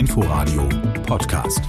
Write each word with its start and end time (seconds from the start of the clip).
Inforadio 0.00 0.66
Podcast. 1.06 1.60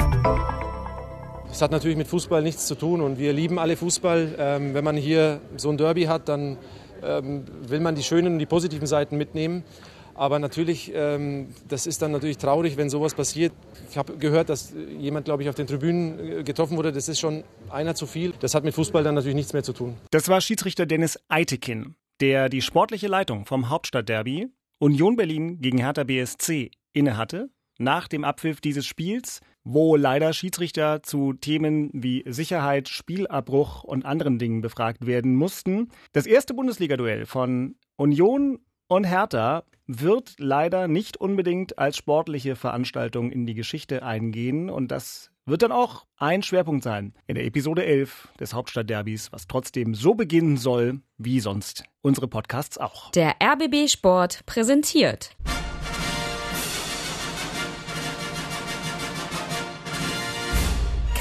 Es 1.51 1.61
hat 1.61 1.71
natürlich 1.71 1.97
mit 1.97 2.07
Fußball 2.07 2.41
nichts 2.41 2.65
zu 2.65 2.75
tun 2.75 3.01
und 3.01 3.19
wir 3.19 3.33
lieben 3.33 3.59
alle 3.59 3.75
Fußball. 3.75 4.35
Ähm, 4.37 4.73
wenn 4.73 4.85
man 4.85 4.95
hier 4.95 5.41
so 5.57 5.69
ein 5.69 5.75
Derby 5.75 6.03
hat, 6.03 6.29
dann 6.29 6.57
ähm, 7.03 7.43
will 7.67 7.81
man 7.81 7.95
die 7.95 8.03
schönen 8.03 8.31
und 8.31 8.39
die 8.39 8.45
positiven 8.45 8.87
Seiten 8.87 9.17
mitnehmen. 9.17 9.65
Aber 10.13 10.39
natürlich, 10.39 10.93
ähm, 10.95 11.49
das 11.67 11.85
ist 11.85 12.01
dann 12.01 12.13
natürlich 12.13 12.37
traurig, 12.37 12.77
wenn 12.77 12.89
sowas 12.89 13.15
passiert. 13.15 13.51
Ich 13.89 13.97
habe 13.97 14.15
gehört, 14.15 14.47
dass 14.47 14.73
jemand, 14.97 15.25
glaube 15.25 15.43
ich, 15.43 15.49
auf 15.49 15.55
den 15.55 15.67
Tribünen 15.67 16.39
äh, 16.39 16.43
getroffen 16.43 16.77
wurde. 16.77 16.93
Das 16.93 17.09
ist 17.09 17.19
schon 17.19 17.43
einer 17.69 17.95
zu 17.95 18.07
viel. 18.07 18.31
Das 18.39 18.55
hat 18.55 18.63
mit 18.63 18.73
Fußball 18.73 19.03
dann 19.03 19.15
natürlich 19.15 19.35
nichts 19.35 19.51
mehr 19.51 19.63
zu 19.63 19.73
tun. 19.73 19.97
Das 20.09 20.29
war 20.29 20.39
Schiedsrichter 20.39 20.85
Dennis 20.85 21.19
Eitekin, 21.27 21.95
der 22.21 22.47
die 22.47 22.61
sportliche 22.61 23.07
Leitung 23.07 23.45
vom 23.45 23.67
Hauptstadtderby 23.67 24.47
Union 24.79 25.17
Berlin 25.17 25.59
gegen 25.59 25.79
Hertha 25.79 26.05
BSC 26.05 26.71
innehatte 26.93 27.49
nach 27.81 28.07
dem 28.07 28.23
Abpfiff 28.23 28.61
dieses 28.61 28.85
Spiels, 28.85 29.41
wo 29.63 29.95
leider 29.95 30.33
Schiedsrichter 30.33 31.03
zu 31.03 31.33
Themen 31.33 31.89
wie 31.93 32.23
Sicherheit, 32.27 32.89
Spielabbruch 32.89 33.83
und 33.83 34.05
anderen 34.05 34.39
Dingen 34.39 34.61
befragt 34.61 35.05
werden 35.05 35.35
mussten. 35.35 35.89
Das 36.13 36.25
erste 36.25 36.53
Bundesliga-Duell 36.53 37.25
von 37.25 37.75
Union 37.97 38.59
und 38.87 39.05
Hertha 39.05 39.63
wird 39.87 40.35
leider 40.37 40.87
nicht 40.87 41.17
unbedingt 41.17 41.77
als 41.77 41.97
sportliche 41.97 42.55
Veranstaltung 42.55 43.31
in 43.31 43.45
die 43.45 43.53
Geschichte 43.53 44.03
eingehen 44.03 44.69
und 44.69 44.89
das 44.89 45.31
wird 45.45 45.63
dann 45.63 45.71
auch 45.71 46.05
ein 46.17 46.43
Schwerpunkt 46.43 46.83
sein 46.83 47.13
in 47.27 47.35
der 47.35 47.45
Episode 47.45 47.85
11 47.85 48.29
des 48.39 48.53
Hauptstadtderbys, 48.53 49.31
was 49.31 49.47
trotzdem 49.47 49.95
so 49.95 50.13
beginnen 50.13 50.57
soll 50.57 51.01
wie 51.17 51.39
sonst 51.39 51.83
unsere 52.01 52.27
Podcasts 52.27 52.77
auch. 52.77 53.11
Der 53.11 53.35
RBB 53.41 53.89
Sport 53.89 54.45
präsentiert 54.45 55.35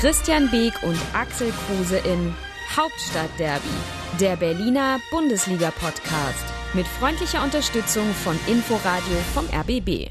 Christian 0.01 0.49
Beek 0.51 0.83
und 0.83 0.99
Axel 1.13 1.53
Kruse 1.53 1.99
in 1.99 2.35
Hauptstadtderby, 2.75 3.69
der 4.19 4.35
Berliner 4.37 4.99
Bundesliga-Podcast 5.11 6.47
mit 6.73 6.87
freundlicher 6.87 7.45
Unterstützung 7.45 8.05
von 8.25 8.35
Inforadio 8.47 9.19
vom 9.35 9.45
RBB. 9.55 10.11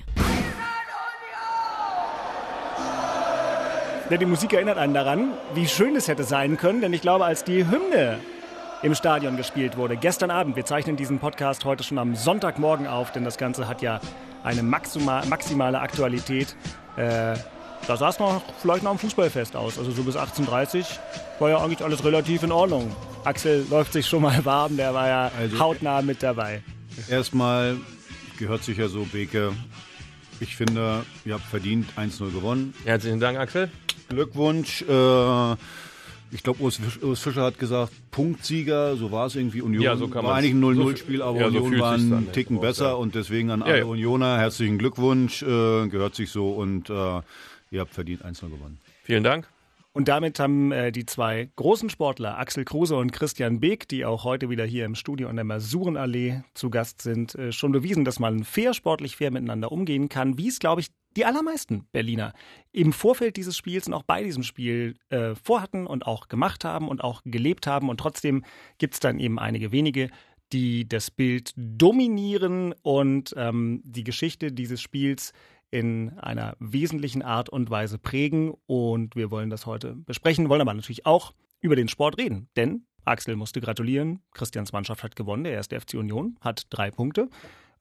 Ja, 4.11 4.17
die 4.17 4.27
Musik 4.27 4.53
erinnert 4.53 4.77
einen 4.77 4.93
daran, 4.93 5.31
wie 5.55 5.67
schön 5.67 5.95
es 5.95 6.07
hätte 6.07 6.23
sein 6.23 6.57
können, 6.57 6.81
denn 6.81 6.93
ich 6.93 7.01
glaube, 7.01 7.25
als 7.25 7.43
die 7.43 7.65
Hymne 7.67 8.19
im 8.83 8.93
Stadion 8.93 9.37
gespielt 9.37 9.75
wurde, 9.75 9.97
gestern 9.97 10.29
Abend, 10.29 10.55
wir 10.55 10.65
zeichnen 10.65 10.97
diesen 10.97 11.17
Podcast 11.17 11.65
heute 11.65 11.83
schon 11.83 11.97
am 11.97 12.13
Sonntagmorgen 12.13 12.85
auf, 12.85 13.11
denn 13.11 13.23
das 13.23 13.39
Ganze 13.39 13.67
hat 13.67 13.81
ja 13.81 13.99
eine 14.43 14.61
maximale 14.61 15.79
Aktualität. 15.79 16.55
Äh, 16.95 17.33
da 17.89 17.97
sah 17.97 18.09
es 18.09 18.19
noch 18.19 18.43
vielleicht 18.61 18.83
nach 18.83 18.91
einem 18.91 18.99
Fußballfest 18.99 19.55
aus. 19.55 19.79
Also 19.79 19.89
so 19.89 20.03
bis 20.03 20.15
18.30 20.15 20.85
war 21.39 21.49
ja 21.49 21.57
eigentlich 21.57 21.83
alles 21.83 22.03
relativ 22.03 22.43
in 22.43 22.51
Ordnung. 22.51 22.95
Axel 23.23 23.65
läuft 23.67 23.93
sich 23.93 24.05
schon 24.05 24.21
mal 24.21 24.45
warm, 24.45 24.77
der 24.77 24.93
war 24.93 25.07
ja 25.07 25.31
also, 25.35 25.57
hautnah 25.57 26.03
mit 26.03 26.21
dabei. 26.21 26.61
Erstmal 27.09 27.77
gehört 28.37 28.63
sich 28.63 28.77
ja 28.77 28.89
so, 28.89 29.05
Beke. 29.11 29.53
Ich 30.39 30.55
finde, 30.55 31.03
ihr 31.25 31.33
habt 31.33 31.45
verdient 31.45 31.87
1-0 31.97 32.31
gewonnen. 32.31 32.75
Herzlichen 32.85 33.19
Dank, 33.19 33.39
Axel. 33.39 33.71
Glückwunsch. 34.09 34.83
Äh, 34.83 35.55
ich 36.31 36.43
glaube, 36.43 36.61
Urs, 36.61 36.79
Fischer 37.15 37.41
hat 37.41 37.57
gesagt, 37.57 37.91
Punktsieger, 38.11 38.97
so 38.97 39.11
war 39.11 39.25
es 39.25 39.35
irgendwie. 39.35 39.63
Union 39.63 39.81
ja, 39.81 39.97
so 39.97 40.07
kann 40.09 40.23
war 40.23 40.35
eigentlich 40.35 40.53
ein 40.53 40.63
0-0-Spiel, 40.63 41.23
aber 41.23 41.39
ja, 41.39 41.49
so 41.49 41.57
Union 41.57 41.81
war 41.81 41.93
einen 41.93 42.31
Ticken 42.33 42.61
besser 42.61 42.99
und 42.99 43.15
deswegen 43.15 43.49
an 43.49 43.63
alle 43.63 43.79
ja, 43.79 43.85
Unioner 43.85 44.37
herzlichen 44.37 44.77
Glückwunsch, 44.77 45.41
äh, 45.41 45.87
gehört 45.87 46.13
sich 46.13 46.29
so 46.29 46.51
und 46.51 46.91
äh, 46.91 47.21
Ihr 47.71 47.81
habt 47.81 47.93
verdient 47.93 48.25
1-0 48.25 48.49
gewonnen. 48.49 48.79
Vielen 49.03 49.23
Dank. 49.23 49.47
Und 49.91 50.07
damit 50.07 50.39
haben 50.39 50.71
äh, 50.71 50.91
die 50.91 51.05
zwei 51.05 51.49
großen 51.55 51.89
Sportler, 51.89 52.37
Axel 52.37 52.63
Kruse 52.63 52.95
und 52.95 53.11
Christian 53.11 53.59
Beek, 53.59 53.87
die 53.87 54.05
auch 54.05 54.23
heute 54.23 54.49
wieder 54.49 54.63
hier 54.63 54.85
im 54.85 54.93
Studio 54.93 55.29
an 55.29 55.35
der 55.35 55.45
Masurenallee 55.45 56.43
zu 56.53 56.69
Gast 56.69 57.01
sind, 57.01 57.33
äh, 57.35 57.51
schon 57.51 57.71
bewiesen, 57.71 58.05
dass 58.05 58.19
man 58.19 58.43
fair, 58.43 58.73
sportlich 58.73 59.15
fair 59.15 59.31
miteinander 59.31 59.71
umgehen 59.71 60.07
kann, 60.07 60.37
wie 60.37 60.47
es, 60.47 60.59
glaube 60.59 60.81
ich, 60.81 60.89
die 61.17 61.25
allermeisten 61.25 61.85
Berliner 61.91 62.33
im 62.71 62.93
Vorfeld 62.93 63.35
dieses 63.35 63.57
Spiels 63.57 63.87
und 63.87 63.95
auch 63.95 64.03
bei 64.03 64.23
diesem 64.23 64.43
Spiel 64.43 64.95
äh, 65.09 65.33
vorhatten 65.33 65.87
und 65.87 66.05
auch 66.05 66.27
gemacht 66.27 66.65
haben 66.65 66.87
und 66.87 67.03
auch 67.03 67.21
gelebt 67.25 67.65
haben. 67.65 67.89
Und 67.89 67.99
trotzdem 67.99 68.45
gibt 68.77 68.93
es 68.93 68.99
dann 68.99 69.19
eben 69.19 69.39
einige 69.39 69.71
wenige, 69.71 70.11
die 70.53 70.87
das 70.87 71.09
Bild 71.09 71.51
dominieren 71.55 72.73
und 72.83 73.33
ähm, 73.37 73.81
die 73.83 74.03
Geschichte 74.03 74.51
dieses 74.51 74.81
Spiels 74.81 75.33
in 75.71 76.17
einer 76.19 76.55
wesentlichen 76.59 77.21
Art 77.21 77.49
und 77.49 77.69
Weise 77.69 77.97
prägen. 77.97 78.53
Und 78.65 79.15
wir 79.15 79.31
wollen 79.31 79.49
das 79.49 79.65
heute 79.65 79.95
besprechen, 79.95 80.49
wollen 80.49 80.61
aber 80.61 80.73
natürlich 80.73 81.05
auch 81.05 81.33
über 81.61 81.75
den 81.75 81.87
Sport 81.87 82.17
reden. 82.17 82.49
Denn 82.55 82.85
Axel 83.05 83.35
musste 83.35 83.61
gratulieren. 83.61 84.21
Christians 84.33 84.71
Mannschaft 84.71 85.03
hat 85.03 85.15
gewonnen. 85.15 85.43
Der 85.43 85.53
erste 85.53 85.79
FC 85.79 85.95
Union 85.95 86.37
hat 86.41 86.67
drei 86.69 86.91
Punkte. 86.91 87.29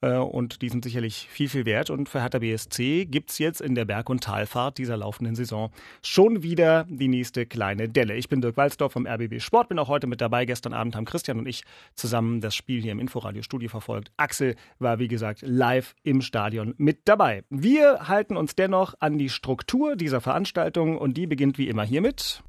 Äh, 0.00 0.16
und 0.16 0.62
die 0.62 0.68
sind 0.68 0.84
sicherlich 0.84 1.28
viel, 1.30 1.48
viel 1.48 1.64
wert. 1.64 1.90
Und 1.90 2.08
für 2.08 2.20
Hertha 2.20 2.38
BSC 2.38 3.06
gibt 3.06 3.30
es 3.30 3.38
jetzt 3.38 3.60
in 3.60 3.74
der 3.74 3.84
Berg- 3.84 4.10
und 4.10 4.22
Talfahrt 4.22 4.78
dieser 4.78 4.96
laufenden 4.96 5.34
Saison 5.34 5.70
schon 6.02 6.42
wieder 6.42 6.86
die 6.88 7.08
nächste 7.08 7.46
kleine 7.46 7.88
Delle. 7.88 8.14
Ich 8.14 8.28
bin 8.28 8.40
Dirk 8.40 8.56
Walzdorf 8.56 8.92
vom 8.92 9.06
RBB 9.06 9.40
Sport, 9.40 9.68
bin 9.68 9.78
auch 9.78 9.88
heute 9.88 10.06
mit 10.06 10.20
dabei. 10.20 10.44
Gestern 10.44 10.72
Abend 10.72 10.96
haben 10.96 11.04
Christian 11.04 11.38
und 11.38 11.46
ich 11.46 11.64
zusammen 11.94 12.40
das 12.40 12.54
Spiel 12.54 12.80
hier 12.80 12.92
im 12.92 13.00
Inforadio-Studio 13.00 13.68
verfolgt. 13.68 14.12
Axel 14.16 14.56
war, 14.78 14.98
wie 14.98 15.08
gesagt, 15.08 15.42
live 15.42 15.94
im 16.02 16.22
Stadion 16.22 16.74
mit 16.78 17.08
dabei. 17.08 17.44
Wir 17.50 18.08
halten 18.08 18.36
uns 18.36 18.54
dennoch 18.54 18.94
an 19.00 19.18
die 19.18 19.28
Struktur 19.28 19.96
dieser 19.96 20.20
Veranstaltung 20.20 20.98
und 20.98 21.16
die 21.16 21.26
beginnt 21.26 21.58
wie 21.58 21.68
immer 21.68 21.84
hiermit. 21.84 22.42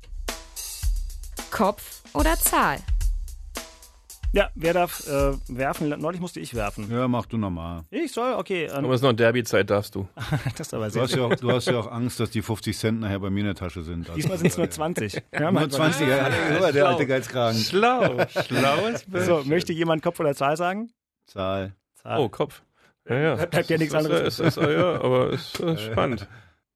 Kopf 1.52 2.04
oder 2.14 2.36
Zahl? 2.36 2.78
Ja, 4.32 4.50
wer 4.54 4.74
darf 4.74 5.08
äh, 5.08 5.34
werfen? 5.48 5.90
Neulich 5.90 6.22
musste 6.22 6.40
ich 6.40 6.54
werfen. 6.54 6.90
Ja, 6.92 7.08
mach 7.08 7.26
du 7.26 7.38
nochmal. 7.38 7.82
Ich 7.90 8.12
soll? 8.12 8.34
Okay. 8.34 8.66
Ähm. 8.66 8.86
Aber 8.86 8.90
es 8.90 9.02
ist 9.02 9.04
noch 9.04 9.14
Derby-Zeit, 9.14 9.70
darfst 9.70 9.96
du. 9.96 10.08
das 10.58 10.68
ist 10.68 10.74
aber 10.74 10.92
sehr 10.92 11.02
du, 11.02 11.08
hast 11.08 11.16
ja 11.16 11.24
auch, 11.24 11.36
du 11.36 11.52
hast 11.52 11.66
ja 11.66 11.80
auch 11.80 11.92
Angst, 11.92 12.20
dass 12.20 12.30
die 12.30 12.44
50 12.44 12.78
Cent 12.78 13.00
nachher 13.00 13.20
bei 13.20 13.32
mir 13.32 13.40
in 13.40 13.46
der 13.48 13.56
Tasche 13.56 13.82
sind. 13.82 14.08
Also 14.08 14.16
Diesmal 14.16 14.38
sind 14.38 14.48
es 14.48 14.58
nur 14.58 14.70
20. 14.70 15.24
Ja, 15.34 15.52
nur 15.52 15.70
20, 15.70 16.08
ja, 16.08 16.72
der 16.72 16.88
alte 16.88 17.08
Geizkragen. 17.08 17.60
Schlau, 17.60 18.26
schlaues 18.46 19.06
Bild. 19.06 19.26
So, 19.26 19.44
möchte 19.46 19.74
jemand 19.74 20.04
Kopf 20.04 20.20
oder 20.20 20.36
Zahl 20.36 20.58
sagen? 20.58 20.92
Zahl. 21.26 21.74
Zahl. 21.96 22.20
Oh, 22.20 22.30
Kopf. 22.30 22.62
Ja, 23.08 23.18
ja. 23.18 23.46
Bleibt 23.46 23.70
ja 23.70 23.78
nichts 23.78 23.96
anderes. 23.96 24.22
Ist, 24.22 24.40
ist, 24.40 24.58
ist, 24.58 24.70
ja, 24.70 25.02
aber 25.02 25.34
es 25.34 25.56
ist 25.56 25.82
spannend. 25.82 26.28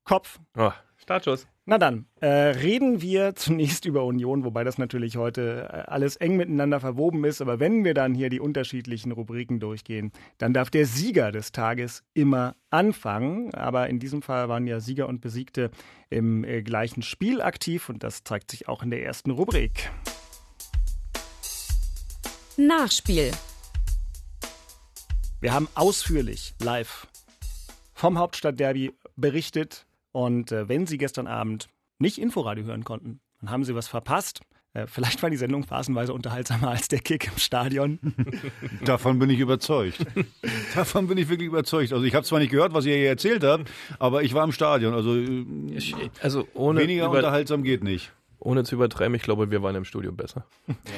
Kopf. 0.05 0.39
Oh, 0.57 0.71
Startschuss. 1.03 1.47
Na 1.65 1.77
dann, 1.77 2.05
äh, 2.21 2.27
reden 2.27 3.01
wir 3.01 3.35
zunächst 3.35 3.85
über 3.85 4.05
Union, 4.05 4.43
wobei 4.43 4.63
das 4.63 4.77
natürlich 4.77 5.17
heute 5.17 5.69
äh, 5.71 5.91
alles 5.91 6.15
eng 6.15 6.37
miteinander 6.37 6.79
verwoben 6.79 7.23
ist. 7.25 7.41
Aber 7.41 7.59
wenn 7.59 7.83
wir 7.83 7.93
dann 7.93 8.15
hier 8.15 8.29
die 8.29 8.39
unterschiedlichen 8.39 9.11
Rubriken 9.11 9.59
durchgehen, 9.59 10.11
dann 10.37 10.53
darf 10.53 10.69
der 10.69 10.85
Sieger 10.85 11.31
des 11.31 11.51
Tages 11.51 12.03
immer 12.13 12.55
anfangen. 12.69 13.53
Aber 13.53 13.89
in 13.89 13.99
diesem 13.99 14.21
Fall 14.21 14.47
waren 14.47 14.65
ja 14.65 14.79
Sieger 14.79 15.09
und 15.09 15.19
Besiegte 15.19 15.71
im 16.09 16.45
äh, 16.45 16.61
gleichen 16.61 17.01
Spiel 17.01 17.41
aktiv 17.41 17.89
und 17.89 18.01
das 18.01 18.23
zeigt 18.23 18.49
sich 18.49 18.69
auch 18.69 18.81
in 18.81 18.89
der 18.89 19.03
ersten 19.03 19.31
Rubrik. 19.31 19.91
Nachspiel. 22.55 23.31
Wir 25.41 25.53
haben 25.53 25.67
ausführlich 25.75 26.55
live 26.61 27.07
vom 27.93 28.17
Hauptstadtderby 28.17 28.93
berichtet 29.15 29.85
und 30.13 30.53
äh, 30.53 30.69
wenn 30.69 30.87
Sie 30.87 30.97
gestern 30.97 31.27
Abend 31.27 31.67
nicht 31.99 32.17
Inforadio 32.17 32.63
hören 32.63 32.85
konnten, 32.85 33.19
dann 33.41 33.49
haben 33.49 33.65
Sie 33.65 33.75
was 33.75 33.89
verpasst. 33.89 34.41
Äh, 34.73 34.87
vielleicht 34.87 35.21
war 35.21 35.29
die 35.29 35.37
Sendung 35.37 35.63
phasenweise 35.63 36.13
unterhaltsamer 36.13 36.69
als 36.69 36.87
der 36.87 36.99
Kick 36.99 37.27
im 37.27 37.37
Stadion. 37.37 37.99
Davon 38.85 39.19
bin 39.19 39.29
ich 39.29 39.39
überzeugt. 39.39 40.05
Davon 40.75 41.07
bin 41.07 41.17
ich 41.17 41.29
wirklich 41.29 41.47
überzeugt. 41.47 41.91
Also 41.93 42.05
ich 42.05 42.15
habe 42.15 42.25
zwar 42.25 42.39
nicht 42.39 42.51
gehört, 42.51 42.73
was 42.73 42.85
ihr 42.85 42.95
hier 42.95 43.09
erzählt 43.09 43.43
habt, 43.43 43.69
aber 43.99 44.23
ich 44.23 44.33
war 44.33 44.43
im 44.43 44.51
Stadion. 44.51 44.93
Also, 44.93 45.17
also 46.21 46.47
ohne 46.53 46.81
weniger 46.81 47.09
unterhaltsam 47.09 47.63
geht 47.63 47.83
nicht. 47.83 48.11
Ohne 48.39 48.63
zu 48.63 48.75
übertreiben, 48.75 49.15
ich 49.15 49.21
glaube, 49.21 49.51
wir 49.51 49.63
waren 49.63 49.75
im 49.75 49.85
Studio 49.85 50.11
besser. 50.11 50.45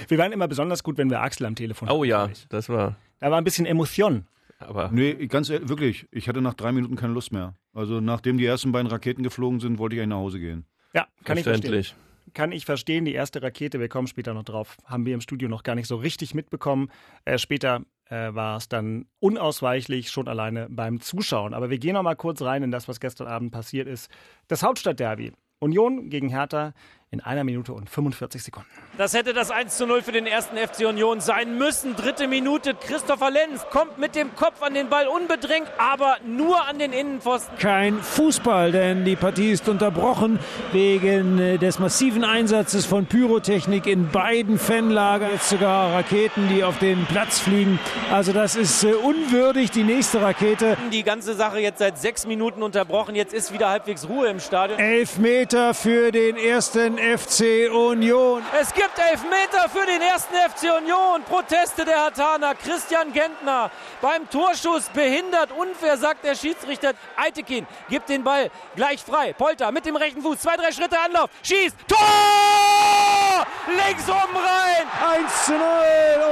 Wir 0.08 0.18
waren 0.18 0.32
immer 0.32 0.48
besonders 0.48 0.82
gut, 0.84 0.98
wenn 0.98 1.12
wir 1.12 1.22
Axel 1.22 1.46
am 1.46 1.56
Telefon 1.56 1.88
hatten. 1.88 1.98
Oh 1.98 2.04
ja, 2.04 2.30
das 2.50 2.70
war. 2.70 2.96
Da 3.20 3.30
war 3.30 3.38
ein 3.38 3.44
bisschen 3.44 3.68
Emotion. 3.68 4.26
Aber 4.66 4.90
nee, 4.92 5.28
ganz 5.28 5.50
ehrlich, 5.50 5.70
wirklich, 5.70 6.08
ich 6.12 6.28
hatte 6.28 6.42
nach 6.42 6.54
drei 6.54 6.72
Minuten 6.72 6.96
keine 6.96 7.14
Lust 7.14 7.32
mehr. 7.32 7.56
Also 7.74 8.00
nachdem 8.02 8.38
die 8.38 8.46
ersten 8.46 8.72
beiden 8.72 8.88
Raketen 8.88 9.24
geflogen 9.24 9.60
sind, 9.60 9.78
wollte 9.78 9.96
ich 9.96 10.02
eigentlich 10.02 10.10
nach 10.10 10.18
Hause 10.18 10.40
gehen. 10.40 10.66
Ja, 10.94 11.08
kann 11.24 11.38
ich 11.38 11.44
verstehen. 11.44 11.86
Kann 12.34 12.52
ich 12.52 12.66
verstehen. 12.66 13.06
Die 13.06 13.14
erste 13.14 13.42
Rakete, 13.42 13.80
wir 13.80 13.88
kommen 13.88 14.08
später 14.08 14.34
noch 14.34 14.44
drauf, 14.44 14.78
haben 14.86 15.06
wir 15.06 15.14
im 15.14 15.22
Studio 15.22 15.48
noch 15.48 15.64
gar 15.64 15.76
nicht 15.76 15.88
so 15.88 15.96
richtig 15.96 16.34
mitbekommen. 16.34 16.90
Äh, 17.24 17.38
später 17.38 17.82
äh, 18.10 18.34
war 18.34 18.58
es 18.58 18.68
dann 18.68 19.06
unausweichlich 19.20 20.10
schon 20.10 20.28
alleine 20.28 20.68
beim 20.70 21.00
Zuschauen. 21.00 21.54
Aber 21.54 21.70
wir 21.70 21.78
gehen 21.78 21.94
noch 21.94 22.04
mal 22.04 22.16
kurz 22.16 22.42
rein 22.42 22.64
in 22.64 22.72
das, 22.72 22.88
was 22.88 23.00
gestern 23.00 23.28
Abend 23.28 23.52
passiert 23.52 23.88
ist. 23.88 24.10
Das 24.48 24.64
Hauptstadtderby. 24.64 25.34
Union 25.60 26.10
gegen 26.10 26.30
Hertha 26.30 26.74
in 27.16 27.22
einer 27.22 27.46
Minute 27.46 27.72
und 27.72 27.90
45 27.90 28.44
Sekunden. 28.44 28.68
Das 28.98 29.14
hätte 29.14 29.34
das 29.34 29.50
1 29.50 29.78
zu 29.78 29.88
0 29.88 30.02
für 30.02 30.12
den 30.12 30.28
ersten 30.28 30.58
FC 30.58 30.86
Union 30.86 31.22
sein 31.22 31.58
müssen. 31.58 31.96
Dritte 31.96 32.28
Minute. 32.28 32.74
Christopher 32.74 33.32
Lenz 33.32 33.66
kommt 33.72 33.98
mit 33.98 34.16
dem 34.16 34.36
Kopf 34.36 34.62
an 34.62 34.74
den 34.74 34.90
Ball 34.90 35.08
unbedrängt, 35.08 35.68
aber 35.78 36.18
nur 36.26 36.66
an 36.68 36.78
den 36.78 36.92
Innenpfosten. 36.92 37.58
Kein 37.58 38.00
Fußball, 38.00 38.74
denn 38.74 39.06
die 39.06 39.16
Partie 39.16 39.52
ist 39.52 39.70
unterbrochen 39.70 40.40
wegen 40.74 41.40
äh, 41.40 41.58
des 41.58 41.80
massiven 41.80 42.26
Einsatzes 42.26 42.86
von 42.86 43.06
Pyrotechnik 43.06 43.88
in 43.88 44.10
beiden 44.10 44.60
Fanlagern. 44.60 45.32
Jetzt 45.32 45.50
sogar 45.50 45.94
Raketen, 45.94 46.50
die 46.50 46.64
auf 46.66 46.80
den 46.80 47.06
Platz 47.06 47.40
fliegen. 47.40 47.80
Also 48.12 48.34
das 48.34 48.58
ist 48.58 48.84
äh, 48.84 48.94
unwürdig. 48.94 49.72
Die 49.72 49.84
nächste 49.84 50.22
Rakete. 50.22 50.78
Die 50.92 51.04
ganze 51.04 51.34
Sache 51.34 51.60
jetzt 51.60 51.80
seit 51.80 51.98
sechs 51.98 52.28
Minuten 52.28 52.62
unterbrochen. 52.62 53.16
Jetzt 53.16 53.34
ist 53.34 53.54
wieder 53.54 53.70
halbwegs 53.70 54.10
Ruhe 54.10 54.28
im 54.28 54.42
Stadion. 54.42 54.80
Elf 54.80 55.18
Meter 55.18 55.74
für 55.74 56.12
den 56.12 56.36
ersten 56.36 56.98
FC 57.06 57.70
Union. 57.72 58.44
Es 58.60 58.74
gibt 58.74 58.98
elf 58.98 59.22
Meter 59.24 59.70
für 59.70 59.86
den 59.86 60.02
ersten 60.02 60.34
FC 60.34 60.76
Union. 60.76 61.22
Proteste 61.24 61.86
der 61.86 62.06
Hatana. 62.06 62.56
Christian 62.56 63.14
Gentner 63.14 63.70
beim 64.02 64.28
Torschuss 64.28 64.90
behindert. 64.90 65.52
Unfair, 65.52 65.98
sagt 65.98 66.26
der 66.26 66.34
Schiedsrichter. 66.34 66.94
Eitekin 67.16 67.68
gibt 67.90 68.10
den 68.10 68.24
Ball 68.24 68.50
gleich 68.76 69.04
frei. 69.04 69.34
Polter 69.34 69.72
mit 69.72 69.86
dem 69.86 69.96
rechten 69.96 70.24
Fuß. 70.24 70.40
Zwei, 70.40 70.58
drei 70.58 70.72
Schritte 70.72 71.00
Anlauf. 71.00 71.30
Schießt. 71.44 71.76
Tor! 71.88 73.46
Links 73.68 74.10
oben 74.10 74.36
rein. 74.36 74.88
1 75.24 75.46
zu 75.46 75.52
0. 75.52 75.62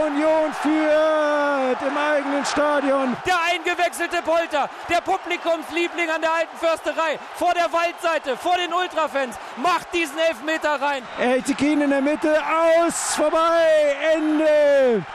Union 0.07 0.53
führt 0.61 1.81
im 1.81 1.97
eigenen 1.97 2.45
Stadion. 2.45 3.15
Der 3.27 3.39
eingewechselte 3.43 4.23
Polter. 4.23 4.69
Der 4.89 5.01
Publikumsliebling 5.01 6.09
an 6.09 6.21
der 6.21 6.33
alten 6.33 6.57
Försterei. 6.57 7.19
Vor 7.35 7.53
der 7.53 7.71
Waldseite. 7.71 8.37
Vor 8.37 8.55
den 8.57 8.73
Ultrafans. 8.73 9.35
Macht 9.57 9.93
diesen 9.93 10.17
Elfmeter 10.17 10.52
rein. 10.61 11.03
Eitekin 11.19 11.81
in 11.81 11.89
der 11.89 12.01
Mitte. 12.01 12.35
Aus. 12.39 13.15
Vorbei. 13.15 13.95
Ende. 14.15 15.05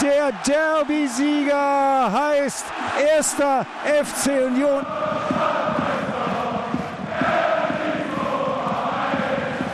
Der 0.00 0.30
Derby-Sieger 0.46 2.12
heißt 2.12 2.66
erster 3.14 3.66
FC 3.84 4.46
Union. 4.46 4.86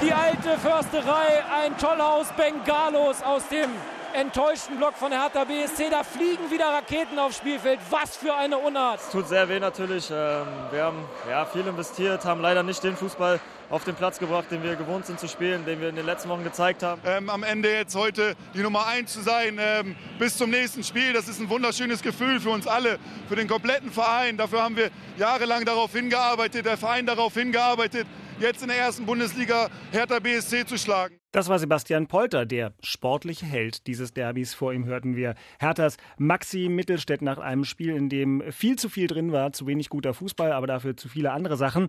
Die 0.00 0.12
alte 0.12 0.58
Försterei, 0.58 1.42
ein 1.62 1.76
Tollhaus 1.76 2.28
Bengalos 2.36 3.22
aus 3.22 3.46
dem 3.48 3.70
enttäuschten 4.14 4.78
Block 4.78 4.94
von 4.94 5.12
Hertha 5.12 5.44
BSC. 5.44 5.90
Da 5.90 6.02
fliegen 6.02 6.50
wieder 6.50 6.66
Raketen 6.66 7.18
aufs 7.18 7.36
Spielfeld. 7.36 7.80
Was 7.90 8.16
für 8.16 8.34
eine 8.34 8.56
Unart. 8.56 9.00
Es 9.00 9.10
tut 9.10 9.28
sehr 9.28 9.48
weh 9.48 9.60
natürlich. 9.60 10.10
Ähm, 10.10 10.46
wir 10.70 10.84
haben 10.84 11.04
ja, 11.28 11.44
viel 11.44 11.66
investiert, 11.66 12.24
haben 12.24 12.40
leider 12.40 12.62
nicht 12.62 12.82
den 12.82 12.96
Fußball 12.96 13.40
auf 13.70 13.84
den 13.84 13.94
Platz 13.94 14.18
gebracht, 14.18 14.50
den 14.50 14.62
wir 14.62 14.76
gewohnt 14.76 15.06
sind 15.06 15.18
zu 15.18 15.28
spielen, 15.28 15.64
den 15.64 15.80
wir 15.80 15.88
in 15.88 15.96
den 15.96 16.06
letzten 16.06 16.28
Wochen 16.28 16.44
gezeigt 16.44 16.82
haben. 16.82 17.00
Ähm, 17.04 17.30
am 17.30 17.42
Ende 17.42 17.72
jetzt 17.72 17.94
heute 17.94 18.34
die 18.54 18.60
Nummer 18.60 18.86
1 18.86 19.12
zu 19.12 19.20
sein, 19.20 19.58
ähm, 19.58 19.96
bis 20.18 20.36
zum 20.36 20.50
nächsten 20.50 20.82
Spiel, 20.82 21.12
das 21.12 21.28
ist 21.28 21.40
ein 21.40 21.48
wunderschönes 21.48 22.02
Gefühl 22.02 22.40
für 22.40 22.50
uns 22.50 22.66
alle, 22.66 22.98
für 23.28 23.36
den 23.36 23.48
kompletten 23.48 23.90
Verein. 23.90 24.36
Dafür 24.36 24.62
haben 24.62 24.76
wir 24.76 24.90
jahrelang 25.16 25.64
darauf 25.64 25.92
hingearbeitet, 25.92 26.66
der 26.66 26.76
Verein 26.76 27.06
darauf 27.06 27.34
hingearbeitet, 27.34 28.06
jetzt 28.40 28.62
in 28.62 28.68
der 28.68 28.78
ersten 28.78 29.06
Bundesliga 29.06 29.68
Hertha 29.92 30.18
BSC 30.18 30.66
zu 30.66 30.78
schlagen. 30.78 31.18
Das 31.32 31.48
war 31.48 31.58
Sebastian 31.58 32.06
Polter, 32.06 32.46
der 32.46 32.74
sportliche 32.80 33.44
Held 33.44 33.88
dieses 33.88 34.14
Derbys. 34.14 34.54
Vor 34.54 34.72
ihm 34.72 34.84
hörten 34.84 35.16
wir 35.16 35.34
Herthas 35.58 35.96
Maxi 36.16 36.68
Mittelstädt 36.68 37.22
nach 37.22 37.38
einem 37.38 37.64
Spiel, 37.64 37.96
in 37.96 38.08
dem 38.08 38.40
viel 38.52 38.76
zu 38.76 38.88
viel 38.88 39.08
drin 39.08 39.32
war, 39.32 39.52
zu 39.52 39.66
wenig 39.66 39.88
guter 39.88 40.14
Fußball, 40.14 40.52
aber 40.52 40.68
dafür 40.68 40.96
zu 40.96 41.08
viele 41.08 41.32
andere 41.32 41.56
Sachen. 41.56 41.88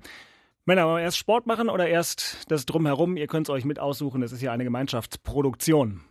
Männer, 0.67 0.87
wollen 0.87 0.97
wir 0.97 1.03
erst 1.03 1.19
Sport 1.19 1.45
machen 1.45 1.69
oder 1.69 1.87
erst 1.87 2.49
das 2.49 2.65
Drumherum? 2.65 3.17
Ihr 3.17 3.27
könnt 3.27 3.47
es 3.47 3.53
euch 3.53 3.65
mit 3.65 3.77
aussuchen. 3.77 4.23
Es 4.23 4.31
ist 4.31 4.41
ja 4.41 4.51
eine 4.51 4.63
Gemeinschaftsproduktion. 4.63 6.01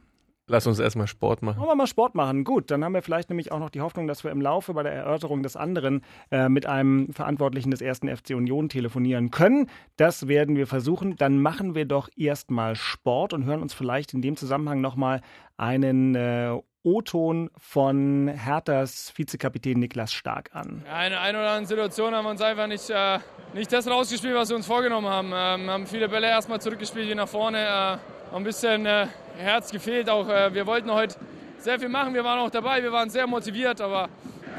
Lass 0.47 0.69
uns 0.69 0.79
erstmal 0.79 1.09
Sport 1.09 1.43
machen. 1.43 1.59
Wollen 1.59 1.71
wir 1.71 1.75
mal 1.75 1.89
Sport 1.89 2.15
machen. 2.15 2.45
Gut, 2.45 2.71
dann 2.71 2.85
haben 2.85 2.93
wir 2.93 3.03
vielleicht 3.03 3.31
nämlich 3.31 3.51
auch 3.51 3.59
noch 3.59 3.71
die 3.71 3.81
Hoffnung, 3.81 4.07
dass 4.07 4.23
wir 4.23 4.31
im 4.31 4.41
Laufe 4.41 4.73
bei 4.73 4.85
der 4.85 4.93
Erörterung 4.93 5.43
des 5.43 5.57
anderen 5.57 6.03
äh, 6.31 6.49
mit 6.49 6.67
einem 6.67 7.13
Verantwortlichen 7.13 7.73
des 7.73 7.81
ersten 7.81 8.15
FC 8.15 8.31
Union 8.31 8.69
telefonieren 8.69 9.33
können. 9.33 9.69
Das 9.97 10.29
werden 10.29 10.55
wir 10.55 10.69
versuchen. 10.69 11.17
Dann 11.17 11.43
machen 11.43 11.75
wir 11.75 11.85
doch 11.85 12.09
erstmal 12.15 12.77
Sport 12.77 13.33
und 13.33 13.47
hören 13.47 13.61
uns 13.61 13.75
vielleicht 13.75 14.15
in 14.15 14.23
dem 14.23 14.37
Zusammenhang 14.37 14.81
nochmal 14.81 15.21
einen 15.57 16.15
äh, 16.15 16.61
O-Ton 16.85 17.51
von 17.59 18.29
Herthas 18.29 19.11
Vizekapitän 19.17 19.81
Niklas 19.81 20.13
Stark 20.13 20.51
an. 20.53 20.83
Ja, 20.87 21.07
in 21.07 21.15
einer 21.15 21.39
oder 21.39 21.49
anderen 21.49 21.67
Situation 21.67 22.15
haben 22.15 22.27
wir 22.27 22.31
uns 22.31 22.43
einfach 22.43 22.67
nicht, 22.67 22.91
äh, 22.91 23.19
nicht 23.55 23.73
das 23.73 23.89
rausgespielt, 23.89 24.35
was 24.35 24.51
wir 24.51 24.57
uns 24.57 24.67
vorgenommen 24.67 25.09
haben. 25.09 25.33
Ähm, 25.35 25.71
haben 25.71 25.87
viele 25.87 26.11
Bälle 26.11 26.29
erstmal 26.29 26.61
zurückgespielt, 26.61 27.07
hier 27.07 27.17
nach 27.17 27.29
vorne. 27.29 27.59
Äh, 27.59 28.37
ein 28.37 28.45
bisschen 28.45 28.85
äh, 28.85 29.07
Herz 29.39 29.71
gefehlt. 29.71 30.11
Auch 30.11 30.29
äh, 30.29 30.53
wir 30.53 30.67
wollten 30.67 30.91
heute 30.91 31.17
sehr 31.57 31.81
viel 31.81 31.89
machen. 31.89 32.13
Wir 32.13 32.23
waren 32.23 32.41
auch 32.41 32.51
dabei, 32.51 32.83
wir 32.83 32.93
waren 32.93 33.09
sehr 33.09 33.27
motiviert, 33.27 33.81
aber 33.81 34.11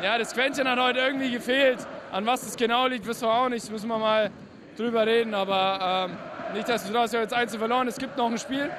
ja, 0.02 0.18
das 0.18 0.34
Quäntchen 0.34 0.68
hat 0.68 0.80
heute 0.80 1.00
irgendwie 1.00 1.30
gefehlt. 1.30 1.86
An 2.12 2.26
was 2.26 2.42
es 2.42 2.56
genau 2.56 2.88
liegt, 2.88 3.06
wissen 3.06 3.28
wir 3.28 3.34
auch 3.34 3.50
nicht. 3.50 3.70
Müssen 3.70 3.88
wir 3.88 4.00
mal 4.00 4.32
drüber 4.78 5.06
reden. 5.06 5.36
Aber 5.36 6.10
ähm, 6.10 6.56
nicht, 6.56 6.68
dass 6.68 6.92
wir 6.92 7.22
jetzt 7.22 7.34
einzeln 7.34 7.60
verloren. 7.60 7.88
Es 7.88 7.98
gibt 7.98 8.18
noch 8.18 8.32
ein 8.32 8.38
Spiel, 8.40 8.72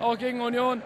auch 0.00 0.18
gegen 0.18 0.42
Union. 0.42 0.82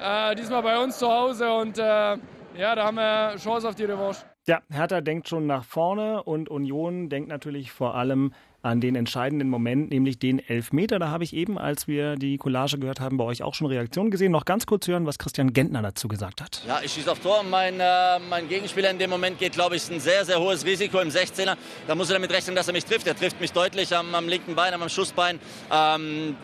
Äh, 0.00 0.34
diesmal 0.34 0.62
bei 0.62 0.78
uns 0.78 0.98
zu 0.98 1.08
Hause 1.08 1.52
und 1.52 1.78
äh, 1.78 1.82
ja, 1.82 2.74
da 2.74 2.84
haben 2.84 2.96
wir 2.96 3.36
Chance 3.36 3.68
auf 3.68 3.74
die 3.74 3.84
Revanche. 3.84 4.20
Ja, 4.46 4.60
Hertha 4.70 5.00
denkt 5.00 5.28
schon 5.28 5.46
nach 5.46 5.64
vorne 5.64 6.22
und 6.22 6.48
Union 6.48 7.08
denkt 7.08 7.28
natürlich 7.28 7.72
vor 7.72 7.96
allem 7.96 8.32
an 8.62 8.80
den 8.80 8.96
entscheidenden 8.96 9.48
Moment, 9.48 9.90
nämlich 9.90 10.18
den 10.18 10.38
Elfmeter. 10.38 10.98
Da 10.98 11.08
habe 11.08 11.24
ich 11.24 11.34
eben, 11.34 11.58
als 11.58 11.86
wir 11.86 12.16
die 12.16 12.36
Collage 12.36 12.78
gehört 12.78 13.00
haben, 13.00 13.16
bei 13.16 13.24
euch 13.24 13.42
auch 13.42 13.54
schon 13.54 13.66
Reaktionen 13.66 14.10
gesehen. 14.10 14.32
Noch 14.32 14.44
ganz 14.44 14.66
kurz 14.66 14.88
hören, 14.88 15.06
was 15.06 15.18
Christian 15.18 15.52
Gentner 15.52 15.82
dazu 15.82 16.08
gesagt 16.08 16.40
hat. 16.40 16.62
Ja, 16.66 16.80
ich 16.82 16.92
schieße 16.92 17.10
auf 17.10 17.20
Tor. 17.20 17.42
Mein, 17.42 17.78
äh, 17.78 18.18
mein 18.28 18.48
Gegenspieler 18.48 18.90
in 18.90 18.98
dem 18.98 19.10
Moment 19.10 19.38
geht, 19.38 19.52
glaube 19.52 19.76
ich, 19.76 19.88
ein 19.90 20.00
sehr, 20.00 20.24
sehr 20.24 20.40
hohes 20.40 20.64
Risiko 20.64 21.00
im 21.00 21.08
16er. 21.08 21.56
Da 21.86 21.94
muss 21.94 22.10
er 22.10 22.14
damit 22.14 22.32
rechnen, 22.32 22.56
dass 22.56 22.66
er 22.66 22.72
mich 22.72 22.84
trifft. 22.84 23.06
Er 23.06 23.16
trifft 23.16 23.40
mich 23.40 23.52
deutlich 23.52 23.94
am, 23.96 24.14
am 24.14 24.28
linken 24.28 24.54
Bein, 24.54 24.74
am 24.74 24.88
Schussbein. 24.88 25.38
Ähm, 25.72 26.36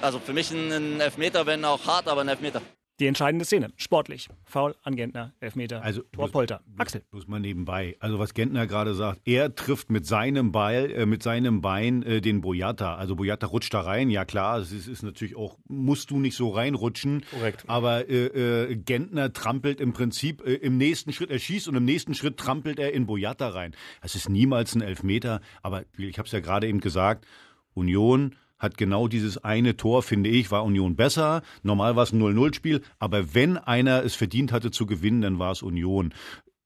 also 0.00 0.18
für 0.18 0.32
mich 0.32 0.50
ein 0.50 1.00
Elfmeter, 1.00 1.46
wenn 1.46 1.64
auch 1.64 1.86
hart, 1.86 2.08
aber 2.08 2.22
ein 2.22 2.28
Elfmeter. 2.28 2.62
Die 2.98 3.06
entscheidende 3.06 3.44
Szene, 3.44 3.72
sportlich. 3.76 4.28
Foul 4.44 4.74
an 4.82 4.96
Gentner, 4.96 5.34
Elfmeter, 5.40 5.82
also, 5.82 6.00
Tor 6.12 6.30
Polter. 6.30 6.62
Axel. 6.78 7.02
Bloß 7.10 7.28
mal 7.28 7.40
nebenbei. 7.40 7.94
Also 8.00 8.18
was 8.18 8.32
Gentner 8.32 8.66
gerade 8.66 8.94
sagt, 8.94 9.20
er 9.26 9.54
trifft 9.54 9.90
mit 9.90 10.06
seinem 10.06 10.50
Ball, 10.50 10.90
äh, 10.90 11.04
mit 11.04 11.22
seinem 11.22 11.60
Bein 11.60 12.02
äh, 12.04 12.22
den 12.22 12.40
Boyata. 12.40 12.94
Also 12.94 13.14
Boyata 13.16 13.48
rutscht 13.48 13.74
da 13.74 13.80
rein, 13.82 14.08
ja 14.08 14.24
klar, 14.24 14.60
es 14.60 14.72
ist, 14.72 14.88
ist, 14.88 15.02
natürlich 15.02 15.36
auch, 15.36 15.58
musst 15.68 16.10
du 16.10 16.18
nicht 16.18 16.36
so 16.36 16.48
reinrutschen. 16.48 17.22
Korrekt. 17.30 17.64
Aber 17.66 18.08
äh, 18.08 18.70
äh 18.70 18.76
Gentner 18.76 19.30
trampelt 19.34 19.78
im 19.82 19.92
Prinzip 19.92 20.46
äh, 20.46 20.54
im 20.54 20.78
nächsten 20.78 21.12
Schritt, 21.12 21.30
er 21.30 21.38
schießt 21.38 21.68
und 21.68 21.74
im 21.74 21.84
nächsten 21.84 22.14
Schritt 22.14 22.38
trampelt 22.38 22.78
er 22.78 22.94
in 22.94 23.04
Boyata 23.04 23.48
rein. 23.48 23.74
Das 24.00 24.14
ist 24.14 24.30
niemals 24.30 24.74
ein 24.74 24.80
Elfmeter, 24.80 25.42
aber 25.62 25.84
ich 25.98 26.16
habe 26.16 26.26
es 26.26 26.32
ja 26.32 26.40
gerade 26.40 26.66
eben 26.66 26.80
gesagt, 26.80 27.26
Union 27.74 28.36
hat 28.66 28.76
genau 28.76 29.08
dieses 29.08 29.38
eine 29.38 29.76
Tor, 29.76 30.02
finde 30.02 30.30
ich, 30.30 30.50
war 30.50 30.64
Union 30.64 30.96
besser. 30.96 31.42
Normal 31.62 31.96
war 31.96 32.02
es 32.02 32.12
ein 32.12 32.20
0-0-Spiel, 32.20 32.82
aber 32.98 33.34
wenn 33.34 33.56
einer 33.56 34.04
es 34.04 34.14
verdient 34.14 34.52
hatte 34.52 34.70
zu 34.70 34.86
gewinnen, 34.86 35.22
dann 35.22 35.38
war 35.38 35.52
es 35.52 35.62
Union. 35.62 36.12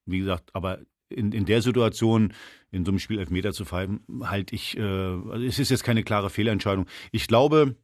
Wie 0.07 0.19
gesagt, 0.19 0.51
aber 0.53 0.81
in, 1.09 1.33
in 1.33 1.45
der 1.45 1.63
Situation, 1.63 2.33
in 2.71 2.85
so 2.85 2.91
einem 2.91 2.99
Spiel 2.99 3.19
Elfmeter 3.19 3.53
zu 3.53 3.65
pfeifen, 3.65 4.01
halte 4.23 4.55
ich, 4.55 4.77
äh, 4.77 4.83
also 4.83 5.45
es 5.45 5.59
ist 5.59 5.71
jetzt 5.71 5.85
keine 5.85 6.03
klare 6.03 6.31
Fehlentscheidung. 6.31 6.87
Ich 7.13 7.27
glaube, 7.27 7.77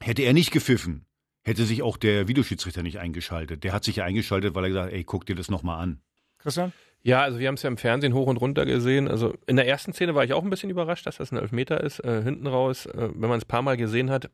hätte 0.00 0.22
er 0.22 0.32
nicht 0.32 0.50
gepfiffen, 0.50 1.06
hätte 1.44 1.64
sich 1.64 1.82
auch 1.82 1.96
der 1.96 2.28
Videoschiedsrichter 2.28 2.82
nicht 2.82 2.98
eingeschaltet. 2.98 3.64
Der 3.64 3.72
hat 3.72 3.84
sich 3.84 3.96
ja 3.96 4.04
eingeschaltet, 4.04 4.54
weil 4.54 4.64
er 4.64 4.68
gesagt 4.68 4.86
hat, 4.86 4.94
ey, 4.94 5.04
guck 5.04 5.26
dir 5.26 5.36
das 5.36 5.50
nochmal 5.50 5.80
an. 5.82 6.00
Christian? 6.38 6.72
Ja, 7.04 7.22
also 7.22 7.40
wir 7.40 7.48
haben 7.48 7.54
es 7.54 7.62
ja 7.62 7.68
im 7.68 7.78
Fernsehen 7.78 8.14
hoch 8.14 8.28
und 8.28 8.36
runter 8.36 8.64
gesehen. 8.64 9.08
Also 9.08 9.34
in 9.46 9.56
der 9.56 9.66
ersten 9.66 9.92
Szene 9.92 10.14
war 10.14 10.22
ich 10.22 10.32
auch 10.32 10.44
ein 10.44 10.50
bisschen 10.50 10.70
überrascht, 10.70 11.04
dass 11.06 11.16
das 11.16 11.32
ein 11.32 11.36
Elfmeter 11.36 11.80
ist. 11.80 11.98
Äh, 11.98 12.22
hinten 12.22 12.46
raus, 12.46 12.86
äh, 12.86 13.08
wenn 13.14 13.28
man 13.28 13.38
es 13.38 13.44
ein 13.44 13.48
paar 13.48 13.62
Mal 13.62 13.76
gesehen 13.76 14.08
hat, 14.08 14.30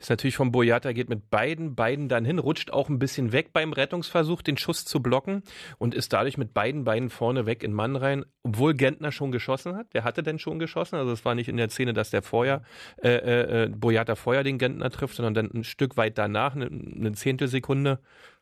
ist 0.00 0.10
natürlich 0.10 0.36
vom 0.36 0.50
Boyata, 0.50 0.92
geht 0.92 1.08
mit 1.08 1.30
beiden 1.30 1.76
Beinen 1.76 2.08
dann 2.08 2.24
hin, 2.24 2.40
rutscht 2.40 2.72
auch 2.72 2.88
ein 2.88 2.98
bisschen 2.98 3.30
weg 3.30 3.52
beim 3.52 3.72
Rettungsversuch, 3.72 4.42
den 4.42 4.56
Schuss 4.56 4.84
zu 4.84 5.00
blocken 5.00 5.42
und 5.78 5.94
ist 5.94 6.12
dadurch 6.12 6.38
mit 6.38 6.54
beiden 6.54 6.82
Beinen 6.82 7.08
vorne 7.08 7.46
weg 7.46 7.62
in 7.62 7.72
Mann 7.72 7.94
rein, 7.94 8.24
obwohl 8.42 8.74
Gentner 8.74 9.12
schon 9.12 9.30
geschossen 9.30 9.76
hat. 9.76 9.94
Der 9.94 10.02
hatte 10.02 10.24
denn 10.24 10.40
schon 10.40 10.58
geschossen. 10.58 10.96
Also 10.96 11.12
es 11.12 11.24
war 11.24 11.36
nicht 11.36 11.48
in 11.48 11.56
der 11.56 11.68
Szene, 11.68 11.92
dass 11.92 12.10
der 12.10 12.22
vorher, 12.22 12.62
äh, 13.00 13.10
äh, 13.10 13.64
äh 13.64 13.68
Boyata 13.68 14.16
vorher 14.16 14.42
den 14.42 14.58
Gentner 14.58 14.90
trifft, 14.90 15.14
sondern 15.14 15.34
dann 15.34 15.50
ein 15.52 15.64
Stück 15.64 15.96
weit 15.96 16.18
danach, 16.18 16.56
eine, 16.56 16.66
eine 16.66 17.12
Zehntelsekunde 17.12 18.00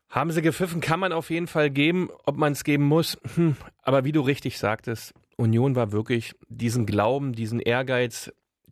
haben 0.09 0.31
sie 0.31 0.41
gepfiffen, 0.41 0.81
kann 0.81 0.99
man 0.99 1.11
auf 1.11 1.29
jeden 1.29 1.47
Fall 1.47 1.69
geben. 1.69 2.09
Ob 2.25 2.37
man 2.37 2.53
es 2.53 2.63
geben 2.63 2.85
muss, 2.85 3.17
hm. 3.35 3.57
aber 3.81 4.05
wie 4.05 4.11
du 4.11 4.21
richtig 4.21 4.57
sagtest, 4.57 5.13
Union 5.35 5.75
war 5.75 5.91
wirklich 5.91 6.33
diesen 6.49 6.85
Glauben, 6.85 7.33
diesen 7.33 7.59
Ehrgeiz, 7.59 8.31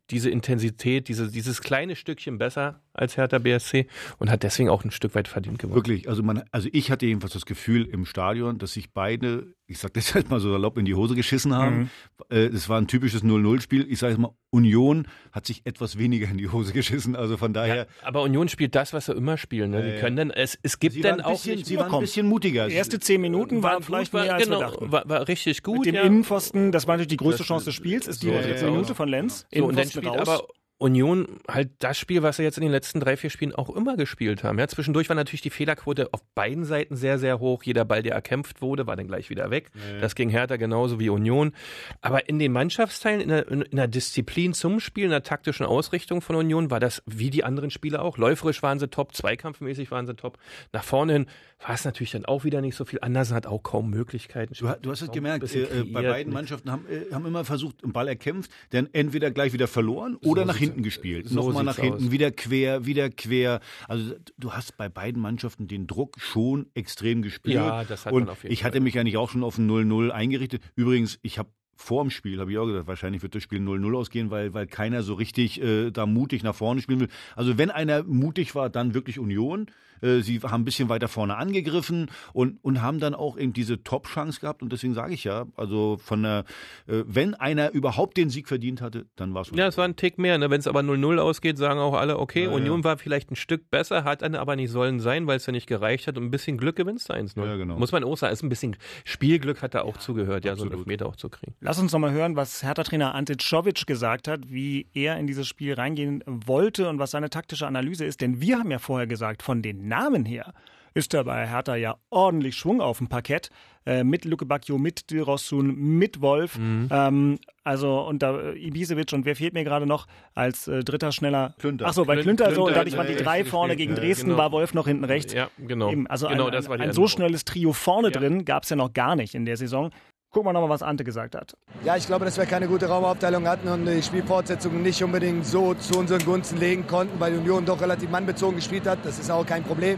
diese 0.10 0.30
Intensität, 0.30 1.08
diese, 1.08 1.32
dieses 1.32 1.62
kleine 1.62 1.96
Stückchen 1.96 2.38
besser, 2.38 2.82
als 2.96 3.18
Hertha 3.18 3.38
BSC 3.40 3.88
und 4.18 4.30
hat 4.30 4.44
deswegen 4.44 4.70
auch 4.70 4.84
ein 4.84 4.92
Stück 4.92 5.16
weit 5.16 5.28
verdient 5.28 5.60
gewonnen. 5.60 5.76
Wirklich, 5.76 6.08
also 6.10 6.24
man, 6.24 6.44
also 6.52 6.70
ich 6.72 6.92
hatte 6.92 7.06
jedenfalls 7.06 7.34
das 7.34 7.46
Gefühl 7.46 7.86
im 7.86 8.06
Stadion, 8.06 8.58
dass 8.58 8.74
sich 8.74 8.92
beide, 8.94 9.54
ich 9.68 9.78
sag 9.80 9.94
das 9.94 10.14
jetzt 10.14 10.30
mal 10.30 10.40
so 10.40 10.52
salopp, 10.52 10.78
in 10.78 10.86
die 10.86 10.96
Hose 10.96 11.16
geschissen 11.16 11.54
haben. 11.56 11.78
Mhm. 11.78 11.90
Äh, 12.30 12.50
Das 12.50 12.70
war 12.70 12.80
ein 12.80 12.88
typisches 12.88 13.24
0-0-Spiel. 13.24 13.86
Ich 13.90 14.00
sage 14.00 14.14
jetzt 14.14 14.20
mal, 14.22 14.32
Union 14.52 15.08
hat 15.34 15.46
sich 15.46 15.62
etwas 15.66 15.98
weniger 15.98 16.30
in 16.30 16.38
die 16.38 16.48
Hose 16.50 16.72
geschissen. 16.74 17.16
Also 17.16 17.36
von 17.38 17.54
daher. 17.54 17.76
Ja, 17.76 17.86
aber 18.04 18.22
Union 18.24 18.48
spielt 18.48 18.74
das, 18.76 18.94
was 18.94 19.08
sie 19.08 19.14
immer 19.14 19.38
spielen. 19.38 19.72
Ne? 19.72 19.84
Die 19.84 19.90
ja. 19.90 20.00
können 20.00 20.16
dann, 20.16 20.30
es, 20.32 20.58
es 20.64 20.80
gibt 20.80 20.94
Sie 20.96 21.02
dann 21.02 21.18
waren 21.18 21.20
ein 21.22 21.26
auch 21.26 21.32
bisschen- 21.32 21.56
nicht 21.56 21.66
sie 21.66 21.78
waren 21.78 21.94
ein 21.94 22.00
bisschen 22.00 22.28
mutiger. 22.28 22.68
Die 22.68 22.74
erste 22.76 23.00
zehn 23.00 23.20
Minuten 23.20 23.64
waren 23.64 23.84
vielleicht 23.84 24.14
war, 24.14 24.24
mehr 24.24 24.36
als 24.36 24.44
genau, 24.46 24.60
wir 24.60 24.66
dachten. 24.68 24.92
war, 24.92 25.10
war 25.10 25.28
richtig 25.28 25.62
gut. 25.64 25.80
Mit 25.80 25.88
dem 25.88 25.96
ja. 25.96 26.02
Innenpfosten, 26.04 26.72
das 26.72 26.88
war 26.88 26.96
natürlich 26.96 27.10
die 27.10 27.18
größte 27.18 27.40
Das- 27.40 27.48
Chance 27.48 27.66
des 27.66 27.74
Spiels, 27.76 28.08
ist 28.08 28.24
die 28.24 28.28
so 28.28 28.34
letzte 28.34 28.50
sieht's 28.50 28.64
Minute 28.64 28.96
von 28.96 29.10
Lenz. 29.10 29.46
So, 29.54 29.66
und 29.66 29.76
dann 29.76 29.84
Innenpfosten 29.88 30.04
spielt 30.04 30.20
raus. 30.20 30.28
aber 30.30 30.48
Union 30.78 31.40
halt 31.50 31.70
das 31.80 31.98
Spiel, 31.98 32.22
was 32.22 32.36
sie 32.38 32.44
jetzt 32.44 32.58
in 32.58 32.62
den 32.64 32.72
letzten 32.72 33.00
drei, 33.00 33.16
vier 33.16 33.30
Spielen 33.30 33.56
auch 33.56 33.70
immer 33.74 33.96
gespielt 33.96 34.44
haben. 34.44 34.60
Ja, 34.60 34.68
zwischendurch 34.68 35.08
war 35.08 35.16
natürlich 35.16 35.42
die 35.42 35.50
Fehlerquote 35.50 36.10
auf 36.14 36.22
beiden 36.36 36.66
Seiten 36.66 36.98
sehr, 36.98 37.18
sehr 37.18 37.40
hoch. 37.40 37.64
Jeder 37.64 37.86
Ball, 37.86 38.04
der 38.04 38.14
erkämpft 38.14 38.62
wurde, 38.62 38.86
war 38.86 38.98
dann 38.98 39.08
gleich 39.08 39.30
wieder 39.30 39.50
weg. 39.52 39.72
Das 40.02 40.16
ging 40.16 40.30
Hertha 40.30 40.58
genauso 40.58 41.00
wie 41.00 41.08
Union. 41.10 41.54
Aber 42.02 42.28
in 42.28 42.40
den 42.40 42.52
Mannschaftsteilen, 42.52 43.22
in 43.22 43.30
der, 43.30 43.48
in 43.50 43.64
der 43.72 43.88
Disziplin 43.88 44.54
zum 44.54 44.82
Spiel, 44.82 45.06
in 45.06 45.12
der 45.12 45.24
taktischen 45.24 45.66
Ausrichtung 45.66 46.20
von 46.22 46.36
Union, 46.36 46.70
war 46.70 46.82
das 46.82 47.02
wie 47.06 47.30
die 47.30 47.46
anderen 47.46 47.72
Spiele 47.72 48.02
auch. 48.02 48.18
Läuferisch 48.18 48.62
waren 48.62 48.78
sie 48.80 48.90
top, 48.90 49.16
zweikampfmäßig 49.16 49.92
waren 49.92 50.06
sie 50.08 50.16
top. 50.16 50.38
Nach 50.74 50.84
vorne 50.84 51.14
hin 51.14 51.26
war 51.66 51.74
es 51.74 51.86
natürlich 51.86 52.12
dann 52.12 52.26
auch 52.26 52.44
wieder 52.44 52.60
nicht 52.60 52.76
so 52.76 52.84
viel. 52.84 53.00
Andersen 53.02 53.34
hat 53.34 53.48
auch 53.48 53.64
kaum 53.64 53.90
Möglichkeiten. 53.90 54.54
Du, 54.60 54.68
du 54.82 54.92
hast 54.92 55.02
es 55.02 55.12
gemerkt, 55.12 55.56
äh, 55.56 55.62
äh, 55.64 55.84
bei 55.86 56.02
beiden. 56.04 56.34
Mannschaften 56.34 56.70
haben, 56.70 56.86
äh, 56.90 57.14
haben 57.14 57.26
immer 57.26 57.46
versucht, 57.46 57.82
einen 57.84 57.94
Ball 57.94 58.10
erkämpft, 58.10 58.52
dann 58.72 58.90
entweder 58.92 59.32
gleich 59.32 59.54
wieder 59.54 59.68
verloren 59.70 60.18
oder 60.18 60.42
So 60.42 60.48
nach 60.48 60.54
sieht's- 60.56 60.65
hinten 60.66 60.84
gespielt. 60.84 61.28
so 61.28 61.36
Nochmal 61.36 61.64
nach 61.64 61.78
hinten, 61.78 62.06
aus. 62.06 62.12
wieder 62.12 62.32
quer, 62.32 62.86
wieder 62.86 63.10
quer. 63.10 63.60
Also 63.88 64.14
du 64.38 64.54
hast 64.54 64.78
bei 64.78 64.90
beiden 64.90 65.22
Mannschaften 65.22 65.68
den 65.68 65.88
Druck 65.88 66.16
schon 66.20 66.68
extrem 66.74 67.22
gespürt. 67.22 67.56
Ja, 67.56 67.84
das 67.84 68.06
hat 68.06 68.14
Und 68.14 68.24
man 68.24 68.30
auf 68.30 68.44
jeden 68.44 68.54
ich 68.54 68.62
Fall. 68.62 68.68
hatte 68.68 68.80
mich 68.80 68.98
eigentlich 69.00 69.18
auch 69.18 69.30
schon 69.30 69.44
auf 69.44 69.58
ein 69.58 69.70
0-0 69.70 70.10
eingerichtet. 70.10 70.62
Übrigens, 70.76 71.20
ich 71.22 71.38
habe 71.40 71.50
vor 71.78 72.04
dem 72.04 72.10
Spiel, 72.10 72.40
habe 72.40 72.52
ich 72.52 72.58
auch 72.58 72.66
gesagt, 72.68 72.88
wahrscheinlich 72.88 73.22
wird 73.22 73.36
das 73.36 73.44
Spiel 73.44 73.60
0-0 73.60 73.98
ausgehen, 73.98 74.32
weil, 74.32 74.54
weil 74.54 74.66
keiner 74.66 75.04
so 75.04 75.14
richtig 75.14 75.62
äh, 75.62 75.92
da 75.92 76.06
mutig 76.06 76.42
nach 76.42 76.56
vorne 76.56 76.82
spielen 76.82 77.02
will. 77.02 77.10
Also 77.36 77.58
wenn 77.58 77.70
einer 77.70 78.04
mutig 78.04 78.56
war, 78.56 78.70
dann 78.70 78.94
wirklich 78.94 79.20
Union. 79.20 79.68
Äh, 80.06 80.22
Sie 80.22 80.40
haben 80.40 80.62
ein 80.62 80.66
bisschen 80.66 80.90
weiter 80.90 81.08
vorne 81.08 81.38
angegriffen 81.38 82.10
und, 82.34 82.64
und 82.64 82.82
haben 82.82 83.00
dann 83.00 83.16
auch 83.16 83.38
eben 83.38 83.54
diese 83.54 83.84
Top-Chance 83.84 84.40
gehabt. 84.40 84.62
Und 84.62 84.72
deswegen 84.72 84.94
sage 84.94 85.14
ich 85.14 85.24
ja, 85.24 85.46
also 85.56 85.98
von 85.98 86.24
der, 86.24 86.46
äh, 86.88 87.04
wenn 87.06 87.34
einer 87.34 87.72
überhaupt 87.72 88.18
den 88.18 88.30
Sieg 88.30 88.48
verdient 88.48 88.82
hatte, 88.82 89.06
dann 89.16 89.34
war 89.34 89.42
es 89.42 89.52
Ja, 89.54 89.68
es 89.68 89.78
war 89.78 89.86
ein 89.86 89.96
Tick 89.96 90.18
mehr. 90.18 90.38
Ne? 90.38 90.50
Wenn 90.50 90.60
es 90.60 90.68
aber 90.68 90.82
0-0 90.82 91.18
ausgeht, 91.18 91.58
sagen 91.58 91.80
auch 91.80 91.94
alle, 91.94 92.20
okay, 92.20 92.46
Ja, 92.46 92.52
Union 92.52 92.80
ja. 92.80 92.84
war 92.84 92.98
vielleicht 92.98 93.32
ein 93.32 93.36
Stück 93.36 93.70
besser, 93.70 94.04
hat 94.04 94.22
dann 94.22 94.36
aber 94.36 94.56
nicht 94.56 94.72
sollen 94.72 95.00
sein, 95.00 95.28
weil 95.28 95.38
es 95.38 95.46
ja 95.46 95.52
nicht 95.52 95.68
gereicht 95.68 96.08
hat. 96.08 96.18
Und 96.18 96.26
ein 96.26 96.32
bisschen 96.32 96.58
Glück 96.58 96.76
gewinnst 96.76 97.10
du 97.10 97.14
1-0. 97.14 97.46
Ja, 97.46 97.56
genau. 97.56 97.78
Muss 97.78 97.92
man 97.92 98.04
auch 98.04 98.18
sagen. 98.18 98.34
Ist 98.34 98.44
ein 98.44 98.50
bisschen 98.50 98.76
Spielglück 99.06 99.62
hat 99.62 99.74
da 99.76 99.82
auch 99.82 99.98
zugehört, 99.98 100.46
ja, 100.46 100.56
so 100.56 100.64
einen. 100.64 100.74
Elfmeter 100.74 101.06
auch 101.06 101.16
zu 101.16 101.30
kriegen. 101.30 101.56
Lass 101.62 101.80
uns 101.80 101.94
noch 101.94 102.00
mal 102.00 102.12
hören, 102.12 102.36
was 102.36 102.64
Hertha-Trainer 102.64 103.16
Ante 103.16 103.38
Czovic 103.38 103.88
gesagt 103.88 104.28
hat, 104.28 104.52
wie 104.52 104.88
er 104.94 105.18
in 105.18 105.28
dieses 105.28 105.48
Spiel 105.48 105.74
reingehen 105.74 106.24
wollte 106.26 106.90
und 106.90 107.00
was 107.00 107.12
seine 107.12 107.30
taktische 107.30 107.66
Analyse 107.68 108.06
ist. 108.06 108.22
Denn 108.22 108.42
wir 108.42 108.60
haben 108.60 108.72
ja 108.72 108.80
vorher 108.80 109.08
gesagt, 109.08 109.42
von 109.42 109.62
den 109.62 109.88
Namen 110.00 110.26
her 110.26 110.54
ist 110.94 111.14
da 111.14 111.24
bei 111.24 111.46
Hertha 111.48 111.76
ja 111.76 111.98
ordentlich 112.10 112.56
Schwung 112.56 112.80
auf 112.80 113.00
dem 113.00 113.08
Parkett. 113.08 113.50
Äh, 113.86 114.04
mit 114.04 114.26
Luke 114.26 114.46
Bacchio, 114.46 114.78
mit 114.80 115.12
Dilrosun, 115.12 115.76
mit 115.76 116.22
Wolf. 116.22 116.58
Mhm. 116.58 116.88
Ähm, 116.90 117.40
also 117.64 118.00
und 118.02 118.24
da 118.24 118.40
äh, 118.40 118.58
Ibisevic 118.68 119.12
und 119.14 119.26
wer 119.26 119.36
fehlt 119.36 119.54
mir 119.54 119.64
gerade 119.64 119.86
noch 119.86 120.08
als 120.34 120.68
äh, 120.68 120.84
dritter 120.84 121.12
schneller? 121.12 121.54
Klünter. 121.60 121.86
Ach 121.88 121.94
so, 121.94 122.04
bei 122.06 122.16
Klün- 122.16 122.24
Klünter, 122.24 122.46
so 122.56 122.62
und 122.66 122.74
Klünter, 122.74 122.80
dadurch 122.80 122.98
waren 122.98 123.08
die 123.08 123.22
drei 123.24 123.44
vorne 123.46 123.76
gegen 123.76 123.94
Dresden, 123.94 124.28
genau. 124.28 124.38
war 124.40 124.52
Wolf 124.52 124.74
noch 124.74 124.88
hinten 124.88 125.04
rechts. 125.04 125.34
Ja, 125.34 125.50
genau. 125.60 125.92
Eben, 125.92 126.08
also 126.08 126.28
genau, 126.28 126.48
ein, 126.48 126.52
das 126.54 126.68
war 126.68 126.76
ein, 126.78 126.82
ein 126.82 126.94
so 126.94 127.08
schnelles 127.08 127.46
Trio 127.46 127.74
vorne 127.74 128.08
Ja. 128.08 128.20
drin 128.20 128.44
gab 128.46 128.64
es 128.64 128.70
ja 128.70 128.76
noch 128.76 128.92
gar 128.94 129.16
nicht 129.16 129.36
in 129.36 129.46
der 129.46 129.58
Saison. 129.58 129.92
Gucken 130.36 130.50
wir 130.50 130.52
nochmal, 130.52 130.70
was 130.70 130.84
Ante 130.84 131.06
gesagt 131.06 131.34
hat. 131.34 131.56
Ja, 131.86 131.96
ich 131.96 132.08
glaube, 132.08 132.26
dass 132.26 132.38
wir 132.38 132.46
keine 132.46 132.68
gute 132.68 132.88
Raumaufteilung 132.88 133.48
hatten 133.48 133.70
und 133.70 133.86
die 133.86 134.04
Spielfortsetzung 134.04 134.82
nicht 134.82 135.02
unbedingt 135.02 135.46
so 135.46 135.76
zu 135.76 135.98
unseren 135.98 136.26
Gunsten 136.26 136.58
legen 136.58 136.86
konnten, 136.88 137.18
weil 137.22 137.32
die 137.32 137.38
Union 137.38 137.66
doch 137.66 137.80
relativ 137.80 138.10
mannbezogen 138.10 138.58
gespielt 138.58 138.86
hat. 138.86 139.00
Das 139.06 139.18
ist 139.18 139.32
auch 139.32 139.46
kein 139.46 139.64
Problem. 139.64 139.98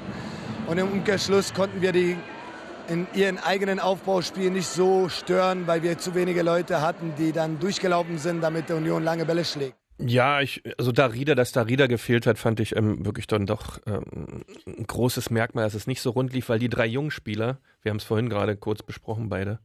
Und 0.68 0.78
im 0.78 0.92
Umkehrschluss 0.92 1.56
konnten 1.56 1.82
wir 1.82 1.92
die 1.92 2.16
in 2.88 3.08
ihren 3.16 3.40
eigenen 3.40 3.80
Aufbauspiel 3.80 4.52
nicht 4.52 4.68
so 4.68 5.10
stören, 5.10 5.66
weil 5.66 5.82
wir 5.82 5.98
zu 5.98 6.14
wenige 6.14 6.44
Leute 6.44 6.82
hatten, 6.82 7.16
die 7.18 7.32
dann 7.32 7.58
durchgelaufen 7.58 8.20
sind, 8.20 8.42
damit 8.42 8.70
der 8.70 8.76
Union 8.76 9.04
lange 9.04 9.26
Bälle 9.26 9.44
schlägt. 9.44 9.76
Ja, 9.98 10.42
ich, 10.42 10.62
also 10.78 10.92
Darida, 10.92 11.34
dass 11.34 11.52
Darida 11.52 11.88
gefehlt 11.88 12.28
hat, 12.28 12.38
fand 12.38 12.60
ich 12.60 12.76
ähm, 12.76 13.04
wirklich 13.04 13.26
dann 13.26 13.48
doch 13.48 13.80
ähm, 13.88 14.44
ein 14.68 14.86
großes 14.86 15.32
Merkmal, 15.32 15.64
dass 15.64 15.74
es 15.74 15.88
nicht 15.88 16.04
so 16.04 16.12
rund 16.12 16.32
lief, 16.32 16.50
weil 16.50 16.60
die 16.60 16.70
drei 16.70 16.86
jungen 16.86 17.10
Spieler, 17.10 17.58
wir 17.82 17.90
haben 17.90 17.98
es 17.98 18.04
vorhin 18.04 18.30
gerade 18.30 18.56
kurz 18.56 18.84
besprochen, 18.84 19.30
beide, 19.30 19.58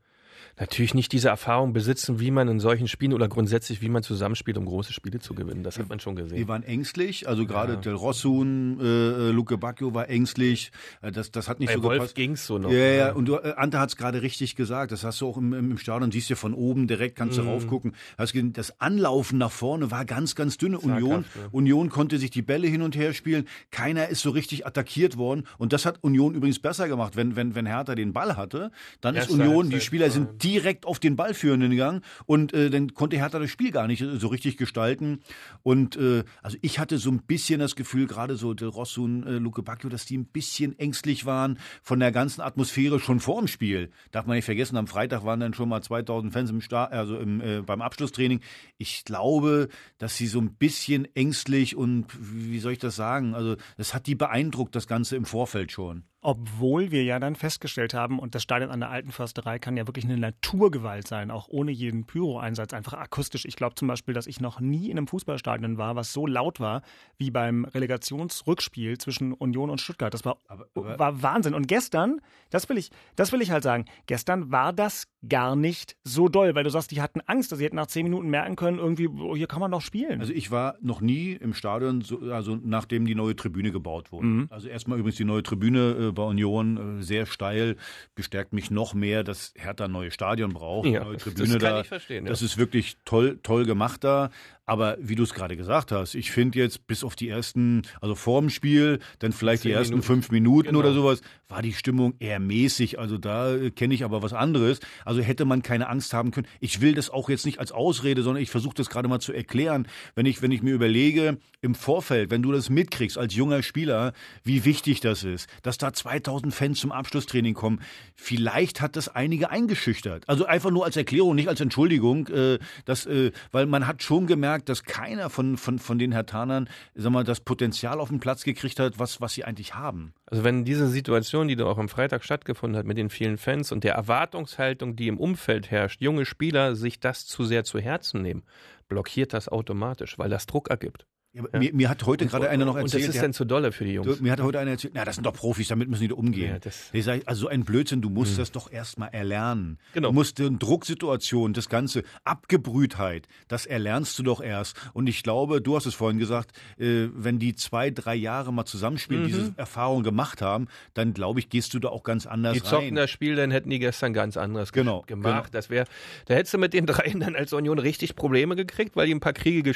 natürlich 0.58 0.94
nicht 0.94 1.12
diese 1.12 1.28
Erfahrung 1.28 1.72
besitzen, 1.72 2.20
wie 2.20 2.30
man 2.30 2.48
in 2.48 2.60
solchen 2.60 2.88
Spielen 2.88 3.12
oder 3.12 3.28
grundsätzlich, 3.28 3.80
wie 3.82 3.88
man 3.88 4.02
zusammenspielt, 4.02 4.56
um 4.58 4.64
große 4.66 4.92
Spiele 4.92 5.18
zu 5.20 5.34
gewinnen. 5.34 5.62
Das 5.62 5.78
hat 5.78 5.88
man 5.88 6.00
schon 6.00 6.16
Die 6.16 6.22
gesehen. 6.22 6.48
waren 6.48 6.62
ängstlich, 6.62 7.28
also 7.28 7.46
gerade 7.46 7.74
Ja. 7.74 7.80
Del 7.80 7.94
Rossun, 7.94 8.78
äh, 8.80 9.30
Luke 9.30 9.56
Bacchio 9.58 9.94
war 9.94 10.08
ängstlich. 10.08 10.72
Äh, 11.00 11.10
Das, 11.12 11.30
das 11.30 11.48
hat 11.48 11.60
nicht 11.60 11.68
Bei 11.68 11.74
so 11.76 11.82
Wolf 11.82 11.98
gepasst. 11.98 12.14
ging's 12.14 12.46
so 12.46 12.58
noch. 12.58 12.70
Ja, 12.70 12.78
ja, 12.78 13.12
und 13.12 13.26
du, 13.26 13.36
äh, 13.36 13.54
Ante 13.56 13.78
hat 13.78 13.90
es 13.90 13.96
gerade 13.96 14.22
richtig 14.22 14.56
gesagt. 14.56 14.92
Das 14.92 15.04
hast 15.04 15.20
du 15.20 15.26
auch 15.28 15.36
im, 15.36 15.52
im 15.52 15.78
Stadion, 15.78 16.10
siehst 16.12 16.30
du 16.30 16.36
von 16.36 16.54
oben 16.54 16.86
direkt, 16.86 17.16
kannst 17.16 17.38
Mhm. 17.38 17.42
du 17.44 17.48
raufgucken. 17.50 17.92
Hast 18.18 18.32
gesehen, 18.32 18.52
das 18.52 18.80
Anlaufen 18.80 19.38
nach 19.38 19.50
vorne 19.52 19.90
war 19.90 20.04
ganz, 20.04 20.34
ganz 20.34 20.58
dünne. 20.58 20.78
Union, 20.78 21.24
ja. 21.34 21.48
Union 21.52 21.88
konnte 21.90 22.18
sich 22.18 22.30
die 22.30 22.42
Bälle 22.42 22.66
hin 22.66 22.82
und 22.82 22.96
her 22.96 23.12
spielen. 23.14 23.46
Keiner 23.70 24.08
ist 24.08 24.22
so 24.22 24.30
richtig 24.30 24.66
attackiert 24.66 25.16
worden. 25.16 25.44
Und 25.58 25.72
das 25.72 25.86
hat 25.86 25.98
Union 26.02 26.34
übrigens 26.34 26.58
besser 26.58 26.88
gemacht. 26.88 27.16
Wenn, 27.16 27.36
wenn, 27.36 27.54
wenn 27.54 27.66
Hertha 27.66 27.94
den 27.94 28.12
Ball 28.12 28.36
hatte, 28.36 28.70
dann 29.00 29.14
ist 29.14 29.28
Erste 29.30 29.34
Union, 29.42 29.70
die 29.70 29.80
Spieler 29.80 30.06
ja. 30.06 30.12
Sind 30.26 30.42
direkt 30.42 30.86
auf 30.86 30.98
den 30.98 31.16
Ballführenden 31.16 31.70
gegangen 31.70 32.02
und 32.26 32.52
äh, 32.52 32.70
dann 32.70 32.94
konnte 32.94 33.16
Hertha 33.16 33.38
das 33.38 33.50
Spiel 33.50 33.70
gar 33.70 33.86
nicht 33.86 34.04
so 34.16 34.28
richtig 34.28 34.56
gestalten. 34.56 35.20
Und 35.62 35.96
äh, 35.96 36.24
also 36.42 36.56
ich 36.62 36.78
hatte 36.78 36.98
so 36.98 37.10
ein 37.10 37.22
bisschen 37.22 37.60
das 37.60 37.76
Gefühl, 37.76 38.06
gerade 38.06 38.36
so 38.36 38.54
Del 38.54 38.68
Rosso 38.68 39.02
und 39.02 39.24
äh, 39.24 39.38
Luke 39.38 39.62
Bacchio, 39.62 39.90
dass 39.90 40.06
die 40.06 40.18
ein 40.18 40.26
bisschen 40.26 40.78
ängstlich 40.78 41.26
waren 41.26 41.58
von 41.82 42.00
der 42.00 42.12
ganzen 42.12 42.40
Atmosphäre 42.40 43.00
schon 43.00 43.20
vor 43.20 43.40
dem 43.40 43.48
Spiel. 43.48 43.90
Darf 44.10 44.26
man 44.26 44.36
nicht 44.36 44.44
vergessen, 44.44 44.76
am 44.76 44.86
Freitag 44.86 45.24
waren 45.24 45.40
dann 45.40 45.54
schon 45.54 45.68
mal 45.68 45.82
2000 45.82 46.32
Fans 46.32 46.50
im 46.50 46.60
Start, 46.60 46.92
also 46.92 47.18
im, 47.18 47.40
äh, 47.40 47.62
beim 47.62 47.82
Abschlusstraining. 47.82 48.40
Ich 48.78 49.04
glaube, 49.04 49.68
dass 49.98 50.16
sie 50.16 50.26
so 50.26 50.40
ein 50.40 50.54
bisschen 50.54 51.08
ängstlich 51.14 51.76
und 51.76 52.06
wie 52.20 52.58
soll 52.58 52.72
ich 52.72 52.78
das 52.78 52.96
sagen? 52.96 53.34
Also 53.34 53.56
das 53.76 53.94
hat 53.94 54.06
die 54.06 54.14
beeindruckt, 54.14 54.74
das 54.74 54.86
Ganze 54.86 55.16
im 55.16 55.24
Vorfeld 55.24 55.72
schon. 55.72 56.04
Obwohl 56.24 56.92
wir 56.92 57.02
ja 57.02 57.18
dann 57.18 57.34
festgestellt 57.34 57.94
haben, 57.94 58.20
und 58.20 58.36
das 58.36 58.44
Stadion 58.44 58.70
an 58.70 58.78
der 58.78 58.90
Alten 58.90 59.10
Försterei 59.10 59.58
kann 59.58 59.76
ja 59.76 59.88
wirklich 59.88 60.04
eine 60.04 60.16
Naturgewalt 60.16 61.08
sein, 61.08 61.32
auch 61.32 61.48
ohne 61.48 61.72
jeden 61.72 62.04
Pyro-Einsatz, 62.06 62.72
einfach 62.72 62.92
akustisch. 62.94 63.44
Ich 63.44 63.56
glaube 63.56 63.74
zum 63.74 63.88
Beispiel, 63.88 64.14
dass 64.14 64.28
ich 64.28 64.40
noch 64.40 64.60
nie 64.60 64.88
in 64.88 64.98
einem 64.98 65.08
Fußballstadion 65.08 65.78
war, 65.78 65.96
was 65.96 66.12
so 66.12 66.26
laut 66.28 66.60
war 66.60 66.82
wie 67.16 67.32
beim 67.32 67.64
Relegationsrückspiel 67.64 68.98
zwischen 68.98 69.32
Union 69.32 69.68
und 69.68 69.80
Stuttgart. 69.80 70.14
Das 70.14 70.24
war, 70.24 70.36
Aber- 70.46 70.66
aber- 70.76 70.98
war 70.98 71.22
Wahnsinn. 71.22 71.54
Und 71.54 71.66
gestern, 71.66 72.20
das 72.50 72.68
will 72.68 72.78
ich, 72.78 72.90
das 73.16 73.32
will 73.32 73.42
ich 73.42 73.50
halt 73.50 73.64
sagen, 73.64 73.86
gestern 74.06 74.52
war 74.52 74.72
das 74.72 75.08
gar 75.28 75.54
nicht 75.54 75.96
so 76.04 76.28
doll, 76.28 76.54
weil 76.54 76.64
du 76.64 76.70
sagst, 76.70 76.90
die 76.90 77.00
hatten 77.00 77.20
Angst, 77.26 77.52
dass 77.52 77.58
sie 77.60 77.64
hätten 77.64 77.76
nach 77.76 77.86
zehn 77.86 78.04
Minuten 78.04 78.28
merken 78.28 78.56
können, 78.56 78.78
irgendwie, 78.78 79.06
oh, 79.08 79.36
hier 79.36 79.46
kann 79.46 79.60
man 79.60 79.70
doch 79.70 79.80
spielen. 79.80 80.20
Also 80.20 80.32
ich 80.32 80.50
war 80.50 80.76
noch 80.80 81.00
nie 81.00 81.32
im 81.32 81.54
Stadion, 81.54 82.00
so, 82.00 82.18
also 82.32 82.58
nachdem 82.62 83.06
die 83.06 83.14
neue 83.14 83.36
Tribüne 83.36 83.70
gebaut 83.70 84.10
wurde. 84.10 84.48
Also 84.50 84.68
erstmal 84.68 84.98
übrigens 84.98 85.16
die 85.16 85.24
neue 85.24 85.42
Tribüne 85.42 86.08
äh, 86.08 86.12
bei 86.12 86.22
Union 86.24 86.98
äh, 87.00 87.02
sehr 87.02 87.26
steil, 87.26 87.76
bestärkt 88.14 88.52
mich 88.52 88.70
noch 88.70 88.94
mehr, 88.94 89.22
dass 89.22 89.54
Hertha 89.56 89.84
ein 89.84 89.92
neues 89.92 90.14
Stadion 90.14 90.52
braucht. 90.54 90.88
Ja, 90.88 91.04
neue 91.04 91.14
das 91.14 91.22
Tribüne 91.22 91.50
kann 91.58 91.60
da. 91.60 91.80
ich 91.82 91.88
verstehen, 91.88 92.24
ja. 92.24 92.30
Das 92.30 92.42
ist 92.42 92.58
wirklich 92.58 92.96
toll, 93.04 93.38
toll 93.42 93.64
gemacht 93.64 94.02
da. 94.04 94.30
Aber 94.64 94.96
wie 95.00 95.16
du 95.16 95.24
es 95.24 95.34
gerade 95.34 95.56
gesagt 95.56 95.90
hast, 95.90 96.14
ich 96.14 96.30
finde 96.30 96.60
jetzt 96.60 96.86
bis 96.86 97.02
auf 97.02 97.16
die 97.16 97.28
ersten, 97.28 97.82
also 98.00 98.14
vorm 98.14 98.48
Spiel, 98.48 99.00
dann 99.18 99.32
vielleicht 99.32 99.64
die 99.64 99.72
ersten 99.72 99.94
Minuten. 99.94 100.06
fünf 100.06 100.30
Minuten 100.30 100.68
Genau. 100.68 100.78
oder 100.78 100.92
sowas, 100.92 101.20
war 101.48 101.62
die 101.62 101.72
Stimmung 101.72 102.14
eher 102.20 102.38
mäßig. 102.38 102.98
Also 102.98 103.18
da 103.18 103.54
äh, 103.54 103.70
kenne 103.72 103.92
ich 103.92 104.04
aber 104.04 104.22
was 104.22 104.32
anderes. 104.32 104.78
Also 105.04 105.11
hätte 105.20 105.44
man 105.44 105.62
keine 105.62 105.88
Angst 105.88 106.14
haben 106.14 106.30
können. 106.30 106.46
Ich 106.60 106.80
will 106.80 106.94
das 106.94 107.10
auch 107.10 107.28
jetzt 107.28 107.44
nicht 107.44 107.58
als 107.58 107.72
Ausrede, 107.72 108.22
sondern 108.22 108.42
ich 108.42 108.50
versuche 108.50 108.74
das 108.74 108.88
gerade 108.88 109.08
mal 109.08 109.20
zu 109.20 109.32
erklären. 109.32 109.86
Wenn 110.14 110.26
ich, 110.26 110.40
wenn 110.40 110.52
ich 110.52 110.62
mir 110.62 110.74
überlege, 110.74 111.38
im 111.60 111.74
Vorfeld, 111.74 112.30
wenn 112.30 112.42
du 112.42 112.52
das 112.52 112.70
mitkriegst 112.70 113.18
als 113.18 113.34
junger 113.34 113.62
Spieler, 113.62 114.12
wie 114.44 114.64
wichtig 114.64 115.00
das 115.00 115.24
ist, 115.24 115.48
dass 115.62 115.78
da 115.78 115.92
2000 115.92 116.54
Fans 116.54 116.80
zum 116.80 116.92
Abschlusstraining 116.92 117.54
kommen, 117.54 117.80
vielleicht 118.14 118.80
hat 118.80 118.96
das 118.96 119.08
einige 119.08 119.50
eingeschüchtert. 119.50 120.28
Also 120.28 120.46
einfach 120.46 120.70
nur 120.70 120.84
als 120.84 120.96
Erklärung, 120.96 121.34
nicht 121.34 121.48
als 121.48 121.60
Entschuldigung, 121.60 122.28
äh, 122.28 122.58
dass, 122.84 123.06
äh, 123.06 123.32
weil 123.50 123.66
man 123.66 123.86
hat 123.86 124.02
schon 124.02 124.26
gemerkt, 124.26 124.68
dass 124.68 124.84
keiner 124.84 125.30
von, 125.30 125.56
von, 125.56 125.78
von 125.78 125.98
den 125.98 126.12
Hertanern, 126.12 126.68
sag 126.94 127.12
mal, 127.12 127.24
das 127.24 127.40
Potenzial 127.40 128.00
auf 128.00 128.08
den 128.08 128.20
Platz 128.20 128.44
gekriegt 128.44 128.78
hat, 128.78 128.98
was, 128.98 129.20
was 129.20 129.34
sie 129.34 129.44
eigentlich 129.44 129.74
haben. 129.74 130.14
Also 130.32 130.44
wenn 130.44 130.64
diese 130.64 130.88
Situation, 130.88 131.46
die 131.46 131.56
da 131.56 131.66
auch 131.66 131.76
am 131.76 131.90
Freitag 131.90 132.24
stattgefunden 132.24 132.78
hat 132.78 132.86
mit 132.86 132.96
den 132.96 133.10
vielen 133.10 133.36
Fans 133.36 133.70
und 133.70 133.84
der 133.84 133.92
Erwartungshaltung, 133.92 134.96
die 134.96 135.08
im 135.08 135.18
Umfeld 135.18 135.70
herrscht, 135.70 136.00
junge 136.00 136.24
Spieler 136.24 136.74
sich 136.74 137.00
das 137.00 137.26
zu 137.26 137.44
sehr 137.44 137.64
zu 137.64 137.78
Herzen 137.78 138.22
nehmen, 138.22 138.42
blockiert 138.88 139.34
das 139.34 139.50
automatisch, 139.50 140.18
weil 140.18 140.30
das 140.30 140.46
Druck 140.46 140.70
ergibt. 140.70 141.06
Ja, 141.34 141.44
ja. 141.50 141.58
Mir, 141.58 141.72
mir, 141.72 141.88
hat 141.88 142.04
heute 142.04 142.26
gerade 142.26 142.50
einer 142.50 142.66
noch 142.66 142.76
erzählt. 142.76 143.04
Und 143.04 143.08
das 143.08 143.14
ist 143.14 143.22
denn 143.22 143.32
zu 143.32 143.46
dolle 143.46 143.72
für 143.72 143.84
die 143.84 143.94
Jungs. 143.94 144.20
Mir 144.20 144.32
hat 144.32 144.42
heute 144.42 144.58
einer 144.58 144.72
erzählt, 144.72 144.92
na, 144.94 145.04
das 145.04 145.14
sind 145.14 145.24
doch 145.24 145.32
Profis, 145.32 145.68
damit 145.68 145.88
müssen 145.88 146.02
die 146.02 146.08
da 146.08 146.14
umgehen. 146.14 146.60
Ja, 146.62 146.70
ich 146.92 147.08
also 147.26 147.42
so 147.42 147.48
ein 147.48 147.64
Blödsinn, 147.64 148.02
du 148.02 148.10
musst 148.10 148.34
mhm. 148.34 148.36
das 148.38 148.52
doch 148.52 148.70
erstmal 148.70 149.08
erlernen. 149.14 149.78
Genau. 149.94 150.08
Du 150.08 150.14
musst 150.14 150.38
in 150.40 150.58
Drucksituationen, 150.58 151.54
das 151.54 151.70
Ganze, 151.70 152.02
Abgebrühtheit, 152.24 153.28
das 153.48 153.64
erlernst 153.64 154.18
du 154.18 154.24
doch 154.24 154.42
erst. 154.42 154.76
Und 154.92 155.08
ich 155.08 155.22
glaube, 155.22 155.62
du 155.62 155.74
hast 155.74 155.86
es 155.86 155.94
vorhin 155.94 156.18
gesagt, 156.18 156.52
äh, 156.78 157.08
wenn 157.14 157.38
die 157.38 157.54
zwei, 157.54 157.90
drei 157.90 158.14
Jahre 158.14 158.52
mal 158.52 158.66
zusammenspielen, 158.66 159.22
mhm. 159.22 159.26
diese 159.26 159.54
Erfahrung 159.56 160.02
gemacht 160.02 160.42
haben, 160.42 160.68
dann 160.92 161.14
glaube 161.14 161.40
ich, 161.40 161.48
gehst 161.48 161.72
du 161.72 161.78
da 161.78 161.88
auch 161.88 162.02
ganz 162.02 162.26
anders 162.26 162.52
die 162.52 162.58
rein. 162.58 162.64
Die 162.64 162.70
zocken 162.70 162.94
das 162.94 163.10
Spiel, 163.10 163.36
dann 163.36 163.50
hätten 163.50 163.70
die 163.70 163.78
gestern 163.78 164.12
ganz 164.12 164.36
anderes 164.36 164.70
genau, 164.70 165.00
gemacht. 165.06 165.44
Genau. 165.44 165.50
Das 165.50 165.70
wäre, 165.70 165.86
da 166.26 166.34
hättest 166.34 166.52
du 166.52 166.58
mit 166.58 166.74
den 166.74 166.84
dreien 166.84 167.20
dann 167.20 167.36
als 167.36 167.54
Union 167.54 167.78
richtig 167.78 168.16
Probleme 168.16 168.54
gekriegt, 168.54 168.96
weil 168.96 169.06
die 169.06 169.14
ein 169.14 169.20
paar 169.20 169.32
Kriege, 169.32 169.72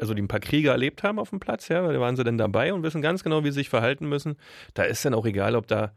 also 0.00 0.14
die 0.14 0.22
ein 0.22 0.31
paar 0.32 0.40
Kriege 0.40 0.70
erlebt 0.70 1.02
haben 1.02 1.18
auf 1.18 1.28
dem 1.30 1.40
Platz, 1.40 1.68
ja, 1.68 1.86
da 1.86 2.00
waren 2.00 2.16
sie 2.16 2.24
dann 2.24 2.38
dabei 2.38 2.72
und 2.72 2.82
wissen 2.82 3.02
ganz 3.02 3.22
genau, 3.22 3.44
wie 3.44 3.48
sie 3.48 3.60
sich 3.60 3.68
verhalten 3.68 4.08
müssen. 4.08 4.36
Da 4.72 4.84
ist 4.84 5.04
dann 5.04 5.12
auch 5.12 5.26
egal, 5.26 5.54
ob 5.56 5.66
da 5.66 5.92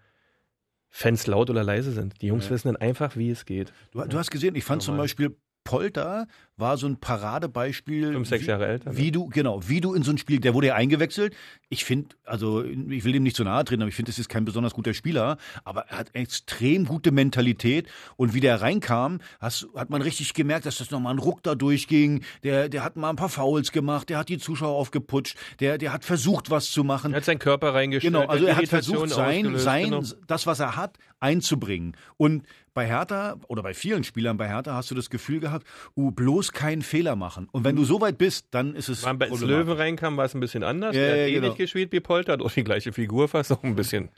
Fans 0.89 1.25
laut 1.25 1.49
oder 1.49 1.63
leise 1.63 1.91
sind. 1.91 2.21
Die 2.21 2.27
Jungs 2.27 2.45
ja. 2.45 2.51
wissen 2.51 2.67
dann 2.67 2.77
einfach, 2.77 3.15
wie 3.15 3.29
es 3.29 3.45
geht. 3.45 3.71
Du, 3.91 4.03
du 4.03 4.17
hast 4.17 4.31
gesehen, 4.31 4.55
ich 4.55 4.65
fand 4.65 4.81
Normal. 4.81 4.85
zum 4.85 5.03
Beispiel 5.03 5.37
Polter 5.63 6.27
war 6.57 6.77
so 6.77 6.87
ein 6.87 6.97
Paradebeispiel. 6.97 8.13
Fünf, 8.13 8.29
sechs 8.29 8.45
Jahre 8.45 8.67
älter. 8.67 8.95
Wie 8.95 9.05
ne? 9.05 9.11
du, 9.11 9.27
genau, 9.27 9.67
wie 9.67 9.81
du 9.81 9.93
in 9.93 10.03
so 10.03 10.11
ein 10.11 10.17
Spiel, 10.17 10.39
der 10.39 10.53
wurde 10.53 10.67
ja 10.67 10.75
eingewechselt. 10.75 11.35
Ich 11.69 11.83
finde, 11.83 12.15
also 12.23 12.63
ich 12.63 13.03
will 13.03 13.13
ihm 13.15 13.23
nicht 13.23 13.35
zu 13.35 13.43
nahe 13.43 13.65
treten, 13.65 13.81
aber 13.81 13.89
ich 13.89 13.95
finde, 13.95 14.11
es 14.11 14.19
ist 14.19 14.29
kein 14.29 14.45
besonders 14.45 14.73
guter 14.73 14.93
Spieler, 14.93 15.37
aber 15.65 15.81
er 15.89 15.97
hat 15.97 16.15
extrem 16.15 16.85
gute 16.85 17.11
Mentalität 17.11 17.87
und 18.15 18.33
wie 18.33 18.39
der 18.39 18.61
reinkam, 18.61 19.19
hast, 19.39 19.67
hat 19.75 19.89
man 19.89 20.01
richtig 20.01 20.33
gemerkt, 20.33 20.65
dass 20.65 20.77
das 20.77 20.91
nochmal 20.91 21.13
ein 21.13 21.19
Ruck 21.19 21.43
da 21.43 21.55
durchging. 21.55 22.23
Der, 22.43 22.69
der 22.69 22.83
hat 22.83 22.95
mal 22.95 23.09
ein 23.09 23.17
paar 23.17 23.29
Fouls 23.29 23.71
gemacht, 23.71 24.09
der 24.09 24.17
hat 24.17 24.29
die 24.29 24.37
Zuschauer 24.37 24.75
aufgeputscht, 24.75 25.37
der, 25.59 25.77
der 25.77 25.91
hat 25.91 26.05
versucht, 26.05 26.49
was 26.51 26.71
zu 26.71 26.83
machen. 26.83 27.13
Er 27.13 27.17
hat 27.17 27.25
seinen 27.25 27.39
Körper 27.39 27.73
reingestellt. 27.73 28.13
Genau, 28.13 28.27
also 28.27 28.45
er 28.45 28.55
hat 28.55 28.67
versucht, 28.67 29.09
sein, 29.09 29.57
sein, 29.57 29.85
genau. 29.85 30.03
das, 30.27 30.47
was 30.47 30.59
er 30.59 30.77
hat, 30.77 30.97
einzubringen. 31.19 31.97
Und 32.17 32.43
bei 32.75 32.85
Hertha 32.85 33.37
oder 33.47 33.63
bei 33.63 33.73
vielen 33.73 34.03
Spielern 34.03 34.37
bei 34.37 34.47
Hertha 34.47 34.75
hast 34.75 34.91
du 34.91 34.95
das 34.95 35.09
Gefühl 35.09 35.39
gehabt, 35.39 35.65
uh, 35.95 36.11
bloß 36.11 36.44
keinen 36.53 36.81
Fehler 36.81 37.15
machen. 37.15 37.47
Und 37.51 37.63
wenn 37.63 37.75
du 37.75 37.83
so 37.83 38.01
weit 38.01 38.17
bist, 38.17 38.47
dann 38.51 38.75
ist 38.75 38.89
es. 38.89 39.05
Wenn 39.05 39.21
als 39.21 39.41
Löwe 39.41 39.77
reinkam, 39.77 40.17
war 40.17 40.25
es 40.25 40.33
ein 40.33 40.39
bisschen 40.39 40.63
anders. 40.63 40.95
Ja, 40.95 41.01
er 41.01 41.11
hat 41.11 41.17
ja, 41.17 41.25
ähnlich 41.25 41.41
genau. 41.41 41.55
gespielt 41.55 41.91
wie 41.91 41.99
Polter, 41.99 42.33
hat 42.33 42.41
auch 42.41 42.51
die 42.51 42.63
gleiche 42.63 42.93
Figur 42.93 43.27
fast, 43.27 43.51
auch 43.51 43.63
ein 43.63 43.75
bisschen 43.75 44.09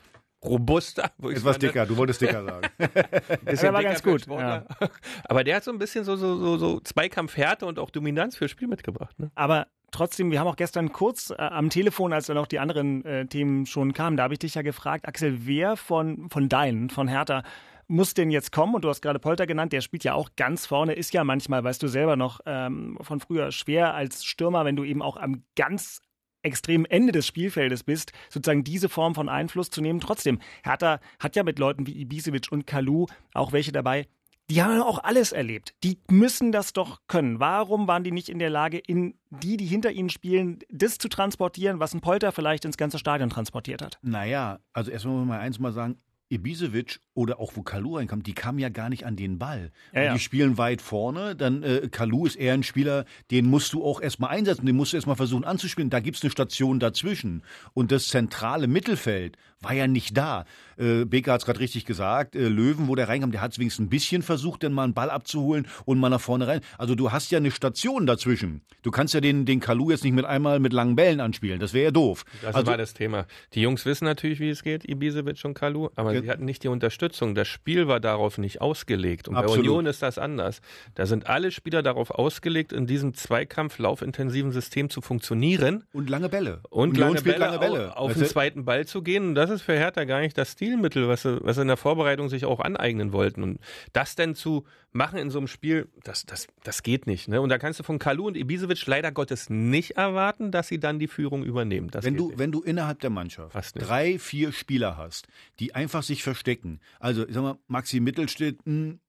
robuster. 0.44 1.12
Etwas 1.24 1.60
dicker, 1.60 1.86
du 1.86 1.98
wolltest 1.98 2.22
dicker 2.22 2.44
sagen. 2.44 2.68
das 3.46 3.64
war 3.64 3.84
ganz 3.84 4.04
gut. 4.04 4.28
Ja. 4.28 4.66
Aber 5.26 5.44
der 5.44 5.58
hat 5.58 5.64
so 5.64 5.72
ein 5.72 5.80
bisschen 5.80 6.04
so, 6.04 6.16
so, 6.16 6.38
so, 6.38 6.58
so 6.58 6.80
Zweikampfhärte 6.80 7.66
und 7.66 7.80
auch 7.80 7.90
Dominanz 7.90 8.38
fürs 8.38 8.52
Spiel 8.52 8.68
mitgebracht. 8.68 9.18
Ne? 9.20 9.32
Aber 9.36 9.68
trotzdem, 9.92 10.32
wir 10.32 10.40
haben 10.40 10.48
auch 10.48 10.56
gestern 10.56 10.92
kurz 10.92 11.32
äh, 11.32 11.36
am 11.36 11.70
Telefon, 11.70 12.14
als 12.14 12.28
dann 12.28 12.38
auch 12.38 12.48
die 12.48 12.60
anderen 12.60 13.04
äh, 13.06 13.26
Themen 13.26 13.66
schon 13.66 13.94
kamen, 13.94 14.18
da 14.18 14.24
habe 14.24 14.34
ich 14.34 14.40
dich 14.40 14.56
ja 14.56 14.62
gefragt, 14.62 15.08
Axel, 15.08 15.46
wer 15.48 15.76
von, 15.76 16.30
von 16.30 16.50
deinen, 16.50 16.90
von 16.90 17.08
Hertha, 17.08 17.44
muss 17.88 18.14
denn 18.14 18.30
jetzt 18.30 18.52
kommen? 18.52 18.76
Und 18.76 18.84
du 18.84 18.90
hast 18.90 19.02
gerade 19.02 19.20
Polter 19.20 19.48
genannt, 19.48 19.74
der 19.74 19.82
spielt 19.82 20.04
ja 20.04 20.14
auch 20.14 20.30
ganz 20.36 20.66
vorne, 20.66 20.94
ist 20.94 21.14
ja 21.14 21.24
manchmal, 21.24 21.64
weißt 21.64 21.82
du 21.82 21.88
selber 21.88 22.16
noch 22.16 22.40
ähm, 22.46 22.98
von 23.02 23.20
früher, 23.20 23.52
schwer 23.52 23.94
als 23.94 24.26
Stürmer, 24.26 24.66
wenn 24.66 24.76
du 24.76 24.84
eben 24.84 25.02
auch 25.02 25.18
am 25.18 25.44
ganz 25.56 26.02
extremen 26.44 26.86
Ende 26.86 27.12
des 27.12 27.28
Spielfeldes 27.28 27.84
bist, 27.84 28.12
sozusagen 28.30 28.64
diese 28.64 28.90
Form 28.90 29.16
von 29.16 29.30
Einfluss 29.30 29.70
zu 29.70 29.82
nehmen. 29.82 30.00
Trotzdem, 30.00 30.40
Hertha 30.64 31.00
hat 31.20 31.36
ja 31.36 31.44
mit 31.44 31.60
Leuten 31.60 31.88
wie 31.88 32.00
Ibisevic 32.00 32.52
und 32.52 32.68
Kalu 32.68 33.08
auch 33.34 33.52
welche 33.52 33.72
dabei, 33.72 34.08
die 34.50 34.64
haben 34.64 34.82
auch 34.82 35.04
alles 35.04 35.34
erlebt. 35.34 35.76
Die 35.84 36.00
müssen 36.10 36.54
das 36.54 36.72
doch 36.72 37.02
können. 37.08 37.42
Warum 37.42 37.88
waren 37.88 38.06
die 38.06 38.14
nicht 38.14 38.30
in 38.30 38.40
der 38.40 38.50
Lage, 38.50 38.78
in 38.78 39.16
die, 39.30 39.58
die 39.58 39.66
hinter 39.66 39.92
ihnen 39.92 40.10
spielen, 40.10 40.60
das 40.70 40.98
zu 40.98 41.10
transportieren, 41.10 41.82
was 41.82 41.94
ein 41.94 42.00
Polter 42.00 42.32
vielleicht 42.32 42.64
ins 42.64 42.78
ganze 42.78 42.98
Stadion 42.98 43.30
transportiert 43.30 43.82
hat? 43.82 44.00
Naja, 44.02 44.60
also 44.72 44.90
erstmal 44.90 45.16
muss 45.16 45.28
man 45.28 45.40
eins 45.40 45.60
mal 45.60 45.74
sagen, 45.74 45.98
Ibisevic 46.30 47.00
oder 47.14 47.40
auch 47.40 47.54
wo 47.56 47.64
Kalu 47.64 47.98
reinkam, 47.98 48.24
die 48.24 48.34
kamen 48.34 48.60
ja 48.60 48.70
gar 48.70 48.90
nicht 48.90 49.06
an 49.06 49.16
den 49.16 49.40
Ball. 49.40 49.72
Ja, 49.94 50.04
ja. 50.04 50.14
Die 50.14 50.20
spielen 50.20 50.58
weit 50.58 50.82
vorne, 50.82 51.36
dann 51.36 51.64
äh, 51.64 51.88
Kalu 51.90 52.26
ist 52.26 52.36
eher 52.36 52.54
ein 52.54 52.64
Spieler, 52.64 53.06
den 53.32 53.46
musst 53.46 53.74
du 53.74 53.84
auch 53.84 54.02
erstmal 54.02 54.32
einsetzen, 54.32 54.66
den 54.66 54.76
musst 54.76 54.94
du 54.94 54.98
erstmal 54.98 55.16
versuchen 55.16 55.46
anzuspielen. 55.46 55.90
Da 55.90 56.00
gibt 56.00 56.18
es 56.18 56.24
eine 56.24 56.32
Station 56.32 56.80
dazwischen. 56.80 57.44
Und 57.74 57.92
das 57.92 58.08
zentrale 58.08 58.68
Mittelfeld 58.68 59.38
war 59.62 59.74
ja 59.74 59.88
nicht 59.88 60.16
da. 60.16 60.46
Äh, 60.78 61.06
Beker 61.06 61.34
hat 61.34 61.42
es 61.42 61.46
gerade 61.46 61.60
richtig 61.60 61.86
gesagt. 61.86 62.36
Äh, 62.36 62.48
Löwen, 62.48 62.88
wo 62.88 62.96
der 62.96 63.10
reinkam, 63.10 63.32
der 63.32 63.42
hat 63.42 63.54
es 63.54 63.60
wenigstens 63.60 63.86
ein 63.86 63.90
bisschen 63.90 64.22
versucht, 64.22 64.64
dann 64.64 64.74
mal 64.74 64.84
einen 64.84 64.94
Ball 64.94 65.10
abzuholen 65.10 65.68
und 65.86 66.00
mal 66.00 66.10
nach 66.10 66.22
vorne 66.22 66.48
rein. 66.48 66.62
Also 66.78 66.94
du 66.94 67.12
hast 67.12 67.32
ja 67.32 67.38
eine 67.38 67.50
Station 67.50 68.06
dazwischen. 68.06 68.62
Du 68.84 68.92
kannst 68.92 69.14
ja 69.14 69.22
den, 69.22 69.46
den 69.46 69.60
Kalu 69.60 69.90
jetzt 69.90 70.04
nicht 70.04 70.14
mit 70.14 70.26
einmal 70.26 70.60
mit 70.60 70.74
langen 70.74 70.96
Bällen 70.96 71.20
anspielen. 71.20 71.60
Das 71.60 71.74
wäre 71.74 71.86
ja 71.86 71.92
doof. 71.92 72.24
Das 72.42 72.56
also, 72.56 72.68
war 72.68 72.78
das 72.78 72.94
Thema. 72.94 73.26
Die 73.54 73.62
Jungs 73.62 73.86
wissen 73.86 74.06
natürlich, 74.06 74.40
wie 74.40 74.50
es 74.50 74.64
geht, 74.64 74.88
Ibisevic 74.88 75.44
und 75.44 75.56
Kalu, 75.56 75.90
aber 75.96 76.14
ja. 76.14 76.22
sie 76.22 76.30
hatten 76.30 76.46
nicht 76.46 76.64
die 76.64 76.68
Unterstützung. 76.68 77.34
Das 77.34 77.48
Spiel 77.48 77.88
war 77.88 78.00
darauf 78.00 78.38
nicht 78.38 78.62
ausgelegt. 78.62 79.28
Und 79.28 79.36
Absolut. 79.36 79.66
bei 79.66 79.70
Union 79.70 79.86
ist 79.88 80.04
das 80.04 80.20
anders. 80.20 80.62
Da 80.94 81.08
sind 81.08 81.28
alle 81.28 81.52
Spieler 81.52 81.82
darauf 81.82 82.12
ausgelegt, 82.12 82.72
in 82.72 82.86
diesem 82.86 83.16
Zweikampf 83.16 83.80
laufintensiven 83.80 84.52
System 84.52 84.90
zu 84.92 85.02
funktionieren. 85.02 85.84
Und 85.94 86.10
lange 86.10 86.30
Bälle. 86.30 86.62
Und 86.70 86.92
Union 86.92 87.08
lange 87.10 87.22
Bälle, 87.24 87.38
lange 87.38 87.60
Bälle, 87.60 87.98
auf, 87.98 88.12
auf 88.12 88.14
den 88.14 88.26
zweiten 88.26 88.66
Ball 88.66 88.86
zu 88.86 89.02
gehen. 89.02 89.30
Und 89.30 89.36
das 89.36 89.47
ist 89.50 89.62
für 89.62 89.74
Hertha 89.74 90.04
gar 90.04 90.20
nicht 90.20 90.38
das 90.38 90.54
Stilmittel, 90.54 91.08
was 91.08 91.24
sie, 91.24 91.40
was 91.44 91.56
sie 91.56 91.62
in 91.62 91.68
der 91.68 91.78
Vorbereitung 91.78 92.30
sich 92.30 92.46
auch 92.46 92.60
aneignen 92.60 93.12
wollten. 93.14 93.44
Und 93.44 93.60
das 93.94 94.16
denn 94.16 94.36
zu 94.36 94.66
machen 94.92 95.20
in 95.20 95.30
so 95.30 95.38
einem 95.38 95.48
Spiel, 95.48 95.88
das, 96.04 96.26
das, 96.26 96.48
das 96.64 96.84
geht 96.84 97.08
nicht. 97.08 97.28
Ne? 97.28 97.42
Und 97.42 97.50
da 97.50 97.58
kannst 97.58 97.80
du 97.80 97.84
von 97.84 98.00
Kalu 98.00 98.28
und 98.28 98.38
Ibisevic 98.38 98.86
leider 98.88 99.12
Gottes 99.12 99.50
nicht 99.50 99.92
erwarten, 99.92 100.52
dass 100.52 100.68
sie 100.68 100.80
dann 100.80 101.00
die 101.00 101.08
Führung 101.08 101.44
übernehmen. 101.44 101.90
Das 101.90 102.04
wenn, 102.04 102.16
du, 102.16 102.34
wenn 102.36 102.52
du 102.52 102.62
innerhalb 102.62 103.00
der 103.00 103.10
Mannschaft 103.10 103.56
drei, 103.76 104.20
vier 104.20 104.52
Spieler 104.52 104.98
hast, 104.98 105.28
die 105.60 105.76
einfach 105.76 106.04
sich 106.04 106.24
verstecken, 106.24 106.80
also 107.00 107.28
ich 107.28 107.34
sag 107.34 107.44
mal, 107.44 107.58
Maxi 107.68 108.00
Mittelstädt, 108.00 108.60
hm, 108.66 109.00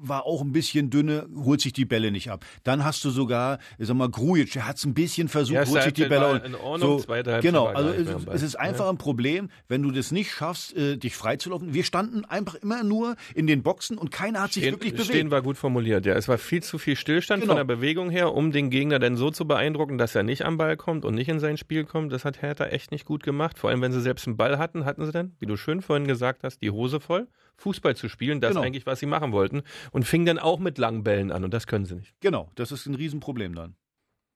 war 0.00 0.26
auch 0.26 0.42
ein 0.42 0.52
bisschen 0.52 0.90
dünne, 0.90 1.28
holt 1.36 1.60
sich 1.60 1.72
die 1.72 1.84
Bälle 1.84 2.10
nicht 2.10 2.30
ab. 2.30 2.44
Dann 2.64 2.84
hast 2.84 3.04
du 3.04 3.10
sogar, 3.10 3.58
ich 3.78 3.86
sag 3.86 3.96
mal, 3.96 4.08
Grujic, 4.08 4.52
der 4.52 4.66
hat 4.66 4.76
es 4.76 4.84
ein 4.84 4.94
bisschen 4.94 5.28
versucht, 5.28 5.54
ja, 5.54 5.66
holt 5.66 5.82
sich 5.82 5.92
die 5.92 6.06
Bälle 6.06 6.42
in 6.44 6.54
Ordnung, 6.54 6.98
so, 6.98 7.04
zweite 7.04 7.40
Genau, 7.40 7.66
also 7.66 7.90
es, 7.90 8.08
es, 8.32 8.42
ist 8.42 8.54
einfach 8.56 8.84
ja. 8.84 8.90
ein 8.90 8.98
Problem, 8.98 9.50
wenn 9.68 9.82
du 9.82 9.90
das 9.90 10.12
nicht 10.12 10.30
schaffst, 10.30 10.76
äh, 10.76 10.96
dich 10.96 11.16
freizulaufen. 11.16 11.74
Wir 11.74 11.84
standen 11.84 12.24
einfach 12.24 12.54
immer 12.56 12.82
nur 12.82 13.16
in 13.34 13.46
den 13.46 13.62
Boxen 13.62 13.98
und 13.98 14.10
keiner 14.10 14.42
hat 14.42 14.52
sich 14.52 14.62
stehen, 14.62 14.74
wirklich 14.74 14.92
bewegt. 14.92 15.08
Stehen 15.08 15.30
war 15.30 15.42
gut 15.42 15.56
formuliert, 15.56 16.06
ja. 16.06 16.14
Es 16.14 16.28
war 16.28 16.38
viel 16.38 16.62
zu 16.62 16.78
viel 16.78 16.96
Stillstand 16.96 17.42
genau. 17.42 17.54
von 17.54 17.56
der 17.66 17.76
Bewegung 17.76 18.10
her, 18.10 18.34
um 18.34 18.52
den 18.52 18.70
Gegner 18.70 18.98
dann 18.98 19.16
so 19.16 19.30
zu 19.30 19.46
beeindrucken, 19.46 19.98
dass 19.98 20.14
er 20.14 20.22
nicht 20.22 20.44
am 20.44 20.56
Ball 20.56 20.76
kommt 20.76 21.04
und 21.04 21.14
nicht 21.14 21.28
in 21.28 21.40
sein 21.40 21.56
Spiel 21.56 21.84
kommt. 21.84 22.12
Das 22.12 22.24
hat 22.24 22.42
Hertha 22.42 22.66
echt 22.66 22.90
nicht 22.90 23.04
gut 23.04 23.22
gemacht. 23.22 23.58
Vor 23.58 23.70
allem, 23.70 23.82
wenn 23.82 23.92
sie 23.92 24.00
selbst 24.00 24.26
einen 24.26 24.36
Ball 24.36 24.58
hatten, 24.58 24.84
hatten 24.84 25.04
sie 25.04 25.12
dann, 25.12 25.32
wie 25.40 25.46
du 25.46 25.56
schön 25.56 25.82
vorhin 25.82 26.06
gesagt 26.06 26.44
hast, 26.44 26.62
die 26.62 26.70
Hose 26.70 27.00
voll, 27.00 27.28
Fußball 27.58 27.94
zu 27.94 28.08
spielen. 28.08 28.40
Das 28.40 28.52
genau. 28.52 28.62
eigentlich, 28.62 28.86
was 28.86 29.00
sie 29.00 29.06
machen 29.06 29.32
wollten. 29.32 29.62
Und 29.92 30.04
fing 30.04 30.24
dann 30.24 30.38
auch 30.38 30.58
mit 30.58 30.68
mit 30.68 30.78
langen 30.78 31.02
Bällen 31.02 31.32
an 31.32 31.44
und 31.44 31.54
das 31.54 31.66
können 31.66 31.86
sie 31.86 31.96
nicht. 31.96 32.14
Genau, 32.20 32.50
das 32.54 32.72
ist 32.72 32.86
ein 32.86 32.94
Riesenproblem 32.94 33.54
dann. 33.54 33.74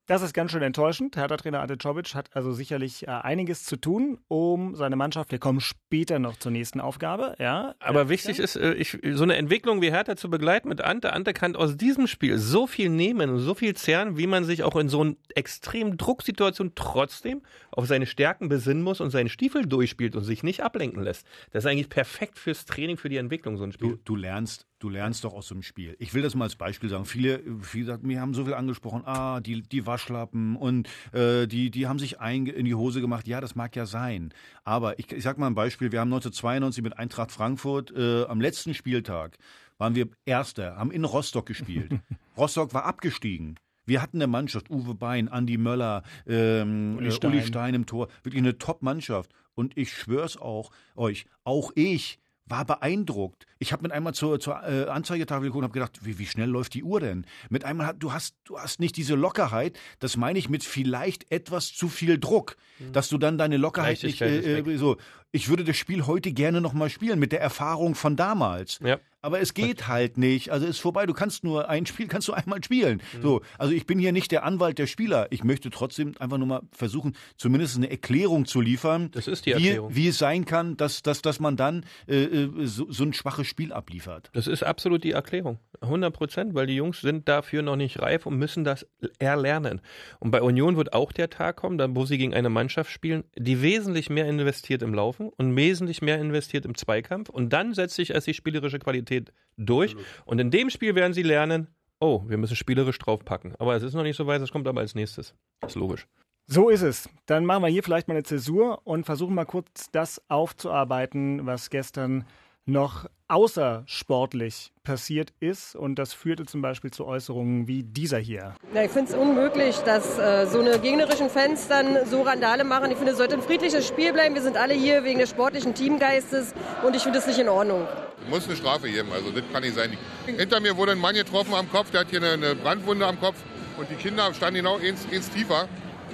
Das 0.07 0.23
ist 0.23 0.35
ganz 0.35 0.51
schön 0.51 0.63
enttäuschend. 0.63 1.17
Hertha-Trainer 1.17 1.61
Ante 1.61 1.79
Czovic 1.79 2.15
hat 2.17 2.31
also 2.35 2.53
sicherlich 2.53 3.07
äh, 3.07 3.11
einiges 3.11 3.65
zu 3.65 3.77
tun, 3.77 4.19
um 4.27 4.75
seine 4.75 4.97
Mannschaft, 4.97 5.31
wir 5.31 5.39
kommen 5.39 5.61
später 5.61 6.19
noch 6.19 6.37
zur 6.37 6.51
nächsten 6.51 6.81
Aufgabe, 6.81 7.37
ja. 7.39 7.77
Aber 7.79 8.09
wichtig 8.09 8.41
ist, 8.41 8.57
äh, 8.57 8.75
ich, 8.75 8.99
so 9.13 9.23
eine 9.23 9.37
Entwicklung 9.37 9.81
wie 9.81 9.93
Hertha 9.93 10.17
zu 10.17 10.29
begleiten 10.29 10.69
mit 10.69 10.81
Ante. 10.81 11.13
Ante 11.13 11.33
kann 11.33 11.55
aus 11.55 11.77
diesem 11.77 12.09
Spiel 12.09 12.39
so 12.39 12.67
viel 12.67 12.89
nehmen 12.89 13.31
und 13.31 13.39
so 13.39 13.55
viel 13.55 13.77
zehren, 13.77 14.19
wie 14.19 14.27
man 14.27 14.43
sich 14.45 14.65
auch 14.65 14.75
in 14.75 14.89
so 14.89 15.03
einer 15.03 15.15
extremen 15.37 15.97
Drucksituation 15.97 16.73
trotzdem 16.75 17.43
auf 17.71 17.87
seine 17.87 18.07
Stärken 18.07 18.49
besinnen 18.49 18.83
muss 18.83 19.01
und 19.01 19.11
seinen 19.11 19.29
Stiefel 19.29 19.67
durchspielt 19.67 20.17
und 20.17 20.25
sich 20.25 20.43
nicht 20.43 20.65
ablenken 20.65 21.03
lässt. 21.03 21.27
Das 21.53 21.65
ist 21.65 21.71
eigentlich 21.71 21.89
perfekt 21.89 22.41
fürs 22.41 22.65
Training, 22.65 22.97
für 22.97 23.09
die 23.09 23.19
Entwicklung, 23.19 23.57
so 23.57 23.63
ein 23.63 23.73
Spiel. 23.73 23.91
Du, 23.91 23.99
du 24.05 24.17
lernst 24.17 24.67
Du 24.83 24.91
lernst 24.91 25.23
doch 25.23 25.33
aus 25.33 25.47
so 25.47 25.55
einem 25.55 25.63
Spiel. 25.63 25.95
Ich 26.01 26.13
will 26.13 26.23
das 26.23 26.35
mal 26.35 26.47
als 26.47 26.57
Beispiel 26.57 26.89
sagen. 26.89 27.05
Viele, 27.05 27.41
wie 27.47 27.79
gesagt, 27.79 28.03
mir 28.03 28.21
haben 28.21 28.35
so 28.35 28.45
viel 28.45 28.55
angesprochen, 28.55 29.03
ah, 29.05 29.39
die, 29.39 29.63
die 29.63 29.87
Waschlappen 29.87 30.57
und 30.57 30.89
äh, 31.13 31.47
die, 31.47 31.71
die 31.71 31.87
haben 31.87 32.01
sich 32.01 32.19
ein, 32.19 32.47
in 32.47 32.65
die 32.65 32.75
Hose 32.75 33.01
gemacht. 33.01 33.29
Ja, 33.29 33.41
das 33.41 33.55
mag 33.55 33.77
ja 33.77 33.87
sein. 33.87 34.35
Aber 34.65 34.99
ich, 34.99 35.13
ich 35.13 35.23
sag 35.23 35.39
mal 35.39 35.47
ein 35.47 35.55
Beispiel. 35.55 35.93
Wir 35.93 36.01
haben 36.01 36.09
1992 36.09 36.83
mit 36.83 36.99
Eintracht 36.99 37.31
Frankfurt 37.31 37.93
äh, 37.93 38.25
am 38.25 38.41
letzten 38.41 38.75
Spieltag 38.75 39.39
waren 39.79 39.95
wir 39.95 40.09
Erster, 40.25 40.77
haben 40.77 40.91
in 40.91 41.05
Rostock 41.05 41.47
gespielt. 41.47 41.93
Rostock 42.37 42.75
war 42.75 42.85
abgestiegen. 42.85 43.61
Wir 43.85 44.03
hatten 44.03 44.17
eine 44.17 44.27
Mannschaft, 44.27 44.69
Uwe 44.69 44.95
Bein, 44.95 45.29
Andi 45.29 45.59
Möller, 45.59 46.03
ähm, 46.27 46.97
Uli, 46.99 47.13
Stein. 47.13 47.31
Uli 47.31 47.43
Stein 47.43 47.75
im 47.75 47.87
Tor, 47.87 48.09
wirklich 48.25 48.43
eine 48.43 48.59
Top-Mannschaft. 48.59 49.33
Und 49.55 49.77
ich 49.77 49.93
schwör's 49.93 50.37
auch 50.37 50.71
euch, 50.97 51.27
auch 51.45 51.71
ich 51.77 52.19
war 52.47 52.65
beeindruckt. 52.65 53.47
Ich 53.59 53.73
habe 53.73 53.83
mit 53.83 53.93
einmal 53.93 54.15
zur, 54.15 54.41
zur 54.41 54.63
äh, 54.63 54.89
Anzeigetafel 54.89 55.45
geguckt 55.45 55.59
und 55.59 55.65
habe 55.65 55.75
gedacht, 55.75 56.01
wie, 56.03 56.19
wie 56.19 56.27
schnell 56.27 56.49
läuft 56.49 56.75
die 56.75 56.83
Uhr 56.83 57.01
denn? 57.01 57.25
Mit 57.51 57.65
einmal 57.65 57.87
hat, 57.87 57.97
du 58.01 58.13
hast 58.13 58.35
du 58.45 58.59
hast 58.59 58.81
nicht 58.81 58.97
diese 58.97 59.15
Lockerheit. 59.15 59.79
Das 60.01 60.17
meine 60.17 60.39
ich 60.39 60.49
mit 60.49 60.65
vielleicht 60.65 61.31
etwas 61.31 61.73
zu 61.73 61.89
viel 61.89 62.19
Druck, 62.19 62.57
mhm. 62.79 62.93
dass 62.93 63.09
du 63.09 63.19
dann 63.19 63.39
deine 63.39 63.57
Lockerheit 63.57 64.03
nicht 64.03 64.21
äh, 64.21 64.59
äh, 64.59 64.77
so. 64.77 64.97
Ich 65.31 65.49
würde 65.49 65.65
das 65.65 65.77
Spiel 65.77 66.07
heute 66.07 66.33
gerne 66.33 66.61
noch 66.61 66.73
mal 66.73 66.91
spielen 66.91 67.19
mit 67.19 67.33
der 67.33 67.41
Erfahrung 67.41 67.95
von 67.95 68.17
damals. 68.17 68.79
Ja. 68.83 68.99
Aber 69.23 69.41
es 69.41 69.55
geht 69.55 69.87
halt 69.87 70.19
nicht. 70.19 70.51
Also 70.51 70.67
ist 70.67 70.81
vorbei. 70.81 71.07
Du 71.07 71.13
kannst 71.13 71.45
nur 71.45 71.69
ein 71.69 71.87
Spiel, 71.87 72.09
kannst 72.09 72.27
du 72.27 72.33
einmal 72.33 72.63
spielen. 72.63 73.01
Mhm. 73.17 73.23
So, 73.23 73.41
also 73.57 73.73
ich 73.73 73.87
bin 73.87 74.01
hier 74.01 74.11
nicht 74.11 74.33
der 74.33 74.45
Anwalt 74.45 74.79
der 74.79 74.89
Spieler. 74.89 75.29
Ich 75.31 75.45
möchte 75.45 75.71
trotzdem 75.71 76.15
einfach 76.19 76.39
nur 76.39 76.49
mal 76.49 76.63
versuchen, 76.73 77.15
zumindest 77.37 77.77
eine 77.77 77.89
Erklärung 77.89 78.47
zu 78.47 78.61
liefern. 78.61 79.11
Das 79.13 79.29
ist 79.29 79.47
die 79.47 79.53
Erklärung. 79.53 79.91
Wie, 79.91 79.97
wie 79.97 80.09
es 80.09 80.19
sein 80.19 80.45
kann, 80.45 80.77
dass, 80.77 81.03
dass, 81.03 81.23
dass 81.23 81.39
man 81.39 81.57
dann 81.57 81.87
äh, 82.09 82.25
äh, 82.25 82.67
so, 82.67 82.91
so 82.91 83.05
ein 83.05 83.13
schwaches 83.13 83.47
Spiel 83.47 83.73
abliefert. 83.73 84.31
Das 84.33 84.49
ist 84.49 84.65
absolut 84.65 85.05
die 85.05 85.13
Erklärung. 85.13 85.61
100 85.83 86.13
Prozent, 86.13 86.55
weil 86.55 86.67
die 86.67 86.75
Jungs 86.75 87.01
sind 87.01 87.29
dafür 87.29 87.63
noch 87.63 87.77
nicht 87.77 88.01
reif 88.01 88.27
und 88.27 88.37
müssen 88.39 88.65
das 88.65 88.87
erlernen. 89.19 89.81
Und 90.19 90.31
bei 90.31 90.43
Union 90.43 90.77
wird 90.77 90.93
auch 90.93 91.13
der 91.13 91.31
Tag 91.31 91.57
kommen, 91.57 91.79
dann, 91.79 91.95
wo 91.95 92.07
sie 92.07 92.19
gegen 92.19 92.35
eine 92.35 92.51
Mannschaft 92.51 92.91
spielen, 92.91 93.25
die 93.37 93.63
wesentlich 93.63 94.11
mehr 94.11 94.27
investiert 94.27 94.83
im 94.83 94.95
Laufen 94.95 95.29
und 95.29 95.57
wesentlich 95.57 96.03
mehr 96.03 96.19
investiert 96.19 96.65
im 96.65 96.77
Zweikampf. 96.77 97.29
Und 97.29 97.53
dann 97.53 97.75
setzt 97.75 97.97
sich 97.97 98.11
erst 98.11 98.27
die 98.27 98.35
spielerische 98.35 98.79
Qualität 98.79 99.12
durch. 99.57 99.97
Und 100.25 100.41
in 100.41 100.51
dem 100.51 100.71
Spiel 100.71 100.95
werden 100.95 101.13
sie 101.13 101.23
lernen, 101.23 101.69
oh, 102.01 102.23
wir 102.27 102.37
müssen 102.39 102.57
spielerisch 102.57 102.99
draufpacken. 102.99 103.55
Aber 103.59 103.77
es 103.77 103.83
ist 103.83 103.95
noch 103.95 104.03
nicht 104.03 104.17
so 104.17 104.27
weit, 104.27 104.43
das 104.43 104.51
kommt 104.51 104.67
aber 104.67 104.81
als 104.81 104.95
nächstes. 104.95 105.35
Ist 105.65 105.77
logisch. 105.77 106.07
So 106.47 106.69
ist 106.69 106.83
es. 106.83 107.09
Dann 107.27 107.45
machen 107.45 107.63
wir 107.63 107.69
hier 107.69 107.83
vielleicht 107.83 108.09
mal 108.09 108.15
eine 108.15 108.25
Zäsur 108.25 108.81
und 108.85 109.05
versuchen 109.05 109.35
mal 109.35 109.45
kurz 109.45 109.91
das 109.93 110.21
aufzuarbeiten, 110.29 111.47
was 111.47 111.71
gestern 111.71 112.25
noch 112.67 113.07
außersportlich 113.29 114.73
passiert 114.85 115.33
ist. 115.41 115.75
Und 115.75 115.97
das 115.97 116.13
führte 116.13 116.45
zum 116.45 116.61
Beispiel 116.61 116.91
zu 116.91 117.07
Äußerungen 117.07 117.67
wie 117.67 117.83
dieser 117.83 118.19
hier. 118.19 118.55
Ja, 118.75 118.85
ich 118.85 118.91
finde 118.91 119.13
es 119.13 119.19
unmöglich, 119.19 119.77
dass 119.79 120.19
äh, 120.19 120.47
so 120.47 120.61
eine 120.61 120.79
gegnerischen 120.79 121.31
Fans 121.31 121.67
dann 121.69 122.07
so 122.07 122.23
Randale 122.23 122.65
machen. 122.65 122.91
Ich 122.91 122.97
finde, 122.97 123.13
es 123.13 123.19
sollte 123.19 123.35
ein 123.35 123.43
friedliches 123.43 123.87
Spiel 123.87 124.13
bleiben. 124.13 124.35
Wir 124.35 124.43
sind 124.43 124.57
alle 124.57 124.75
hier 124.75 125.03
wegen 125.05 125.19
des 125.19 125.31
sportlichen 125.31 125.75
Teamgeistes 125.75 126.55
und 126.85 126.95
ich 126.95 127.03
finde 127.03 127.19
es 127.19 127.27
nicht 127.27 127.39
in 127.39 127.49
Ordnung. 127.49 127.87
Muss 128.29 128.47
eine 128.47 128.57
Strafe 128.57 128.89
geben, 128.91 129.11
also 129.13 129.31
das 129.31 129.43
kann 129.53 129.63
nicht 129.63 129.75
sein. 129.75 129.97
Hinter 130.27 130.61
mir 130.61 130.77
wurde 130.77 130.93
ein 130.93 130.99
Mann 130.99 131.15
getroffen 131.15 131.55
am 131.55 131.69
Kopf, 131.71 131.91
der 131.91 132.01
hat 132.01 132.11
hier 132.11 132.23
eine, 132.23 132.55
Brandwunde 132.55 133.07
am 133.07 133.19
Kopf 133.19 133.37
und 133.79 133.91
die 133.91 133.97
Kinder 133.97 134.33
standen 134.35 134.57
genau 134.57 134.77
eins, 134.77 135.07
eins 135.11 135.29
tiefer. 135.31 135.69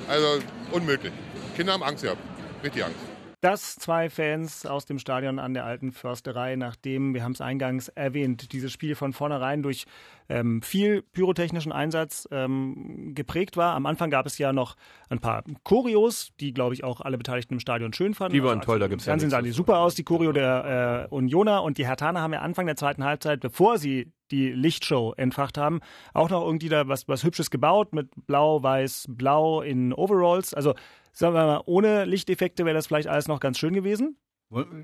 Also 0.08 0.42
unmöglich. 0.72 1.12
Kinder 1.54 1.74
haben 1.74 1.82
Angst 1.82 2.04
gehabt, 2.04 2.20
richtig 2.62 2.82
Angst 2.84 3.07
dass 3.40 3.76
zwei 3.76 4.10
Fans 4.10 4.66
aus 4.66 4.84
dem 4.84 4.98
Stadion 4.98 5.38
an 5.38 5.54
der 5.54 5.64
alten 5.64 5.92
Försterei, 5.92 6.56
nachdem, 6.56 7.14
wir 7.14 7.22
haben 7.22 7.32
es 7.32 7.40
eingangs 7.40 7.88
erwähnt, 7.88 8.52
dieses 8.52 8.72
Spiel 8.72 8.96
von 8.96 9.12
vornherein 9.12 9.62
durch 9.62 9.84
ähm, 10.28 10.60
viel 10.60 11.02
pyrotechnischen 11.02 11.70
Einsatz 11.72 12.28
ähm, 12.32 13.12
geprägt 13.14 13.56
war. 13.56 13.74
Am 13.74 13.86
Anfang 13.86 14.10
gab 14.10 14.26
es 14.26 14.38
ja 14.38 14.52
noch 14.52 14.76
ein 15.08 15.20
paar 15.20 15.44
Choreos, 15.62 16.32
die, 16.40 16.52
glaube 16.52 16.74
ich, 16.74 16.82
auch 16.82 17.00
alle 17.00 17.16
Beteiligten 17.16 17.54
im 17.54 17.60
Stadion 17.60 17.92
schön 17.92 18.14
fanden. 18.14 18.34
Die 18.34 18.42
waren 18.42 18.58
also, 18.58 18.72
toll, 18.72 18.78
da 18.80 18.88
gibt 18.88 19.00
es 19.00 19.06
ja 19.06 19.12
Fernsehen 19.12 19.30
sah 19.30 19.40
die 19.40 19.52
super 19.52 19.78
aus, 19.78 19.94
die 19.94 20.04
Choreo 20.04 20.32
der 20.32 21.08
äh, 21.10 21.14
Unioner 21.14 21.62
und 21.62 21.78
die 21.78 21.86
Hertaner 21.86 22.20
haben 22.20 22.32
ja 22.32 22.40
Anfang 22.40 22.66
der 22.66 22.76
zweiten 22.76 23.04
Halbzeit, 23.04 23.40
bevor 23.40 23.78
sie 23.78 24.12
die 24.30 24.50
Lichtshow 24.50 25.14
entfacht 25.16 25.56
haben, 25.56 25.80
auch 26.12 26.28
noch 26.28 26.44
irgendwie 26.44 26.68
da 26.68 26.88
was, 26.88 27.08
was 27.08 27.24
Hübsches 27.24 27.50
gebaut 27.50 27.94
mit 27.94 28.10
Blau, 28.26 28.62
Weiß, 28.62 29.06
Blau 29.08 29.62
in 29.62 29.92
Overalls. 29.92 30.52
Also 30.52 30.74
sagen 31.18 31.34
wir 31.34 31.46
mal, 31.46 31.62
ohne 31.66 32.04
Lichteffekte 32.04 32.64
wäre 32.64 32.74
das 32.74 32.86
vielleicht 32.86 33.08
alles 33.08 33.26
noch 33.26 33.40
ganz 33.40 33.58
schön 33.58 33.74
gewesen. 33.74 34.16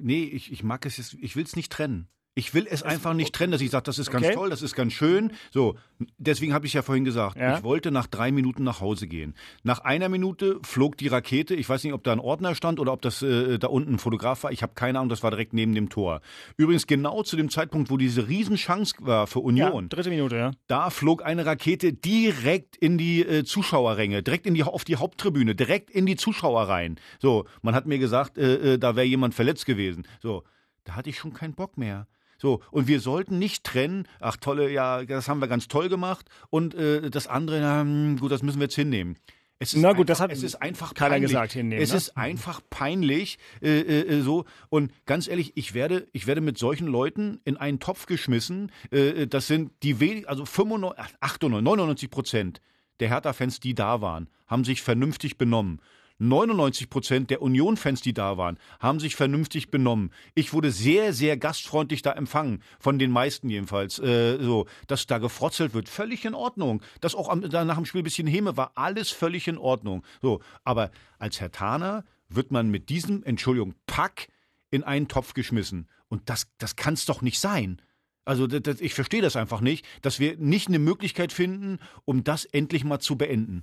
Nee, 0.01 0.25
ich, 0.25 0.51
ich 0.51 0.65
mag 0.65 0.85
es 0.85 0.97
jetzt, 0.97 1.15
ich 1.15 1.37
will 1.37 1.45
es 1.45 1.55
nicht 1.55 1.71
trennen. 1.71 2.09
Ich 2.37 2.53
will 2.53 2.67
es 2.69 2.83
einfach 2.83 3.15
nicht 3.15 3.33
trennen, 3.33 3.53
dass 3.53 3.61
ich 3.61 3.71
sage, 3.71 3.85
das 3.85 4.01
ist 4.01 4.11
ganz 4.11 4.27
okay. 4.27 4.35
toll, 4.35 4.51
das 4.51 4.61
ist 4.61 4.75
ganz 4.75 4.93
schön. 4.93 5.33
So, 5.53 5.77
deswegen 6.19 6.53
habe 6.53 6.67
ich 6.67 6.73
ja 6.73 6.83
vorhin 6.83 7.05
gesagt, 7.05 7.37
ja. 7.37 7.57
ich 7.57 7.63
wollte 7.63 7.93
nach 7.93 8.09
drei 8.09 8.33
Minuten 8.33 8.65
nach 8.65 8.81
Hause 8.81 9.07
gehen. 9.07 9.35
Nach 9.63 9.81
einer 9.81 10.09
Minute 10.09 10.59
flog 10.63 10.97
die 10.97 11.07
Rakete. 11.07 11.55
Ich 11.55 11.69
weiß 11.69 11.85
nicht, 11.85 11.93
ob 11.93 12.03
da 12.03 12.11
ein 12.11 12.19
Ordner 12.19 12.57
stand 12.57 12.81
oder 12.81 12.93
ob 12.93 13.03
das 13.03 13.23
äh, 13.23 13.59
da 13.61 13.69
unten 13.69 13.95
ein 13.95 13.99
Fotograf 14.01 14.43
war. 14.43 14.51
Ich 14.51 14.65
habe 14.65 14.75
keine 14.75 14.99
Ahnung, 14.99 15.11
das 15.11 15.23
war 15.23 15.31
direkt 15.31 15.53
neben 15.53 15.77
dem 15.77 15.91
Tor. 15.91 16.23
Übrigens 16.57 16.89
genau 16.89 17.23
zu 17.23 17.37
dem 17.37 17.51
Zeitpunkt, 17.51 17.89
wo 17.89 17.97
diese 17.99 18.27
Riesenchance 18.27 18.97
war 18.99 19.29
für 19.29 19.39
Union. 19.39 19.85
Ja, 19.85 19.89
dritte 19.89 20.11
Minute, 20.11 20.37
ja. 20.37 20.51
Da 20.67 20.91
flog 20.91 21.25
eine 21.25 21.47
Rakete 21.47 21.93
direkt 21.93 22.77
in 22.77 22.99
die 22.99 23.21
äh, 23.21 23.45
Zuschauerränge, 23.45 24.25
direkt 24.25 24.47
in 24.47 24.55
die, 24.55 24.65
auf 24.65 24.83
die 24.83 24.97
Haupttribüne, 24.97 25.55
direkt 25.55 25.89
in 25.89 26.05
die 26.05 26.17
Zuschauer 26.17 26.63
rein. 26.63 26.97
So, 27.21 27.45
man 27.63 27.77
hat 27.77 27.87
mir 27.87 28.01
gesagt, 28.01 28.39
äh, 28.39 28.75
äh 28.75 28.79
da 28.79 28.97
wäre 28.97 29.07
jemand 29.07 29.35
verletzt 29.35 29.67
gewesen. 29.67 30.05
So, 30.21 30.43
da 30.83 30.97
hatte 30.97 31.11
ich 31.11 31.17
schon 31.17 31.33
keinen 31.33 31.55
Bock 31.55 31.79
mehr. 31.79 32.09
So, 32.45 32.61
und 32.71 32.89
wir 32.89 33.01
sollten 33.01 33.39
nicht 33.39 33.65
trennen, 33.65 34.07
ach 34.21 34.37
tolle, 34.37 34.71
ja, 34.71 35.03
das 35.07 35.31
haben 35.31 35.41
wir 35.41 35.49
ganz 35.49 35.67
toll 35.67 35.89
gemacht 35.89 36.29
und 36.51 36.75
äh, 36.75 37.09
das 37.09 37.27
andere, 37.27 37.59
na, 37.59 37.81
hm, 37.81 38.19
gut, 38.19 38.31
das 38.33 38.43
müssen 38.43 38.59
wir 38.59 38.65
jetzt 38.65 38.75
hinnehmen. 38.75 39.17
Es 39.59 39.73
ist 39.73 39.81
Na 39.81 39.93
gut, 39.93 40.01
einfach, 40.01 40.07
das 40.09 40.21
hat 40.21 40.31
es 40.31 40.43
ist 40.43 40.57
einfach 40.57 40.93
keiner 40.93 41.13
peinlich. 41.13 41.31
gesagt 41.31 41.53
hinnehmen. 41.55 41.83
Es 41.83 41.93
ne? 41.93 41.97
ist 41.97 42.19
einfach 42.19 42.61
peinlich 42.69 43.39
äh, 43.63 43.81
äh, 43.81 44.21
so 44.21 44.45
und 44.69 44.93
ganz 45.07 45.27
ehrlich, 45.27 45.53
ich 45.55 45.73
werde 45.73 46.07
ich 46.13 46.27
werde 46.27 46.43
mit 46.43 46.59
solchen 46.59 46.87
Leuten 46.87 47.41
in 47.47 47.57
einen 47.57 47.81
Topf 47.81 48.05
geschmissen. 48.05 48.71
Äh, 48.91 49.27
das 49.27 49.47
sind 49.47 49.73
die 49.83 49.99
wenig, 49.99 50.29
also 50.29 50.45
95, 50.45 51.17
98, 51.21 51.65
99 51.65 52.11
Prozent 52.11 52.61
der 53.01 53.09
Hertha-Fans, 53.09 53.59
die 53.61 53.75
da 53.75 54.03
waren, 54.03 54.29
haben 54.47 54.65
sich 54.65 54.83
vernünftig 54.83 55.39
benommen. 55.39 55.81
99 56.19 56.91
Prozent 56.91 57.31
der 57.31 57.43
Union-Fans, 57.43 58.01
die 58.01 58.15
da 58.15 58.37
waren, 58.37 58.59
haben 58.79 59.01
sich 59.01 59.17
vernünftig 59.17 59.71
benommen. 59.71 60.11
Ich 60.35 60.53
wurde 60.53 60.71
sehr, 60.71 61.13
sehr 61.13 61.37
gastfreundlich 61.37 62.03
da 62.03 62.13
empfangen, 62.13 62.63
von 62.79 62.99
den 62.99 63.11
meisten 63.11 63.49
jedenfalls. 63.49 63.99
Äh, 63.99 64.39
so, 64.41 64.67
dass 64.87 65.07
da 65.07 65.19
gefrotzelt 65.19 65.75
wird, 65.75 65.89
völlig 65.89 66.25
in 66.25 66.35
Ordnung. 66.35 66.83
Dass 67.01 67.15
auch 67.15 67.29
am, 67.29 67.41
nach 67.41 67.77
dem 67.77 67.85
Spiel 67.85 68.03
ein 68.03 68.05
bisschen 68.05 68.27
Häme 68.27 68.57
war, 68.57 68.73
alles 68.77 69.11
völlig 69.11 69.49
in 69.49 69.59
Ordnung. 69.59 70.05
So, 70.23 70.41
aber 70.63 70.91
als 71.19 71.41
Herr 71.41 71.51
Taner 71.51 72.05
wird 72.29 72.53
man 72.53 72.71
mit 72.71 72.89
diesem, 72.89 73.23
Entschuldigung, 73.25 73.75
Pack 73.87 74.29
in 74.71 74.85
einen 74.85 75.09
Topf 75.09 75.35
geschmissen. 75.35 75.89
Und 76.09 76.29
das, 76.31 76.47
das 76.59 76.77
kann 76.77 76.95
es 76.95 77.07
doch 77.07 77.23
nicht 77.23 77.41
sein. 77.41 77.81
Also 78.25 78.47
das, 78.47 78.63
das, 78.63 78.81
ich 78.81 78.95
verstehe 78.95 79.23
das 79.23 79.37
einfach 79.37 79.61
nicht, 79.61 79.85
dass 80.03 80.21
wir 80.21 80.37
nicht 80.37 80.69
eine 80.69 80.79
Möglichkeit 80.79 81.33
finden, 81.33 81.79
um 82.05 82.25
das 82.25 82.45
endlich 82.45 82.85
mal 82.85 83.01
zu 83.01 83.17
beenden. 83.17 83.63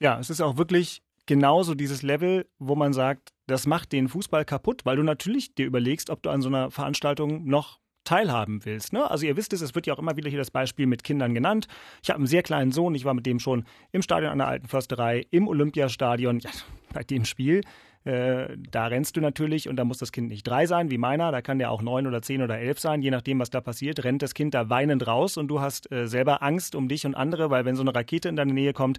Ja, 0.00 0.18
es 0.18 0.30
ist 0.30 0.40
auch 0.40 0.56
wirklich 0.56 1.02
genauso 1.26 1.74
dieses 1.74 2.02
Level, 2.02 2.46
wo 2.58 2.74
man 2.74 2.92
sagt, 2.92 3.32
das 3.46 3.66
macht 3.66 3.92
den 3.92 4.08
Fußball 4.08 4.44
kaputt, 4.44 4.82
weil 4.84 4.96
du 4.96 5.02
natürlich 5.02 5.54
dir 5.54 5.66
überlegst, 5.66 6.10
ob 6.10 6.22
du 6.22 6.30
an 6.30 6.42
so 6.42 6.48
einer 6.48 6.70
Veranstaltung 6.70 7.44
noch 7.44 7.80
teilhaben 8.04 8.64
willst. 8.64 8.92
Ne? 8.92 9.10
Also 9.10 9.26
ihr 9.26 9.36
wisst 9.36 9.52
es, 9.52 9.62
es 9.62 9.74
wird 9.74 9.86
ja 9.86 9.94
auch 9.94 9.98
immer 9.98 10.16
wieder 10.16 10.28
hier 10.28 10.38
das 10.38 10.50
Beispiel 10.50 10.86
mit 10.86 11.04
Kindern 11.04 11.34
genannt. 11.34 11.66
Ich 12.02 12.10
habe 12.10 12.18
einen 12.18 12.26
sehr 12.26 12.42
kleinen 12.42 12.70
Sohn, 12.70 12.94
ich 12.94 13.04
war 13.04 13.14
mit 13.14 13.26
dem 13.26 13.40
schon 13.40 13.64
im 13.92 14.02
Stadion 14.02 14.30
an 14.30 14.38
der 14.38 14.48
Alten 14.48 14.68
Försterei, 14.68 15.26
im 15.30 15.48
Olympiastadion, 15.48 16.40
ja, 16.40 16.50
bei 16.92 17.02
dem 17.02 17.24
Spiel. 17.24 17.62
Äh, 18.04 18.58
da 18.70 18.86
rennst 18.86 19.16
du 19.16 19.22
natürlich 19.22 19.68
und 19.68 19.76
da 19.76 19.84
muss 19.84 19.96
das 19.96 20.12
Kind 20.12 20.28
nicht 20.28 20.46
drei 20.46 20.66
sein, 20.66 20.90
wie 20.90 20.98
meiner, 20.98 21.32
da 21.32 21.40
kann 21.40 21.58
der 21.58 21.70
auch 21.70 21.80
neun 21.80 22.06
oder 22.06 22.20
zehn 22.20 22.42
oder 22.42 22.58
elf 22.58 22.78
sein, 22.78 23.00
je 23.00 23.10
nachdem, 23.10 23.38
was 23.38 23.48
da 23.48 23.62
passiert, 23.62 24.04
rennt 24.04 24.20
das 24.20 24.34
Kind 24.34 24.52
da 24.52 24.68
weinend 24.68 25.06
raus 25.06 25.38
und 25.38 25.48
du 25.48 25.60
hast 25.60 25.90
äh, 25.90 26.06
selber 26.06 26.42
Angst 26.42 26.74
um 26.74 26.88
dich 26.88 27.06
und 27.06 27.14
andere, 27.14 27.48
weil 27.48 27.64
wenn 27.64 27.76
so 27.76 27.82
eine 27.82 27.94
Rakete 27.94 28.28
in 28.28 28.36
deine 28.36 28.52
Nähe 28.52 28.74
kommt, 28.74 28.98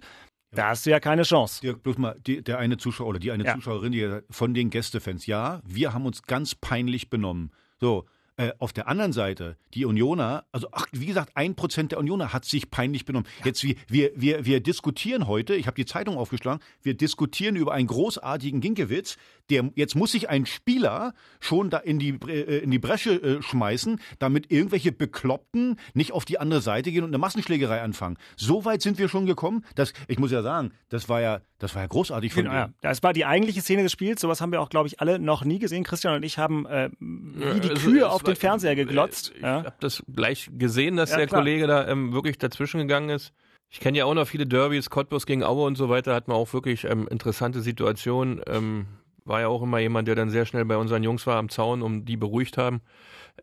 da 0.56 0.68
hast 0.68 0.86
du 0.86 0.90
ja 0.90 1.00
keine 1.00 1.22
Chance. 1.22 1.60
Dirk, 1.60 1.82
bloß 1.82 1.98
mal, 1.98 2.16
die, 2.26 2.42
der 2.42 2.58
eine 2.58 2.76
Zuschauer 2.76 3.08
oder 3.08 3.18
die 3.18 3.30
eine 3.30 3.44
ja. 3.44 3.54
Zuschauerin, 3.54 3.92
die 3.92 4.20
von 4.30 4.54
den 4.54 4.70
Gästefans, 4.70 5.26
ja, 5.26 5.60
wir 5.64 5.92
haben 5.92 6.06
uns 6.06 6.22
ganz 6.22 6.54
peinlich 6.54 7.10
benommen. 7.10 7.52
So, 7.78 8.06
äh, 8.38 8.52
auf 8.58 8.74
der 8.74 8.86
anderen 8.86 9.14
Seite, 9.14 9.56
die 9.72 9.86
Unioner, 9.86 10.44
also 10.52 10.68
ach, 10.72 10.86
wie 10.92 11.06
gesagt, 11.06 11.32
ein 11.36 11.54
Prozent 11.54 11.92
der 11.92 11.98
Unioner 11.98 12.34
hat 12.34 12.44
sich 12.44 12.70
peinlich 12.70 13.06
benommen. 13.06 13.26
Ja. 13.40 13.46
Jetzt, 13.46 13.62
wir, 13.64 13.76
wir, 13.88 14.12
wir, 14.14 14.44
wir 14.44 14.60
diskutieren 14.60 15.26
heute, 15.26 15.54
ich 15.54 15.66
habe 15.66 15.74
die 15.74 15.86
Zeitung 15.86 16.18
aufgeschlagen, 16.18 16.62
wir 16.82 16.94
diskutieren 16.94 17.56
über 17.56 17.72
einen 17.72 17.86
großartigen 17.86 18.60
Ginkewitz, 18.60 19.16
der, 19.50 19.70
jetzt 19.74 19.94
muss 19.94 20.12
sich 20.12 20.28
ein 20.28 20.46
Spieler 20.46 21.14
schon 21.40 21.70
da 21.70 21.78
in 21.78 21.98
die, 21.98 22.18
äh, 22.28 22.58
in 22.58 22.70
die 22.70 22.78
Bresche 22.78 23.14
äh, 23.14 23.42
schmeißen, 23.42 24.00
damit 24.18 24.50
irgendwelche 24.50 24.92
Bekloppten 24.92 25.78
nicht 25.94 26.12
auf 26.12 26.24
die 26.24 26.38
andere 26.38 26.60
Seite 26.60 26.90
gehen 26.90 27.04
und 27.04 27.10
eine 27.10 27.18
Massenschlägerei 27.18 27.80
anfangen. 27.80 28.16
So 28.36 28.64
weit 28.64 28.82
sind 28.82 28.98
wir 28.98 29.08
schon 29.08 29.26
gekommen, 29.26 29.64
dass, 29.74 29.92
ich 30.08 30.18
muss 30.18 30.30
ja 30.30 30.42
sagen, 30.42 30.72
das 30.88 31.08
war 31.08 31.20
ja, 31.20 31.40
das 31.58 31.74
war 31.74 31.82
ja 31.82 31.88
großartig 31.88 32.32
von 32.32 32.44
genau, 32.44 32.54
ja. 32.54 32.70
Das 32.80 33.02
war 33.02 33.12
die 33.12 33.24
eigentliche 33.24 33.60
Szene 33.60 33.82
des 33.82 33.92
Spiels. 33.92 34.20
Sowas 34.20 34.40
haben 34.40 34.52
wir 34.52 34.60
auch, 34.60 34.68
glaube 34.68 34.88
ich, 34.88 35.00
alle 35.00 35.18
noch 35.18 35.44
nie 35.44 35.58
gesehen. 35.58 35.84
Christian 35.84 36.14
und 36.14 36.22
ich 36.22 36.38
haben 36.38 36.66
äh, 36.66 36.90
wie 36.98 37.60
die 37.60 37.70
also, 37.70 37.88
Kühe 37.88 38.10
auf 38.10 38.22
den 38.22 38.36
Fernseher 38.36 38.74
geglotzt. 38.74 39.32
Ich 39.34 39.42
ja. 39.42 39.64
habe 39.64 39.74
das 39.80 40.02
gleich 40.12 40.50
gesehen, 40.52 40.96
dass 40.96 41.10
ja, 41.10 41.18
der 41.18 41.26
klar. 41.26 41.40
Kollege 41.40 41.66
da 41.66 41.86
ähm, 41.88 42.12
wirklich 42.12 42.38
dazwischen 42.38 42.78
gegangen 42.78 43.10
ist. 43.10 43.32
Ich 43.68 43.80
kenne 43.80 43.98
ja 43.98 44.04
auch 44.04 44.14
noch 44.14 44.28
viele 44.28 44.46
Derbys, 44.46 44.90
Cottbus 44.90 45.26
gegen 45.26 45.42
Aue 45.42 45.66
und 45.66 45.76
so 45.76 45.88
weiter, 45.88 46.14
hat 46.14 46.28
man 46.28 46.36
auch 46.36 46.52
wirklich 46.52 46.84
ähm, 46.84 47.08
interessante 47.08 47.60
Situationen. 47.60 48.40
Ähm, 48.46 48.86
war 49.26 49.40
ja 49.40 49.48
auch 49.48 49.62
immer 49.62 49.78
jemand, 49.78 50.08
der 50.08 50.14
dann 50.14 50.30
sehr 50.30 50.46
schnell 50.46 50.64
bei 50.64 50.76
unseren 50.76 51.02
Jungs 51.02 51.26
war 51.26 51.36
am 51.36 51.48
Zaun, 51.48 51.82
um 51.82 52.04
die 52.04 52.16
beruhigt 52.16 52.58
haben. 52.58 52.80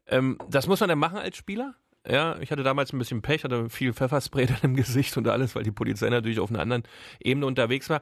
Ähm, 0.07 0.37
das 0.49 0.67
muss 0.67 0.79
man 0.79 0.89
dann 0.89 0.99
machen 0.99 1.17
als 1.17 1.37
Spieler. 1.37 1.75
Ja, 2.07 2.37
ich 2.39 2.51
hatte 2.51 2.63
damals 2.63 2.91
ein 2.91 2.99
bisschen 2.99 3.21
Pech, 3.21 3.43
hatte 3.43 3.69
viel 3.69 3.93
Pfefferspray 3.93 4.45
dann 4.47 4.59
im 4.61 4.75
Gesicht 4.75 5.15
und 5.17 5.27
alles, 5.27 5.55
weil 5.55 5.63
die 5.63 5.71
Polizei 5.71 6.09
natürlich 6.09 6.39
auf 6.39 6.49
einer 6.49 6.59
anderen 6.59 6.83
Ebene 7.19 7.45
unterwegs 7.45 7.89
war. 7.89 8.01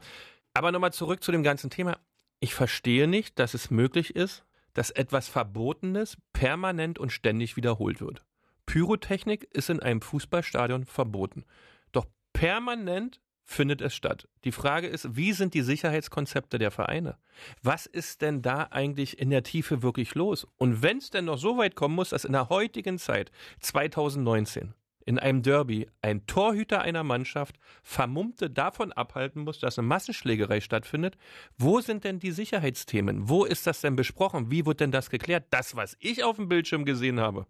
Aber 0.54 0.72
nochmal 0.72 0.94
zurück 0.94 1.24
zu 1.24 1.32
dem 1.32 1.44
ganzen 1.44 1.70
Thema. 1.70 1.98
Ich 2.40 2.54
verstehe 2.54 3.08
nicht, 3.08 3.40
dass 3.40 3.54
es 3.54 3.70
möglich 3.70 4.16
ist, 4.16 4.44
dass 4.74 4.90
etwas 4.90 5.28
Verbotenes 5.28 6.18
permanent 6.34 6.98
und 6.98 7.12
ständig 7.12 7.56
wiederholt 7.58 8.02
wird. 8.02 8.24
Pyrotechnik 8.66 9.44
ist 9.52 9.70
in 9.70 9.82
einem 9.82 10.02
Fußballstadion 10.02 10.86
verboten. 10.86 11.46
Doch 11.92 12.06
permanent 12.34 13.20
findet 13.52 13.82
es 13.82 13.94
statt. 13.94 14.28
Die 14.44 14.52
Frage 14.52 14.88
ist, 14.88 15.16
wie 15.16 15.34
sind 15.34 15.54
die 15.54 15.62
Sicherheitskonzepte 15.62 16.58
der 16.58 16.72
Vereine? 16.72 17.18
Was 17.62 17.86
ist 17.86 18.22
denn 18.22 18.42
da 18.42 18.64
eigentlich 18.72 19.20
in 19.20 19.30
der 19.30 19.44
Tiefe 19.44 19.82
wirklich 19.82 20.16
los? 20.16 20.48
Und 20.58 20.82
wenn 20.82 20.98
es 20.98 21.10
denn 21.10 21.26
noch 21.26 21.38
so 21.38 21.58
weit 21.58 21.76
kommen 21.76 21.96
muss, 21.96 22.10
dass 22.10 22.26
in 22.26 22.34
der 22.34 22.50
heutigen 22.50 22.98
Zeit, 22.98 23.32
2019, 23.60 24.74
in 25.06 25.20
einem 25.20 25.42
Derby 25.42 25.90
ein 26.02 26.26
Torhüter 26.28 26.82
einer 26.82 27.04
Mannschaft 27.04 27.58
Vermummte 27.84 28.50
davon 28.50 28.92
abhalten 28.92 29.44
muss, 29.44 29.60
dass 29.60 29.78
eine 29.78 29.88
Massenschlägerei 29.88 30.62
stattfindet. 30.62 31.18
Wo 31.58 31.82
sind 31.82 32.04
denn 32.04 32.20
die 32.20 32.32
Sicherheitsthemen? 32.32 33.28
Wo 33.28 33.44
ist 33.46 33.68
das 33.68 33.82
denn 33.82 33.96
besprochen? 33.96 34.52
Wie 34.52 34.66
wird 34.66 34.80
denn 34.80 34.92
das 34.92 35.10
geklärt? 35.10 35.46
Das, 35.50 35.76
was 35.76 35.98
ich 36.00 36.24
auf 36.24 36.36
dem 36.36 36.50
Bildschirm 36.50 36.86
gesehen 36.86 37.20
habe, 37.20 37.48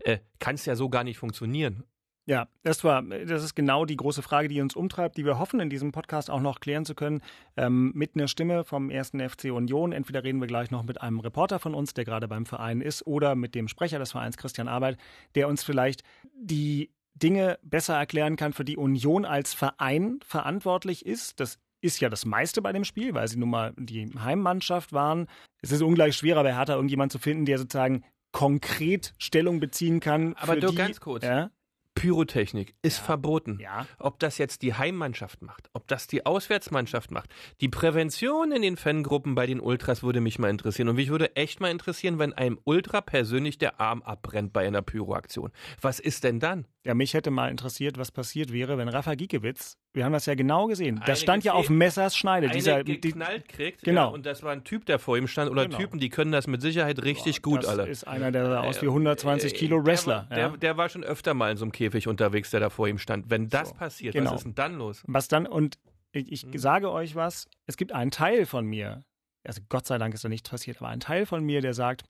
äh, 0.00 0.18
kann 0.38 0.54
es 0.54 0.66
ja 0.66 0.76
so 0.76 0.88
gar 0.88 1.04
nicht 1.04 1.18
funktionieren. 1.18 1.84
Ja, 2.26 2.48
das 2.62 2.82
war, 2.84 3.02
das 3.02 3.44
ist 3.44 3.54
genau 3.54 3.84
die 3.84 3.96
große 3.96 4.22
Frage, 4.22 4.48
die 4.48 4.62
uns 4.62 4.74
umtreibt, 4.74 5.18
die 5.18 5.26
wir 5.26 5.38
hoffen, 5.38 5.60
in 5.60 5.68
diesem 5.68 5.92
Podcast 5.92 6.30
auch 6.30 6.40
noch 6.40 6.60
klären 6.60 6.86
zu 6.86 6.94
können, 6.94 7.20
ähm, 7.56 7.92
mit 7.94 8.14
einer 8.14 8.28
Stimme 8.28 8.64
vom 8.64 8.88
ersten 8.88 9.20
FC 9.20 9.52
Union. 9.52 9.92
Entweder 9.92 10.24
reden 10.24 10.40
wir 10.40 10.46
gleich 10.46 10.70
noch 10.70 10.84
mit 10.84 11.02
einem 11.02 11.20
Reporter 11.20 11.58
von 11.58 11.74
uns, 11.74 11.92
der 11.92 12.06
gerade 12.06 12.26
beim 12.26 12.46
Verein 12.46 12.80
ist, 12.80 13.06
oder 13.06 13.34
mit 13.34 13.54
dem 13.54 13.68
Sprecher 13.68 13.98
des 13.98 14.12
Vereins, 14.12 14.38
Christian 14.38 14.68
Arbeit, 14.68 14.96
der 15.34 15.48
uns 15.48 15.64
vielleicht 15.64 16.02
die 16.34 16.90
Dinge 17.14 17.58
besser 17.62 17.96
erklären 17.96 18.36
kann, 18.36 18.54
für 18.54 18.64
die 18.64 18.78
Union 18.78 19.26
als 19.26 19.52
Verein 19.52 20.18
verantwortlich 20.24 21.04
ist. 21.04 21.40
Das 21.40 21.58
ist 21.82 22.00
ja 22.00 22.08
das 22.08 22.24
meiste 22.24 22.62
bei 22.62 22.72
dem 22.72 22.84
Spiel, 22.84 23.12
weil 23.12 23.28
sie 23.28 23.36
nun 23.38 23.50
mal 23.50 23.74
die 23.76 24.10
Heimmannschaft 24.18 24.94
waren. 24.94 25.28
Es 25.60 25.70
ist 25.70 25.82
ungleich 25.82 26.16
schwerer 26.16 26.42
bei 26.42 26.54
Hertha 26.54 26.74
irgendjemand 26.74 27.12
zu 27.12 27.18
finden, 27.18 27.44
der 27.44 27.58
sozusagen 27.58 28.02
konkret 28.32 29.14
Stellung 29.18 29.60
beziehen 29.60 30.00
kann. 30.00 30.34
Aber 30.36 30.56
du 30.56 30.74
ganz 30.74 31.00
kurz. 31.00 31.22
Ja? 31.22 31.50
Pyrotechnik 31.94 32.74
ist 32.82 32.98
ja. 32.98 33.04
verboten. 33.04 33.58
Ja. 33.60 33.86
Ob 33.98 34.18
das 34.18 34.38
jetzt 34.38 34.62
die 34.62 34.74
Heimmannschaft 34.74 35.42
macht, 35.42 35.70
ob 35.72 35.86
das 35.88 36.06
die 36.06 36.26
Auswärtsmannschaft 36.26 37.10
macht. 37.10 37.30
Die 37.60 37.68
Prävention 37.68 38.52
in 38.52 38.62
den 38.62 38.76
Fangruppen 38.76 39.34
bei 39.34 39.46
den 39.46 39.60
Ultras 39.60 40.02
würde 40.02 40.20
mich 40.20 40.38
mal 40.38 40.50
interessieren. 40.50 40.88
Und 40.88 40.96
mich 40.96 41.08
würde 41.08 41.36
echt 41.36 41.60
mal 41.60 41.70
interessieren, 41.70 42.18
wenn 42.18 42.32
einem 42.32 42.58
Ultra 42.64 43.00
persönlich 43.00 43.58
der 43.58 43.80
Arm 43.80 44.02
abbrennt 44.02 44.52
bei 44.52 44.66
einer 44.66 44.82
Pyroaktion. 44.82 45.52
Was 45.80 46.00
ist 46.00 46.24
denn 46.24 46.40
dann? 46.40 46.66
Ja, 46.86 46.92
mich 46.92 47.14
hätte 47.14 47.30
mal 47.30 47.50
interessiert, 47.50 47.96
was 47.96 48.12
passiert 48.12 48.52
wäre, 48.52 48.76
wenn 48.76 48.88
Rafa 48.88 49.14
Giekewitz, 49.14 49.78
wir 49.94 50.04
haben 50.04 50.12
das 50.12 50.26
ja 50.26 50.34
genau 50.34 50.66
gesehen, 50.66 51.00
das 51.06 51.20
stand 51.22 51.42
ja 51.42 51.54
auf 51.54 51.70
Messers 51.70 52.14
Schneide. 52.14 52.46
Eine 52.48 52.54
dieser, 52.54 52.84
geknallt 52.84 53.48
kriegt, 53.48 53.82
genau. 53.84 54.02
Ja, 54.02 54.06
und 54.08 54.26
das 54.26 54.42
war 54.42 54.52
ein 54.52 54.64
Typ, 54.64 54.84
der 54.84 54.98
vor 54.98 55.16
ihm 55.16 55.26
stand, 55.26 55.50
oder 55.50 55.64
Genau. 55.64 55.78
Typen, 55.78 55.98
die 55.98 56.10
können 56.10 56.30
das 56.30 56.46
mit 56.46 56.60
Sicherheit 56.60 57.02
richtig 57.02 57.40
Boah, 57.40 57.50
gut 57.52 57.62
das 57.62 57.70
alle. 57.70 57.88
ist 57.88 58.06
einer, 58.06 58.30
der 58.30 58.44
sah 58.46 58.60
aus 58.60 58.82
wie 58.82 58.86
120 58.88 59.54
Kilo 59.54 59.84
Wrestler. 59.86 60.26
Der, 60.30 60.38
ja. 60.38 60.48
der, 60.50 60.58
der 60.58 60.76
war 60.76 60.90
schon 60.90 61.04
öfter 61.04 61.32
mal 61.32 61.50
in 61.50 61.56
so 61.56 61.64
einem 61.64 61.72
Käfig 61.72 62.06
unterwegs, 62.06 62.50
der 62.50 62.60
da 62.60 62.68
vor 62.68 62.86
ihm 62.86 62.98
stand. 62.98 63.30
Wenn 63.30 63.48
das 63.48 63.72
passiert, 63.72 64.12
genau. 64.12 64.32
was 64.32 64.40
ist 64.40 64.44
denn 64.44 64.54
dann 64.54 64.74
los? 64.76 65.02
Was 65.06 65.28
dann, 65.28 65.46
und 65.46 65.78
ich, 66.12 66.30
ich 66.30 66.44
Mhm. 66.44 66.58
sage 66.58 66.90
euch 66.92 67.14
was, 67.14 67.48
es 67.66 67.78
gibt 67.78 67.92
einen 67.92 68.10
Teil 68.10 68.44
von 68.44 68.66
mir, 68.66 69.04
also 69.42 69.62
Gott 69.70 69.86
sei 69.86 69.96
Dank 69.96 70.12
ist 70.12 70.22
da 70.22 70.28
nichts 70.28 70.50
passiert, 70.50 70.76
aber 70.82 70.88
ein 70.88 71.00
Teil 71.00 71.24
von 71.24 71.42
mir, 71.42 71.62
der 71.62 71.72
sagt, 71.72 72.02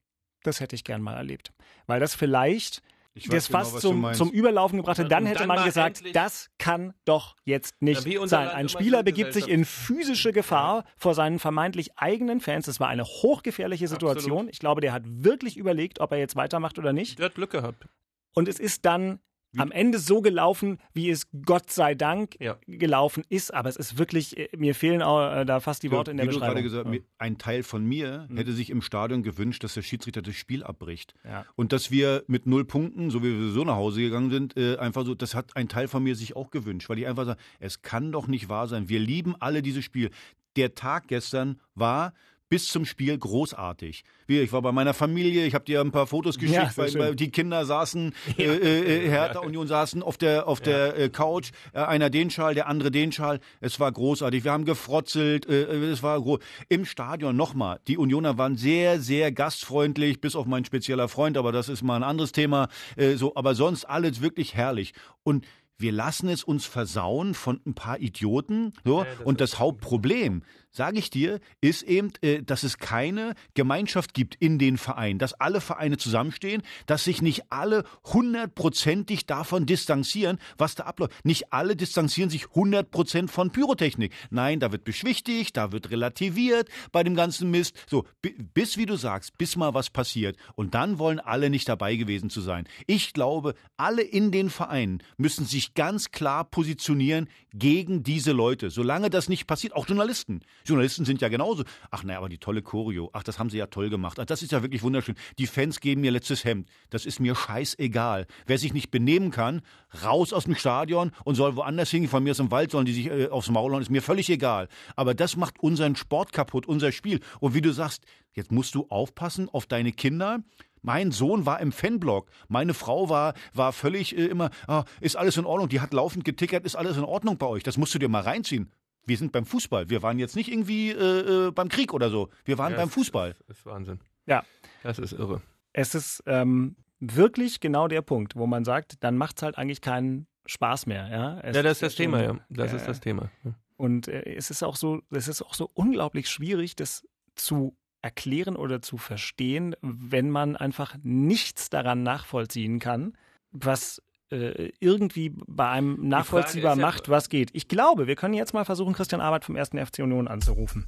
das 0.43 0.59
hätte 0.59 0.75
ich 0.75 0.83
gern 0.83 1.01
mal 1.01 1.15
erlebt. 1.15 1.53
Weil 1.87 2.01
das 2.01 2.15
vielleicht 2.17 2.83
Ich 3.17 3.29
das 3.29 3.47
genau, 3.47 3.61
fast 3.61 3.81
zum, 3.81 4.13
zum 4.13 4.31
Überlaufen 4.31 4.79
gebracht 4.79 4.99
hat. 4.99 5.05
Und 5.05 5.13
Dann 5.13 5.25
hätte 5.25 5.41
dann 5.41 5.49
man 5.49 5.65
gesagt, 5.65 6.03
das 6.15 6.51
kann 6.59 6.95
doch 7.05 7.37
jetzt 7.45 7.81
nicht 7.81 8.05
Ja, 8.05 8.27
sein. 8.27 8.49
Ein 8.49 8.69
Spieler 8.69 9.05
begibt 9.05 9.33
sich 9.33 9.49
in 9.49 9.65
physische 9.65 10.33
Gefahr 10.33 10.85
vor 10.97 11.15
seinen 11.15 11.39
vermeintlich 11.39 11.97
eigenen 11.97 12.41
Fans. 12.41 12.67
Das 12.67 12.81
war 12.81 12.89
eine 12.89 13.05
hochgefährliche 13.05 13.87
Situation. 13.87 14.33
Absolut. 14.33 14.53
Ich 14.53 14.59
glaube, 14.59 14.81
der 14.81 14.93
hat 14.93 15.05
wirklich 15.07 15.57
überlegt, 15.57 16.01
ob 16.01 16.11
er 16.11 16.19
jetzt 16.19 16.35
weitermacht 16.35 16.77
oder 16.79 16.93
nicht. 16.93 17.21
Der 17.21 17.27
hat 17.27 17.37
Glück 17.37 17.51
gehabt. 17.51 17.87
Und 18.35 18.49
es 18.49 18.59
ist 18.59 18.85
dann 18.85 19.21
am 19.57 19.71
Ende 19.73 19.99
so 19.99 20.21
gelaufen, 20.21 20.79
wie 20.93 21.11
es 21.11 21.27
Gott 21.45 21.71
sei 21.71 21.95
Dank 21.95 22.37
Ja. 22.41 22.57
gelaufen 22.67 23.25
ist. 23.29 23.53
Aber 23.55 23.69
es 23.69 23.77
ist 23.77 23.99
wirklich, 23.99 24.37
äh, 24.37 24.49
mir 24.57 24.75
fehlen 24.75 25.03
auch, 25.03 25.31
äh, 25.33 25.45
da 25.45 25.61
fast 25.61 25.83
die 25.83 25.91
Worte 25.91 26.11
in 26.11 26.17
der 26.17 26.27
Wie 26.27 26.31
du 26.31 26.35
Beschreibung. 26.37 26.55
gerade 26.55 26.63
gesagt, 26.63 26.95
Ja. 26.95 27.01
ein 27.19 27.39
Teil 27.39 27.63
von 27.63 27.85
mir 27.85 28.29
hätte 28.35 28.53
sich 28.53 28.71
im 28.71 28.83
Stadion 28.83 29.23
gewünscht, 29.23 29.63
dass 29.65 29.75
der 29.75 29.83
Schiedsrichter 29.83 30.23
das 30.23 30.35
Spiel 30.35 30.63
abbricht. 30.65 31.15
Ja. 31.25 31.45
Und 31.57 31.73
dass 31.73 31.91
wir 31.91 32.25
mit 32.27 32.47
null 32.47 32.65
Punkten, 32.65 33.11
so 33.11 33.23
wie 33.23 33.39
wir 33.39 33.51
so 33.51 33.65
nach 33.65 33.77
Hause 33.77 34.01
gegangen 34.01 34.31
sind, 34.31 34.57
äh, 34.57 34.77
einfach 34.77 35.05
so, 35.05 35.15
das 35.15 35.35
hat 35.35 35.57
ein 35.57 35.69
Teil 35.69 35.89
von 35.89 36.03
mir 36.03 36.17
sich 36.17 36.37
auch 36.37 36.51
gewünscht, 36.51 36.89
weil 36.89 36.99
ich 36.99 37.07
einfach 37.07 37.25
sage, 37.27 37.41
es 37.61 37.83
kann 37.83 38.13
doch 38.13 38.27
nicht 38.27 38.49
wahr 38.49 38.69
sein. 38.69 38.89
Wir 38.89 38.99
lieben 39.01 39.35
alle 39.41 39.63
dieses 39.63 39.85
Spiel. 39.85 40.11
Der 40.57 40.75
Tag 40.75 41.09
gestern 41.09 41.61
war 41.75 42.15
bis 42.49 42.69
zum 42.69 42.85
Spiel 42.85 43.17
großartig. 43.17 44.05
Ich 44.27 44.53
war 44.53 44.63
bei 44.63 44.73
meiner 44.73 44.95
Familie, 44.95 45.47
ich 45.47 45.55
habe 45.55 45.65
dir 45.65 45.81
ein 45.81 45.91
paar 45.91 46.07
Fotos 46.07 46.39
geschickt, 46.39 46.57
Ja, 46.57 46.71
weil, 46.77 46.95
weil 46.95 47.17
die 47.17 47.31
Kinder 47.31 47.65
saßen, 47.65 48.15
äh, 48.39 48.45
äh, 48.45 49.09
Hertha 49.09 49.41
Union 49.41 49.67
saßen 49.67 50.03
auf 50.03 50.19
der, 50.19 50.47
auf 50.47 50.61
der 50.61 50.99
äh, 50.99 51.09
Couch, 51.09 51.51
äh, 51.73 51.81
einer 51.81 52.11
den 52.11 52.31
Schal, 52.31 52.55
der 52.55 52.69
andere 52.69 52.91
den 52.91 53.13
Schal. 53.13 53.41
Es 53.61 53.81
war 53.81 53.91
großartig. 53.91 54.45
Wir 54.45 54.53
haben 54.53 54.65
gefrotzelt, 54.65 55.47
äh, 55.49 55.63
äh, 55.63 55.91
es 55.91 56.03
war 56.03 56.21
groß. 56.21 56.41
Im 56.69 56.85
Stadion 56.85 57.37
nochmal. 57.37 57.81
Die 57.89 57.99
Unioner 57.99 58.39
waren 58.39 58.57
sehr, 58.57 59.01
sehr 59.01 59.33
gastfreundlich, 59.33 60.21
bis 60.21 60.37
auf 60.37 60.47
mein 60.47 60.65
spezieller 60.65 61.09
Freund, 61.09 61.37
aber 61.37 61.53
das 61.53 61.69
ist 61.69 61.83
mal 61.83 61.97
ein 61.97 62.03
anderes 62.03 62.33
Thema. 62.33 62.69
Äh, 62.97 63.15
so, 63.15 63.35
aber 63.37 63.55
sonst 63.55 63.85
alles 63.85 64.21
wirklich 64.21 64.55
herrlich. 64.55 64.93
Und 65.23 65.47
wir 65.77 65.91
lassen 65.91 66.29
es 66.29 66.45
uns 66.45 66.67
versauen 66.67 67.35
von 67.35 67.61
ein 67.67 67.75
paar 67.75 67.99
Idioten. 67.99 68.73
So. 68.85 69.05
und 69.25 69.41
das 69.41 69.59
Hauptproblem, 69.59 70.43
sage 70.75 70.99
ich 70.99 71.09
dir, 71.09 71.41
ist 71.61 71.83
eben, 71.83 72.11
äh, 72.21 72.43
dass 72.43 72.65
es 72.65 72.79
keine 72.79 73.35
Gemeinschaft 73.55 74.13
gibt 74.13 74.35
in 74.35 74.59
den 74.59 74.77
Vereinen, 74.77 75.19
dass 75.19 75.33
alle 75.35 75.61
Vereine 75.61 75.97
zusammenstehen, 75.97 76.63
dass 76.87 77.05
sich 77.05 77.23
nicht 77.23 77.45
alle 77.51 77.85
hundertprozentig 78.13 79.27
davon 79.27 79.67
distanzieren, 79.67 80.39
was 80.59 80.75
da 80.75 80.85
abläuft. 80.85 81.25
Nicht 81.25 81.53
alle 81.53 81.77
distanzieren 81.77 82.29
sich 82.29 82.49
hundertprozent 82.49 83.31
von 83.31 83.51
Pyrotechnik. 83.51 84.13
Nein, 84.31 84.61
da 84.61 84.73
wird 84.73 84.85
beschwichtigt, 84.85 85.57
da 85.57 85.73
wird 85.73 85.91
relativiert 85.91 86.69
bei 86.93 87.03
dem 87.05 87.15
ganzen 87.15 87.51
Mist. 87.51 87.77
So, 87.89 88.05
bi- 88.21 88.35
bis, 88.53 88.77
wie 88.77 88.87
du 88.87 88.97
sagst, 88.97 89.39
bis 89.39 89.57
mal 89.57 89.73
was 89.75 89.91
passiert. 89.91 90.37
Und 90.57 90.75
dann 90.75 90.99
wollen 90.99 91.21
alle 91.21 91.49
nicht 91.51 91.69
dabei 91.69 91.95
gewesen 91.97 92.29
zu 92.31 92.41
sein. 92.41 92.67
Ich 92.87 93.13
glaube, 93.13 93.55
alle 93.77 94.03
in 94.03 94.33
den 94.33 94.51
Vereinen 94.51 95.03
müssen 95.17 95.47
sich 95.47 95.75
ganz 95.75 96.11
klar 96.11 96.45
positionieren 96.45 97.29
gegen 97.53 98.03
diese 98.03 98.33
Leute. 98.33 98.71
Solange 98.71 99.09
das 99.11 99.29
nicht 99.29 99.47
passiert, 99.47 99.75
auch 99.75 99.87
Journalisten. 99.87 100.41
Journalisten 100.67 101.05
sind 101.05 101.21
ja 101.21 101.29
genauso. 101.29 101.65
Ach 101.91 102.05
naja, 102.05 102.19
aber 102.19 102.31
die 102.31 102.39
tolle 102.39 102.63
Choreo. 102.63 103.11
Ach, 103.13 103.23
das 103.23 103.39
haben 103.39 103.51
sie 103.51 103.59
ja 103.59 103.67
toll 103.67 103.91
gemacht. 103.91 104.19
Ach, 104.19 104.25
das 104.25 104.43
ist 104.43 104.51
ja 104.51 104.63
wirklich 104.63 104.83
wunderschön. 104.83 105.15
Die 105.39 105.47
Fans 105.47 105.81
geben 105.81 106.01
mir 106.01 106.11
letztes 106.11 106.45
Hemd. 106.45 106.71
Das 106.89 107.05
ist 107.05 107.21
mir 107.21 107.35
scheißegal. 107.35 108.27
Wer 108.47 108.59
sich 108.59 108.73
nicht 108.73 108.91
benehmen 108.91 109.31
kann, 109.31 109.61
raus 110.03 110.33
aus 110.33 110.45
dem 110.45 110.55
Stadion 110.55 111.13
und 111.25 111.35
soll 111.35 111.57
woanders 111.57 111.91
hingehen. 111.91 112.09
Von 112.09 112.25
mir 112.25 112.31
aus 112.31 112.39
im 112.39 112.51
Wald 112.51 112.71
sollen 112.71 112.87
die 112.87 112.95
sich 112.95 113.07
äh, 113.09 113.29
aufs 113.29 113.51
Maul 113.51 113.73
hauen. 113.73 113.83
Ist 113.83 113.91
mir 113.91 114.01
völlig 114.01 114.31
egal. 114.31 114.69
Aber 114.97 115.13
das 115.15 115.37
macht 115.37 115.61
unseren 115.61 115.97
Sport 115.97 116.33
kaputt, 116.33 116.65
unser 116.65 116.93
Spiel. 116.93 117.21
Und 117.41 117.53
wie 117.53 117.61
du 117.61 117.73
sagst, 117.73 118.05
jetzt 118.33 118.51
musst 118.51 118.75
du 118.75 118.87
aufpassen 118.89 119.51
auf 119.51 119.67
deine 119.67 119.93
Kinder. 119.93 120.39
Mein 120.81 121.13
Sohn 121.13 121.45
war 121.45 121.61
im 121.61 121.73
Fanblog. 121.73 122.31
Meine 122.49 122.73
Frau 122.73 123.11
war, 123.11 123.35
war 123.53 123.75
völlig 123.75 124.17
äh, 124.17 124.27
immer, 124.27 124.49
ah, 124.67 124.85
ist 125.01 125.17
alles 125.17 125.37
in 125.37 125.45
Ordnung. 125.45 125.69
Die 125.69 125.81
hat 125.83 125.93
laufend 125.93 126.25
getickert, 126.25 126.65
ist 126.65 126.77
alles 126.77 126.97
in 126.97 127.05
Ordnung 127.05 127.37
bei 127.37 127.47
euch. 127.47 127.63
Das 127.63 127.77
musst 127.77 127.95
du 127.95 127.99
dir 127.99 128.09
mal 128.09 128.23
reinziehen. 128.23 128.71
Wir 129.07 129.17
sind 129.17 129.33
beim 129.33 129.45
Fußball. 129.45 129.91
Wir 129.91 130.03
waren 130.03 130.19
jetzt 130.19 130.37
nicht 130.37 130.51
irgendwie 130.51 130.91
äh, 130.91 131.49
äh, 131.49 131.51
beim 131.51 131.69
Krieg 131.69 131.93
oder 131.93 132.11
so. 132.11 132.31
Wir 132.45 132.59
waren 132.59 132.73
Ja, 132.73 132.79
beim 132.79 132.89
Fußball. 132.91 133.37
Das 133.47 133.59
ist 133.59 133.67
Wahnsinn. 133.67 134.01
Ja. 134.27 134.45
Das 134.83 134.99
ist 134.99 135.13
irre. 135.13 135.43
Es 135.73 135.95
ist 135.95 136.23
ähm, 136.27 136.77
wirklich 137.01 137.61
genau 137.61 137.89
der 137.89 138.03
Punkt, 138.03 138.37
wo 138.37 138.47
man 138.47 138.65
sagt, 138.65 139.03
dann 139.05 139.17
macht 139.17 139.37
es 139.39 139.43
halt 139.43 139.59
eigentlich 139.59 139.81
keinen 139.81 140.27
Spaß 140.47 140.87
mehr. 140.87 141.09
Ja, 141.09 141.41
es 141.41 141.57
Ja, 141.57 141.63
das 141.63 141.73
ist 141.73 141.83
das 141.83 141.93
schon- 141.95 142.05
Thema, 142.05 142.23
ja. 142.23 142.39
Das 142.51 142.73
äh, 142.73 142.77
ist 142.77 142.87
das 142.89 143.01
Thema. 143.01 143.31
Ja. 143.45 143.55
Und 143.77 144.09
äh, 144.09 144.23
es 144.35 144.51
ist 144.51 144.63
auch 144.63 144.77
so, 144.77 145.01
es 145.11 145.29
ist 145.29 145.43
auch 145.43 145.55
so 145.55 145.71
unglaublich 145.75 146.29
schwierig, 146.31 146.77
das 146.77 147.07
zu 147.35 147.77
erklären 148.03 148.55
oder 148.57 148.81
zu 148.83 148.99
verstehen, 148.99 149.75
wenn 149.83 150.31
man 150.31 150.57
einfach 150.57 150.95
nichts 151.03 151.71
daran 151.71 152.03
nachvollziehen 152.03 152.79
kann, 152.79 153.17
was 153.51 154.03
äh, 154.31 154.71
irgendwie 154.81 155.33
bei 155.47 155.69
einem 155.69 156.09
nachvollziehbar 156.09 156.77
ja- 156.77 156.83
macht, 156.83 157.09
was 157.09 157.29
geht. 157.29 157.51
Ich 157.53 157.69
glaube, 157.69 158.07
wir 158.07 158.17
können 158.17 158.35
jetzt 158.35 158.55
mal 158.55 158.65
versuchen, 158.65 158.95
Christian 158.95 159.21
Arbeit 159.21 159.45
vom 159.45 159.57
1. 159.57 159.71
FC 159.79 159.99
Union 160.03 160.29
anzurufen. 160.29 160.87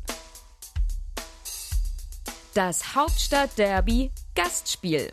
Das 2.55 2.95
Hauptstadt-Derby 2.97 4.11
Gastspiel. 4.35 5.11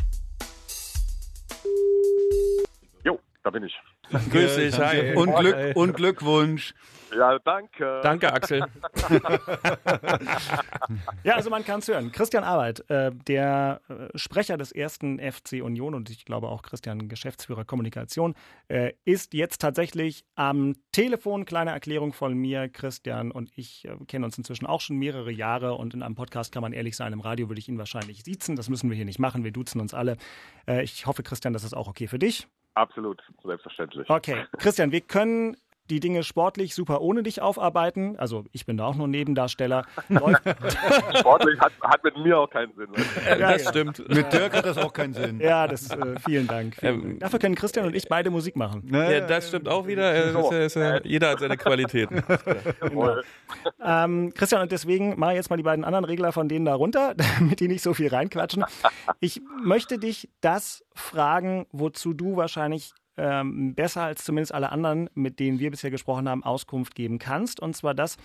Jo, 3.03 3.19
da 3.43 3.49
bin 3.49 3.63
ich. 3.63 3.73
Grüß 4.31 4.55
dich, 4.55 4.77
hi. 4.79 5.15
Und, 5.15 5.35
Glück, 5.35 5.55
Hi. 5.55 5.73
und 5.73 5.93
Glückwunsch. 5.93 6.73
Ja, 7.15 7.39
danke. 7.39 8.01
Danke, 8.03 8.33
Axel. 8.33 8.65
Ja, 11.23 11.35
also 11.35 11.49
man 11.49 11.63
kann 11.63 11.79
es 11.79 11.87
hören. 11.87 12.11
Christian 12.11 12.43
Arbeit, 12.43 12.89
äh, 12.89 13.11
der 13.27 13.81
äh, 13.87 14.17
Sprecher 14.17 14.57
des 14.57 14.71
ersten 14.71 15.19
FC 15.19 15.63
Union 15.63 15.93
und 15.93 16.09
ich 16.09 16.25
glaube 16.25 16.49
auch 16.49 16.61
Christian 16.61 17.07
Geschäftsführer 17.07 17.63
Kommunikation, 17.63 18.35
äh, 18.67 18.93
ist 19.05 19.33
jetzt 19.33 19.61
tatsächlich 19.61 20.25
am 20.35 20.75
Telefon. 20.91 21.45
Kleine 21.45 21.71
Erklärung 21.71 22.11
von 22.13 22.33
mir. 22.33 22.67
Christian 22.67 23.31
und 23.31 23.51
ich 23.55 23.85
äh, 23.85 23.95
kennen 24.05 24.25
uns 24.25 24.37
inzwischen 24.37 24.65
auch 24.65 24.81
schon 24.81 24.97
mehrere 24.97 25.31
Jahre 25.31 25.75
und 25.75 25.93
in 25.93 26.03
einem 26.03 26.15
Podcast 26.15 26.51
kann 26.51 26.61
man 26.61 26.73
ehrlich 26.73 26.97
sein. 26.97 27.13
Im 27.13 27.21
Radio 27.21 27.49
würde 27.49 27.59
ich 27.59 27.69
ihn 27.69 27.77
wahrscheinlich 27.77 28.23
siezen. 28.23 28.55
Das 28.55 28.69
müssen 28.69 28.89
wir 28.89 28.95
hier 28.95 29.05
nicht 29.05 29.19
machen. 29.19 29.43
Wir 29.43 29.51
duzen 29.51 29.79
uns 29.79 29.93
alle. 29.93 30.17
Äh, 30.67 30.83
ich 30.83 31.05
hoffe, 31.05 31.23
Christian, 31.23 31.53
das 31.53 31.63
ist 31.63 31.73
auch 31.73 31.87
okay 31.87 32.07
für 32.07 32.19
dich. 32.19 32.47
Absolut, 32.75 33.21
selbstverständlich. 33.43 34.09
Okay, 34.09 34.45
Christian, 34.57 34.91
wir 34.91 35.01
können 35.01 35.55
die 35.89 35.99
Dinge 35.99 36.23
sportlich 36.23 36.75
super 36.75 37.01
ohne 37.01 37.23
dich 37.23 37.41
aufarbeiten. 37.41 38.17
Also 38.17 38.45
ich 38.51 38.65
bin 38.65 38.77
da 38.77 38.85
auch 38.85 38.95
nur 38.95 39.07
Nebendarsteller. 39.07 39.85
sportlich 41.19 41.59
hat, 41.59 41.73
hat, 41.81 42.03
mit 42.03 42.17
mir 42.17 42.39
auch 42.39 42.49
keinen 42.49 42.73
Sinn. 42.75 42.87
Ja, 43.39 43.53
das 43.53 43.69
stimmt. 43.69 44.09
Mit 44.09 44.31
Dirk 44.31 44.55
hat 44.55 44.65
das 44.65 44.77
auch 44.77 44.93
keinen 44.93 45.13
Sinn. 45.13 45.39
Ja, 45.39 45.67
das 45.67 45.89
äh, 45.89 46.19
vielen 46.19 46.47
Dank. 46.47 46.75
Vielen 46.75 46.93
ähm, 46.93 47.01
Dank. 47.01 47.19
Dafür 47.19 47.39
können 47.39 47.55
Christian 47.55 47.85
und 47.85 47.95
ich 47.95 48.07
beide 48.07 48.29
Musik 48.29 48.55
machen. 48.55 48.89
Ja, 48.91 49.21
das 49.21 49.47
stimmt 49.47 49.67
auch 49.67 49.87
wieder. 49.87 50.13
Äh, 50.13 50.65
ist, 50.65 50.75
äh, 50.75 51.01
jeder 51.03 51.31
hat 51.31 51.39
seine 51.39 51.57
Qualitäten. 51.57 52.23
genau. 52.79 53.17
ähm, 53.83 54.33
Christian, 54.33 54.61
und 54.61 54.71
deswegen 54.71 55.19
mache 55.19 55.31
ich 55.31 55.37
jetzt 55.37 55.49
mal 55.49 55.57
die 55.57 55.63
beiden 55.63 55.83
anderen 55.83 56.05
Regler 56.05 56.31
von 56.31 56.47
denen 56.47 56.65
da 56.65 56.75
runter, 56.75 57.15
damit 57.15 57.59
die 57.59 57.67
nicht 57.67 57.81
so 57.81 57.93
viel 57.93 58.09
reinquatschen. 58.09 58.65
Ich 59.19 59.41
möchte 59.63 59.97
dich 59.97 60.29
das 60.41 60.83
fragen, 60.95 61.65
wozu 61.71 62.13
du 62.13 62.35
wahrscheinlich 62.35 62.93
ähm, 63.17 63.75
besser 63.75 64.03
als 64.03 64.23
zumindest 64.23 64.53
alle 64.53 64.71
anderen, 64.71 65.09
mit 65.13 65.39
denen 65.39 65.59
wir 65.59 65.71
bisher 65.71 65.91
gesprochen 65.91 66.27
haben, 66.27 66.43
Auskunft 66.43 66.95
geben 66.95 67.19
kannst. 67.19 67.59
Und 67.59 67.75
zwar 67.75 67.93
das, 67.93 68.17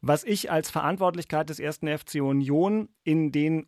was 0.00 0.24
ich 0.24 0.50
als 0.50 0.70
Verantwortlichkeit 0.70 1.48
des 1.48 1.58
ersten 1.58 1.86
FC 1.88 2.16
Union 2.16 2.88
in 3.04 3.32
den 3.32 3.66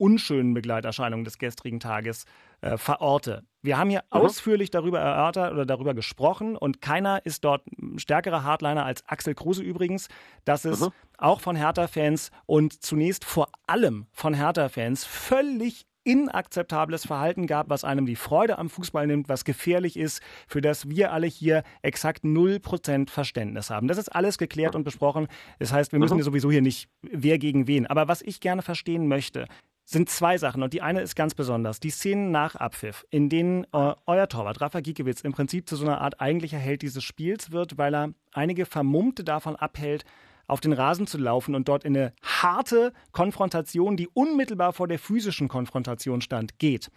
unschönen 0.00 0.54
Begleiterscheinungen 0.54 1.24
des 1.24 1.36
gestrigen 1.36 1.78
Tages 1.78 2.24
äh, 2.62 2.78
verorte. 2.78 3.44
Wir 3.60 3.76
haben 3.76 3.90
hier 3.90 4.02
mhm. 4.10 4.20
ausführlich 4.20 4.70
darüber 4.70 4.98
erörtert 4.98 5.52
oder 5.52 5.66
darüber 5.66 5.92
gesprochen 5.92 6.56
und 6.56 6.80
keiner 6.80 7.24
ist 7.26 7.44
dort 7.44 7.66
stärkerer 7.96 8.42
Hardliner 8.42 8.86
als 8.86 9.06
Axel 9.06 9.34
Kruse 9.34 9.62
übrigens, 9.62 10.08
dass 10.46 10.64
es 10.64 10.80
mhm. 10.80 10.90
auch 11.18 11.42
von 11.42 11.54
Hertha-Fans 11.54 12.30
und 12.46 12.82
zunächst 12.82 13.26
vor 13.26 13.48
allem 13.66 14.06
von 14.12 14.32
Hertha-Fans 14.32 15.04
völlig 15.04 15.86
inakzeptables 16.04 17.06
Verhalten 17.06 17.46
gab, 17.46 17.68
was 17.68 17.84
einem 17.84 18.06
die 18.06 18.16
Freude 18.16 18.58
am 18.58 18.70
Fußball 18.70 19.06
nimmt, 19.06 19.28
was 19.28 19.44
gefährlich 19.44 19.96
ist, 19.96 20.22
für 20.46 20.60
das 20.60 20.88
wir 20.88 21.12
alle 21.12 21.26
hier 21.26 21.62
exakt 21.82 22.24
0% 22.24 23.10
Verständnis 23.10 23.70
haben. 23.70 23.88
Das 23.88 23.98
ist 23.98 24.08
alles 24.08 24.38
geklärt 24.38 24.74
und 24.74 24.84
besprochen. 24.84 25.28
Das 25.58 25.72
heißt, 25.72 25.92
wir 25.92 25.98
müssen 25.98 26.16
mhm. 26.16 26.22
sowieso 26.22 26.50
hier 26.50 26.62
nicht 26.62 26.88
wer 27.02 27.38
gegen 27.38 27.66
wen. 27.66 27.86
Aber 27.86 28.08
was 28.08 28.22
ich 28.22 28.40
gerne 28.40 28.62
verstehen 28.62 29.08
möchte, 29.08 29.46
sind 29.90 30.08
zwei 30.08 30.38
Sachen 30.38 30.62
und 30.62 30.72
die 30.72 30.82
eine 30.82 31.00
ist 31.00 31.16
ganz 31.16 31.34
besonders. 31.34 31.80
Die 31.80 31.90
Szenen 31.90 32.30
nach 32.30 32.54
Abpfiff, 32.54 33.04
in 33.10 33.28
denen 33.28 33.64
äh, 33.72 33.94
euer 34.06 34.28
Torwart 34.28 34.60
Rafa 34.60 34.80
Giekewitz 34.80 35.22
im 35.22 35.32
Prinzip 35.32 35.68
zu 35.68 35.74
so 35.74 35.84
einer 35.84 36.00
Art 36.00 36.20
eigentlicher 36.20 36.58
Held 36.58 36.82
dieses 36.82 37.02
Spiels 37.02 37.50
wird, 37.50 37.76
weil 37.76 37.94
er 37.94 38.10
einige 38.32 38.66
Vermummte 38.66 39.24
davon 39.24 39.56
abhält, 39.56 40.04
auf 40.50 40.60
den 40.60 40.72
Rasen 40.72 41.06
zu 41.06 41.18
laufen 41.18 41.54
und 41.54 41.68
dort 41.68 41.84
in 41.84 41.96
eine 41.96 42.12
harte 42.22 42.92
Konfrontation, 43.12 43.96
die 43.96 44.08
unmittelbar 44.08 44.72
vor 44.72 44.88
der 44.88 44.98
physischen 44.98 45.48
Konfrontation 45.48 46.20
stand, 46.20 46.58
geht. 46.58 46.90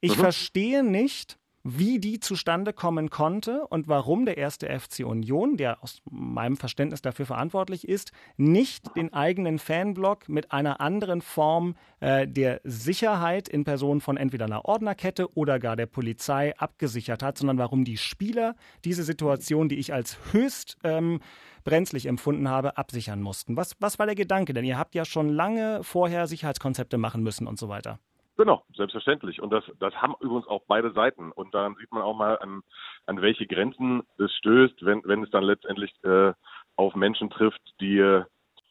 Ich 0.00 0.16
mhm. 0.16 0.20
verstehe 0.20 0.82
nicht, 0.82 1.38
wie 1.64 2.00
die 2.00 2.18
zustande 2.18 2.72
kommen 2.72 3.08
konnte 3.10 3.66
und 3.68 3.86
warum 3.86 4.24
der 4.26 4.36
erste 4.36 4.68
FC 4.68 5.04
Union, 5.04 5.56
der 5.56 5.82
aus 5.82 6.02
meinem 6.10 6.56
Verständnis 6.56 7.02
dafür 7.02 7.26
verantwortlich 7.26 7.86
ist, 7.88 8.12
nicht 8.36 8.96
den 8.96 9.12
eigenen 9.12 9.58
Fanblock 9.58 10.28
mit 10.28 10.52
einer 10.52 10.80
anderen 10.80 11.22
Form 11.22 11.76
äh, 12.00 12.26
der 12.26 12.60
Sicherheit 12.64 13.48
in 13.48 13.64
Person 13.64 14.00
von 14.00 14.16
entweder 14.16 14.46
einer 14.46 14.64
Ordnerkette 14.64 15.32
oder 15.36 15.60
gar 15.60 15.76
der 15.76 15.86
Polizei 15.86 16.56
abgesichert 16.58 17.22
hat, 17.22 17.38
sondern 17.38 17.58
warum 17.58 17.84
die 17.84 17.96
Spieler 17.96 18.56
diese 18.84 19.04
Situation, 19.04 19.68
die 19.68 19.78
ich 19.78 19.92
als 19.92 20.18
höchst 20.32 20.78
ähm, 20.82 21.20
brenzlig 21.64 22.06
empfunden 22.06 22.48
habe, 22.48 22.76
absichern 22.76 23.22
mussten. 23.22 23.56
Was, 23.56 23.76
was 23.78 24.00
war 24.00 24.06
der 24.06 24.16
Gedanke? 24.16 24.52
Denn 24.52 24.64
ihr 24.64 24.78
habt 24.78 24.96
ja 24.96 25.04
schon 25.04 25.28
lange 25.28 25.84
vorher 25.84 26.26
Sicherheitskonzepte 26.26 26.98
machen 26.98 27.22
müssen 27.22 27.46
und 27.46 27.58
so 27.58 27.68
weiter. 27.68 28.00
Genau, 28.42 28.64
selbstverständlich. 28.74 29.40
Und 29.40 29.50
das, 29.50 29.62
das 29.78 29.94
haben 29.94 30.16
übrigens 30.18 30.48
auch 30.48 30.64
beide 30.66 30.90
Seiten. 30.90 31.30
Und 31.30 31.54
daran 31.54 31.76
sieht 31.76 31.92
man 31.92 32.02
auch 32.02 32.16
mal, 32.16 32.40
an, 32.40 32.62
an 33.06 33.22
welche 33.22 33.46
Grenzen 33.46 34.02
es 34.18 34.34
stößt, 34.34 34.84
wenn, 34.84 35.00
wenn 35.04 35.22
es 35.22 35.30
dann 35.30 35.44
letztendlich 35.44 35.92
äh, 36.02 36.32
auf 36.74 36.96
Menschen 36.96 37.30
trifft, 37.30 37.62
die, 37.80 37.98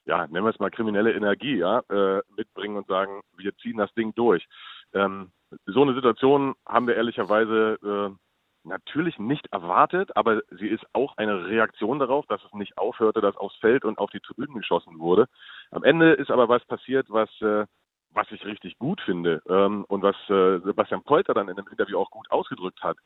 ja, 0.04 0.28
nennen 0.28 0.44
wir 0.44 0.50
es 0.50 0.60
mal 0.60 0.72
kriminelle 0.72 1.14
Energie, 1.14 1.56
ja, 1.56 1.84
äh, 1.90 2.22
mitbringen 2.36 2.76
und 2.76 2.88
sagen, 2.88 3.22
wir 3.38 3.56
ziehen 3.60 3.78
das 3.78 3.94
Ding 3.94 4.14
durch. 4.14 4.46
Ähm, 4.92 5.32
so 5.66 5.84
eine 5.84 5.94
Situation 5.94 6.54
haben 6.68 6.88
wir 6.88 6.98
ehrlicherweise 6.98 7.80
äh, 7.82 8.68
natürlich 8.68 9.20
nicht 9.20 9.48
erwartet, 9.54 10.18
aber 10.18 10.42
sie 10.50 10.68
ist 10.68 10.84
auch 10.92 11.16
eine 11.16 11.46
Reaktion 11.46 11.98
darauf, 11.98 12.26
dass 12.26 12.44
es 12.44 12.52
nicht 12.52 12.78
aufhörte, 12.78 13.22
dass 13.22 13.38
aufs 13.38 13.56
Feld 13.56 13.86
und 13.86 14.00
auf 14.00 14.10
die 14.10 14.20
Tribünen 14.20 14.58
geschossen 14.58 15.00
wurde. 15.00 15.28
Am 15.72 15.86
Ende 15.86 16.12
ist 16.12 16.30
aber 16.30 16.50
was 16.50 16.66
passiert, 16.66 17.08
was 17.10 17.30
äh, 17.40 17.66
was 18.14 18.32
ich 18.32 18.46
richtig 18.46 18.78
gut 18.78 19.02
finde 19.02 19.42
ähm, 19.50 19.86
und 19.88 20.02
was 20.02 20.16
äh, 20.30 20.60
Sebastian 20.66 21.04
Polter 21.04 21.34
dann 21.34 21.50
in 21.50 21.56
dem 21.56 21.68
Interview 21.68 21.98
auch 21.98 22.12
gut 22.12 22.30
ausgedrückt 22.30 22.82
hat. 22.84 22.98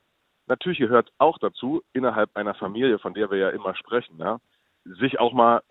Natürlich 0.48 0.80
gehört 0.80 1.12
auch 1.18 1.38
dazu, 1.40 1.82
innerhalb 1.94 2.36
einer 2.36 2.54
Familie, 2.54 3.00
von 3.00 3.14
der 3.14 3.32
wir 3.32 3.38
ja 3.38 3.50
immer 3.50 3.76
sprechen, 3.76 4.18
ja, 4.20 4.40
sich 4.84 5.20
auch 5.20 5.34
mal 5.34 5.62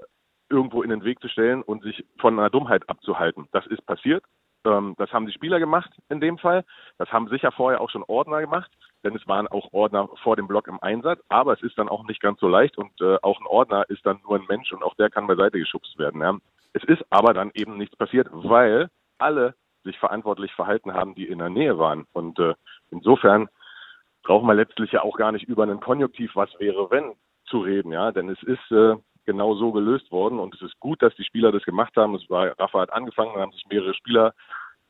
irgendwo 0.49 0.83
in 0.83 0.91
den 0.91 1.05
Weg 1.05 1.21
zu 1.21 1.29
stellen 1.29 1.63
und 1.63 1.83
sich 1.83 2.05
von 2.19 2.39
einer 2.39 2.51
Dummheit 2.51 2.89
abzuhalten. 2.89 3.49
Das 3.53 3.67
ist 3.67 3.85
passiert. 3.87 4.25
Ähm, 4.65 4.95
das 4.99 5.13
haben 5.13 5.27
die 5.27 5.33
Spieler 5.33 5.59
gemacht 5.59 5.91
in 6.09 6.21
dem 6.21 6.39
Fall. 6.39 6.65
Das 6.99 7.11
haben 7.13 7.29
sicher 7.29 7.53
vorher 7.53 7.81
auch 7.81 7.91
schon 7.91 8.05
Ordner 8.07 8.41
gemacht 8.41 8.71
denn 9.05 9.15
es 9.15 9.27
waren 9.29 9.47
auch 9.49 9.73
Ordner 9.73 10.09
vor 10.23 10.35
dem 10.35 10.49
Block 10.49 10.67
im 10.67 10.83
Einsatz, 10.83 11.21
aber 11.29 11.53
es 11.53 11.63
ist 11.63 11.79
dann 11.79 11.89
auch 11.89 12.05
nicht 12.07 12.21
ganz 12.21 12.41
so 12.41 12.49
leicht 12.49 12.79
und 12.79 12.99
äh, 13.01 13.19
auch 13.23 13.39
ein 13.39 13.47
Ordner 13.47 13.89
ist 13.91 14.05
dann 14.05 14.21
nur 14.23 14.37
ein 14.37 14.47
Mensch 14.49 14.73
und 14.73 14.83
auch 14.83 14.95
der 14.95 15.11
kann 15.11 15.27
beiseite 15.27 15.59
geschubst 15.59 15.99
werden. 15.99 16.23
Ja. 16.23 16.37
Es 16.73 16.83
ist 16.85 17.05
aber 17.11 17.35
dann 17.35 17.51
eben 17.55 17.77
nichts 17.77 17.95
passiert, 17.97 18.29
weil 18.33 18.89
alle 19.19 19.55
sich 19.85 19.99
verantwortlich 19.99 20.53
verhalten 20.53 20.95
haben, 20.95 21.15
die 21.15 21.27
in 21.27 21.39
der 21.39 21.51
Nähe 21.51 21.79
waren. 21.79 22.07
Und 22.13 22.39
äh, 22.39 22.55
insofern 22.91 23.49
brauchen 24.23 24.47
wir 24.47 24.55
letztlich 24.55 24.93
ja 24.93 25.03
auch 25.03 25.17
gar 25.17 25.33
nicht 25.33 25.45
über 25.45 25.63
einen 25.63 25.81
Konjunktiv, 25.81 26.33
was 26.35 26.51
wäre, 26.59 26.91
wenn, 26.91 27.13
zu 27.47 27.61
reden, 27.61 27.93
ja, 27.93 28.11
denn 28.11 28.31
es 28.31 28.43
ist 28.43 28.71
äh, 28.71 28.97
genau 29.27 29.55
so 29.55 29.73
gelöst 29.73 30.11
worden 30.11 30.39
und 30.39 30.55
es 30.55 30.63
ist 30.63 30.79
gut, 30.81 31.03
dass 31.03 31.15
die 31.17 31.25
Spieler 31.25 31.53
das 31.53 31.63
gemacht 31.65 31.95
haben. 31.97 32.15
Es 32.15 32.29
war, 32.31 32.59
Rafa 32.59 32.81
hat 32.81 32.93
angefangen, 32.93 33.33
dann 33.35 33.43
haben 33.43 33.53
sich 33.53 33.67
mehrere 33.69 33.95
Spieler 33.95 34.35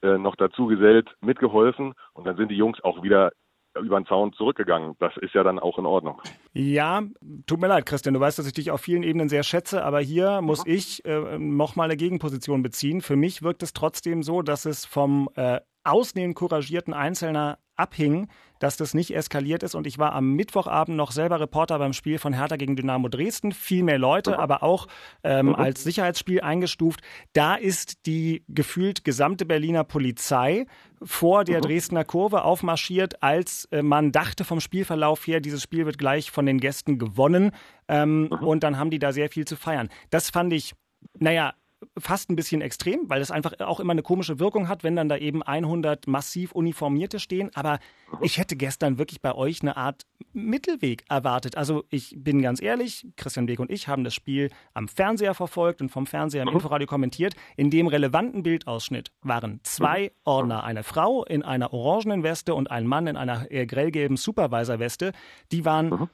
äh, 0.02 0.18
noch 0.18 0.36
dazu 0.36 0.66
gesellt, 0.66 1.10
mitgeholfen 1.20 1.94
und 2.12 2.26
dann 2.26 2.36
sind 2.36 2.50
die 2.50 2.56
Jungs 2.56 2.82
auch 2.82 3.02
wieder 3.02 3.32
über 3.80 4.00
den 4.00 4.06
Zaun 4.06 4.32
zurückgegangen. 4.32 4.96
Das 4.98 5.16
ist 5.18 5.34
ja 5.34 5.42
dann 5.42 5.58
auch 5.58 5.78
in 5.78 5.86
Ordnung. 5.86 6.20
Ja, 6.52 7.02
tut 7.46 7.60
mir 7.60 7.68
leid, 7.68 7.86
Christian. 7.86 8.14
Du 8.14 8.20
weißt, 8.20 8.38
dass 8.38 8.46
ich 8.46 8.52
dich 8.52 8.70
auf 8.70 8.80
vielen 8.80 9.02
Ebenen 9.02 9.28
sehr 9.28 9.42
schätze, 9.42 9.84
aber 9.84 10.00
hier 10.00 10.40
muss 10.40 10.66
ich 10.66 11.04
äh, 11.04 11.38
nochmal 11.38 11.86
eine 11.86 11.96
Gegenposition 11.96 12.62
beziehen. 12.62 13.00
Für 13.00 13.16
mich 13.16 13.42
wirkt 13.42 13.62
es 13.62 13.72
trotzdem 13.72 14.22
so, 14.22 14.42
dass 14.42 14.64
es 14.64 14.84
vom 14.84 15.28
äh, 15.36 15.60
Ausnehmen 15.84 16.34
couragierten 16.34 16.94
Einzelner 16.94 17.58
abhing, 17.76 18.28
dass 18.64 18.78
das 18.78 18.94
nicht 18.94 19.14
eskaliert 19.14 19.62
ist. 19.62 19.74
Und 19.74 19.86
ich 19.86 19.98
war 19.98 20.14
am 20.14 20.32
Mittwochabend 20.32 20.96
noch 20.96 21.12
selber 21.12 21.38
Reporter 21.38 21.78
beim 21.78 21.92
Spiel 21.92 22.18
von 22.18 22.32
Hertha 22.32 22.56
gegen 22.56 22.76
Dynamo 22.76 23.08
Dresden. 23.08 23.52
Viel 23.52 23.82
mehr 23.82 23.98
Leute, 23.98 24.30
mhm. 24.30 24.36
aber 24.36 24.62
auch 24.62 24.86
ähm, 25.22 25.48
mhm. 25.48 25.54
als 25.54 25.84
Sicherheitsspiel 25.84 26.40
eingestuft. 26.40 27.02
Da 27.34 27.56
ist 27.56 28.06
die 28.06 28.42
gefühlt 28.48 29.04
gesamte 29.04 29.44
Berliner 29.44 29.84
Polizei 29.84 30.64
vor 31.02 31.44
der 31.44 31.58
mhm. 31.58 31.62
Dresdner 31.62 32.04
Kurve 32.04 32.42
aufmarschiert, 32.42 33.22
als 33.22 33.66
äh, 33.66 33.82
man 33.82 34.12
dachte 34.12 34.44
vom 34.44 34.60
Spielverlauf 34.60 35.26
her, 35.26 35.40
dieses 35.40 35.62
Spiel 35.62 35.84
wird 35.84 35.98
gleich 35.98 36.30
von 36.30 36.46
den 36.46 36.58
Gästen 36.58 36.98
gewonnen. 36.98 37.50
Ähm, 37.86 38.28
und 38.40 38.62
dann 38.62 38.78
haben 38.78 38.88
die 38.88 38.98
da 38.98 39.12
sehr 39.12 39.28
viel 39.28 39.44
zu 39.44 39.56
feiern. 39.56 39.90
Das 40.08 40.30
fand 40.30 40.54
ich, 40.54 40.72
naja, 41.18 41.52
fast 41.98 42.30
ein 42.30 42.36
bisschen 42.36 42.60
extrem, 42.60 43.08
weil 43.08 43.20
es 43.20 43.30
einfach 43.30 43.58
auch 43.60 43.80
immer 43.80 43.92
eine 43.92 44.02
komische 44.02 44.38
Wirkung 44.38 44.68
hat, 44.68 44.84
wenn 44.84 44.96
dann 44.96 45.08
da 45.08 45.16
eben 45.16 45.42
100 45.42 46.06
massiv 46.06 46.52
Uniformierte 46.52 47.18
stehen. 47.18 47.50
Aber 47.54 47.78
ich 48.20 48.38
hätte 48.38 48.56
gestern 48.56 48.98
wirklich 48.98 49.20
bei 49.20 49.34
euch 49.34 49.62
eine 49.62 49.76
Art 49.76 50.06
Mittelweg 50.32 51.04
erwartet. 51.08 51.56
Also 51.56 51.84
ich 51.90 52.14
bin 52.16 52.42
ganz 52.42 52.60
ehrlich, 52.62 53.06
Christian 53.16 53.48
Weg 53.48 53.60
und 53.60 53.70
ich 53.70 53.88
haben 53.88 54.04
das 54.04 54.14
Spiel 54.14 54.50
am 54.72 54.88
Fernseher 54.88 55.34
verfolgt 55.34 55.80
und 55.80 55.90
vom 55.90 56.06
Fernseher 56.06 56.42
im 56.42 56.48
mhm. 56.48 56.54
Inforadio 56.54 56.86
kommentiert. 56.86 57.34
In 57.56 57.70
dem 57.70 57.86
relevanten 57.86 58.42
Bildausschnitt 58.42 59.12
waren 59.22 59.60
zwei 59.62 60.04
mhm. 60.04 60.10
Ordner, 60.24 60.64
eine 60.64 60.82
Frau 60.82 61.24
in 61.24 61.42
einer 61.42 61.72
orangenen 61.72 62.22
Weste 62.22 62.54
und 62.54 62.70
ein 62.70 62.86
Mann 62.86 63.06
in 63.06 63.16
einer 63.16 63.50
äh, 63.50 63.66
grellgelben 63.66 64.16
Supervisor-Weste. 64.16 65.12
Die 65.52 65.64
waren 65.64 65.90
mhm 65.90 66.08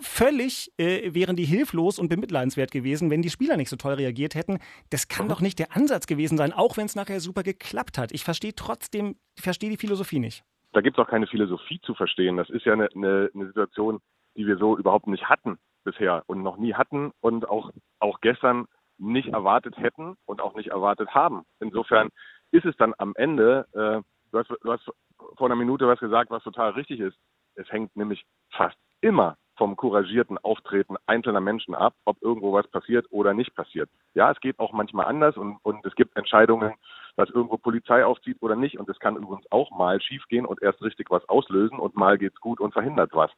völlig 0.00 0.72
äh, 0.78 1.14
wären 1.14 1.36
die 1.36 1.44
hilflos 1.44 1.98
und 1.98 2.08
bemitleidenswert 2.08 2.70
gewesen, 2.70 3.10
wenn 3.10 3.22
die 3.22 3.30
Spieler 3.30 3.56
nicht 3.56 3.68
so 3.68 3.76
toll 3.76 3.94
reagiert 3.94 4.34
hätten. 4.34 4.58
Das 4.90 5.08
kann 5.08 5.28
doch 5.28 5.40
nicht 5.40 5.58
der 5.58 5.76
Ansatz 5.76 6.06
gewesen 6.06 6.38
sein, 6.38 6.52
auch 6.52 6.76
wenn 6.76 6.86
es 6.86 6.94
nachher 6.94 7.20
super 7.20 7.42
geklappt 7.42 7.98
hat. 7.98 8.12
Ich 8.12 8.24
verstehe 8.24 8.54
trotzdem, 8.54 9.16
ich 9.36 9.42
verstehe 9.42 9.70
die 9.70 9.76
Philosophie 9.76 10.18
nicht. 10.18 10.44
Da 10.72 10.80
gibt 10.80 10.98
es 10.98 11.04
auch 11.04 11.08
keine 11.08 11.26
Philosophie 11.26 11.80
zu 11.82 11.94
verstehen. 11.94 12.36
Das 12.36 12.48
ist 12.48 12.64
ja 12.64 12.72
eine, 12.72 12.88
eine, 12.94 13.30
eine 13.34 13.46
Situation, 13.46 14.00
die 14.36 14.46
wir 14.46 14.56
so 14.56 14.78
überhaupt 14.78 15.06
nicht 15.06 15.28
hatten 15.28 15.58
bisher 15.84 16.22
und 16.26 16.42
noch 16.42 16.56
nie 16.56 16.74
hatten 16.74 17.12
und 17.20 17.48
auch, 17.48 17.70
auch 17.98 18.20
gestern 18.20 18.66
nicht 18.98 19.28
erwartet 19.28 19.76
hätten 19.76 20.14
und 20.26 20.40
auch 20.40 20.54
nicht 20.54 20.68
erwartet 20.68 21.10
haben. 21.10 21.42
Insofern 21.60 22.08
ist 22.52 22.64
es 22.64 22.76
dann 22.76 22.94
am 22.98 23.14
Ende, 23.16 23.66
äh, 23.72 24.00
du, 24.30 24.38
hast, 24.38 24.48
du 24.48 24.72
hast 24.72 24.88
vor 25.36 25.46
einer 25.46 25.56
Minute 25.56 25.88
was 25.88 25.98
gesagt, 25.98 26.30
was 26.30 26.44
total 26.44 26.70
richtig 26.72 27.00
ist. 27.00 27.16
Es 27.54 27.70
hängt 27.70 27.94
nämlich 27.96 28.24
fast 28.50 28.76
immer 29.00 29.36
vom 29.56 29.76
couragierten 29.76 30.38
Auftreten 30.38 30.96
einzelner 31.06 31.40
Menschen 31.40 31.74
ab, 31.74 31.94
ob 32.04 32.20
irgendwo 32.22 32.52
was 32.52 32.66
passiert 32.68 33.06
oder 33.10 33.34
nicht 33.34 33.54
passiert. 33.54 33.90
Ja, 34.14 34.30
es 34.30 34.40
geht 34.40 34.58
auch 34.58 34.72
manchmal 34.72 35.06
anders 35.06 35.36
und, 35.36 35.58
und 35.62 35.84
es 35.84 35.94
gibt 35.94 36.16
Entscheidungen, 36.16 36.74
dass 37.16 37.30
irgendwo 37.30 37.58
Polizei 37.58 38.04
aufzieht 38.04 38.38
oder 38.40 38.56
nicht. 38.56 38.78
Und 38.78 38.88
es 38.88 38.98
kann 38.98 39.16
übrigens 39.16 39.46
auch 39.50 39.70
mal 39.70 40.00
schiefgehen 40.00 40.46
und 40.46 40.62
erst 40.62 40.82
richtig 40.82 41.10
was 41.10 41.28
auslösen 41.28 41.78
und 41.78 41.96
mal 41.96 42.18
geht's 42.18 42.40
gut 42.40 42.60
und 42.60 42.72
verhindert 42.72 43.10
was. 43.12 43.30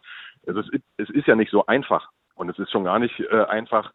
Also 0.47 0.61
es, 0.61 0.69
es 0.97 1.11
ist 1.11 1.27
ja 1.27 1.35
nicht 1.35 1.51
so 1.51 1.67
einfach. 1.67 2.11
Und 2.37 2.49
es 2.49 2.59
ist 2.59 2.71
schon 2.71 2.85
gar 2.85 2.99
nicht 2.99 3.19
äh, 3.21 3.45
einfach, 3.45 3.93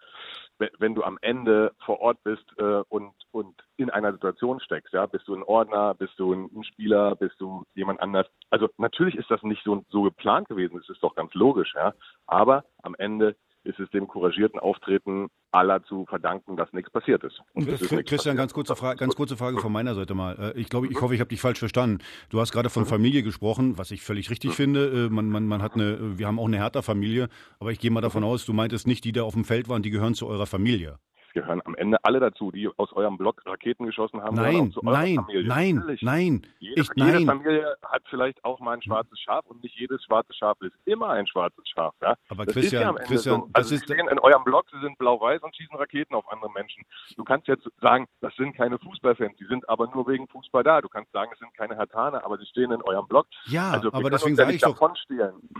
wenn 0.77 0.95
du 0.95 1.03
am 1.03 1.17
Ende 1.21 1.73
vor 1.85 1.99
Ort 2.01 2.21
bist 2.23 2.43
äh, 2.57 2.81
und, 2.89 3.13
und 3.31 3.55
in 3.77 3.89
einer 3.89 4.11
Situation 4.11 4.59
steckst, 4.59 4.93
ja, 4.93 5.05
bist 5.05 5.27
du 5.27 5.35
ein 5.35 5.43
Ordner, 5.43 5.93
bist 5.93 6.13
du 6.17 6.33
ein 6.33 6.63
Spieler, 6.63 7.15
bist 7.15 7.35
du 7.39 7.63
jemand 7.75 8.01
anders. 8.01 8.27
Also 8.49 8.69
natürlich 8.77 9.15
ist 9.15 9.31
das 9.31 9.41
nicht 9.43 9.63
so, 9.63 9.83
so 9.89 10.03
geplant 10.03 10.47
gewesen, 10.49 10.77
das 10.77 10.89
ist 10.89 11.01
doch 11.03 11.15
ganz 11.15 11.33
logisch, 11.33 11.73
ja. 11.75 11.93
Aber 12.27 12.65
am 12.83 12.95
Ende 12.95 13.35
ist 13.69 13.79
es 13.79 13.89
dem 13.91 14.07
couragierten 14.07 14.59
Auftreten 14.59 15.27
aller 15.51 15.81
zu 15.83 16.05
verdanken, 16.05 16.57
dass 16.57 16.71
nichts 16.73 16.91
passiert 16.91 17.23
ist. 17.23 17.41
Und 17.53 17.67
ist 17.67 17.87
Christian, 18.05 18.35
ganz 18.35 18.53
kurze, 18.53 18.75
Frage, 18.75 18.97
ganz 18.97 19.15
kurze 19.15 19.37
Frage 19.37 19.59
von 19.59 19.71
meiner 19.71 19.95
Seite 19.95 20.13
mal. 20.15 20.53
Äh, 20.55 20.59
ich 20.59 20.69
glaube, 20.69 20.87
ich 20.87 20.99
hoffe, 20.99 21.13
ich 21.13 21.19
habe 21.21 21.29
dich 21.29 21.41
falsch 21.41 21.59
verstanden. 21.59 21.99
Du 22.29 22.39
hast 22.39 22.51
gerade 22.51 22.69
von 22.69 22.83
mhm. 22.83 22.87
Familie 22.87 23.23
gesprochen, 23.23 23.77
was 23.77 23.91
ich 23.91 24.01
völlig 24.01 24.29
richtig 24.29 24.51
mhm. 24.51 24.55
finde. 24.55 25.05
Äh, 25.05 25.09
man, 25.09 25.29
man, 25.29 25.45
man 25.45 25.61
hat 25.61 25.75
eine, 25.75 26.17
wir 26.17 26.27
haben 26.27 26.39
auch 26.39 26.47
eine 26.47 26.57
Hertha-Familie, 26.57 27.29
aber 27.59 27.71
ich 27.71 27.79
gehe 27.79 27.91
mal 27.91 28.01
davon 28.01 28.23
mhm. 28.23 28.29
aus, 28.29 28.45
du 28.45 28.53
meintest 28.53 28.87
nicht, 28.87 29.03
die 29.05 29.11
da 29.11 29.23
auf 29.23 29.33
dem 29.33 29.45
Feld 29.45 29.69
waren, 29.69 29.81
die 29.81 29.91
gehören 29.91 30.15
zu 30.15 30.27
eurer 30.27 30.45
Familie 30.45 30.99
gehören 31.33 31.61
am 31.65 31.75
Ende 31.75 31.97
alle 32.03 32.19
dazu, 32.19 32.51
die 32.51 32.69
aus 32.77 32.91
eurem 32.93 33.17
Block 33.17 33.41
Raketen 33.45 33.85
geschossen 33.85 34.21
haben. 34.21 34.35
Nein, 34.35 34.73
nein, 34.81 35.15
Familie. 35.15 35.47
nein, 35.47 35.75
Natürlich. 35.75 36.01
nein. 36.01 36.47
Jede, 36.59 36.81
ich, 36.81 36.89
jede 36.95 37.25
Familie 37.25 37.75
hat 37.83 38.03
vielleicht 38.09 38.43
auch 38.43 38.59
mal 38.59 38.73
ein 38.73 38.81
schwarzes 38.81 39.19
Schaf 39.19 39.45
und 39.47 39.63
nicht 39.63 39.77
jedes 39.79 40.03
schwarze 40.03 40.33
Schaf 40.33 40.59
ist 40.61 40.73
immer 40.85 41.09
ein 41.09 41.27
schwarzes 41.27 41.67
Schaf. 41.67 41.93
Ja? 42.01 42.15
Aber 42.29 42.45
das 42.45 42.53
Christian, 42.53 42.81
ja 42.81 42.93
Christian, 43.03 43.41
so. 43.41 43.49
also 43.53 43.75
das 43.75 43.81
ist 43.83 43.89
in 43.89 44.19
eurem 44.19 44.43
Block, 44.43 44.65
sie 44.71 44.79
sind 44.81 44.97
blau-weiß 44.97 45.41
und 45.41 45.55
schießen 45.55 45.75
Raketen 45.75 46.15
auf 46.15 46.31
andere 46.31 46.51
Menschen. 46.51 46.83
Du 47.15 47.23
kannst 47.23 47.47
jetzt 47.47 47.67
sagen, 47.81 48.07
das 48.21 48.35
sind 48.35 48.55
keine 48.55 48.77
Fußballfans, 48.79 49.37
die 49.37 49.45
sind 49.45 49.67
aber 49.69 49.89
nur 49.93 50.07
wegen 50.07 50.27
Fußball 50.27 50.63
da. 50.63 50.81
Du 50.81 50.89
kannst 50.89 51.11
sagen, 51.11 51.31
es 51.33 51.39
sind 51.39 51.53
keine 51.55 51.77
Hatane, 51.77 52.23
aber 52.23 52.37
sie 52.37 52.45
stehen 52.45 52.71
in 52.71 52.81
eurem 52.81 53.07
Block. 53.07 53.27
Ja, 53.45 53.71
also, 53.71 53.91
aber 53.91 54.09
deswegen 54.09 54.35
sage 54.35 54.53
ich 54.53 54.61
doch. 54.61 54.79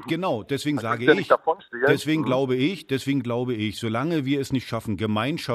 Genau, 0.07 0.43
deswegen 0.43 0.77
sage 0.77 1.11
ich. 1.11 1.29
Deswegen 1.87 2.21
mhm. 2.21 2.25
glaube 2.25 2.55
ich, 2.55 2.87
deswegen 2.87 3.21
glaube 3.21 3.53
ich, 3.53 3.79
solange 3.79 4.25
wir 4.25 4.39
es 4.39 4.51
nicht 4.51 4.67
schaffen, 4.67 4.97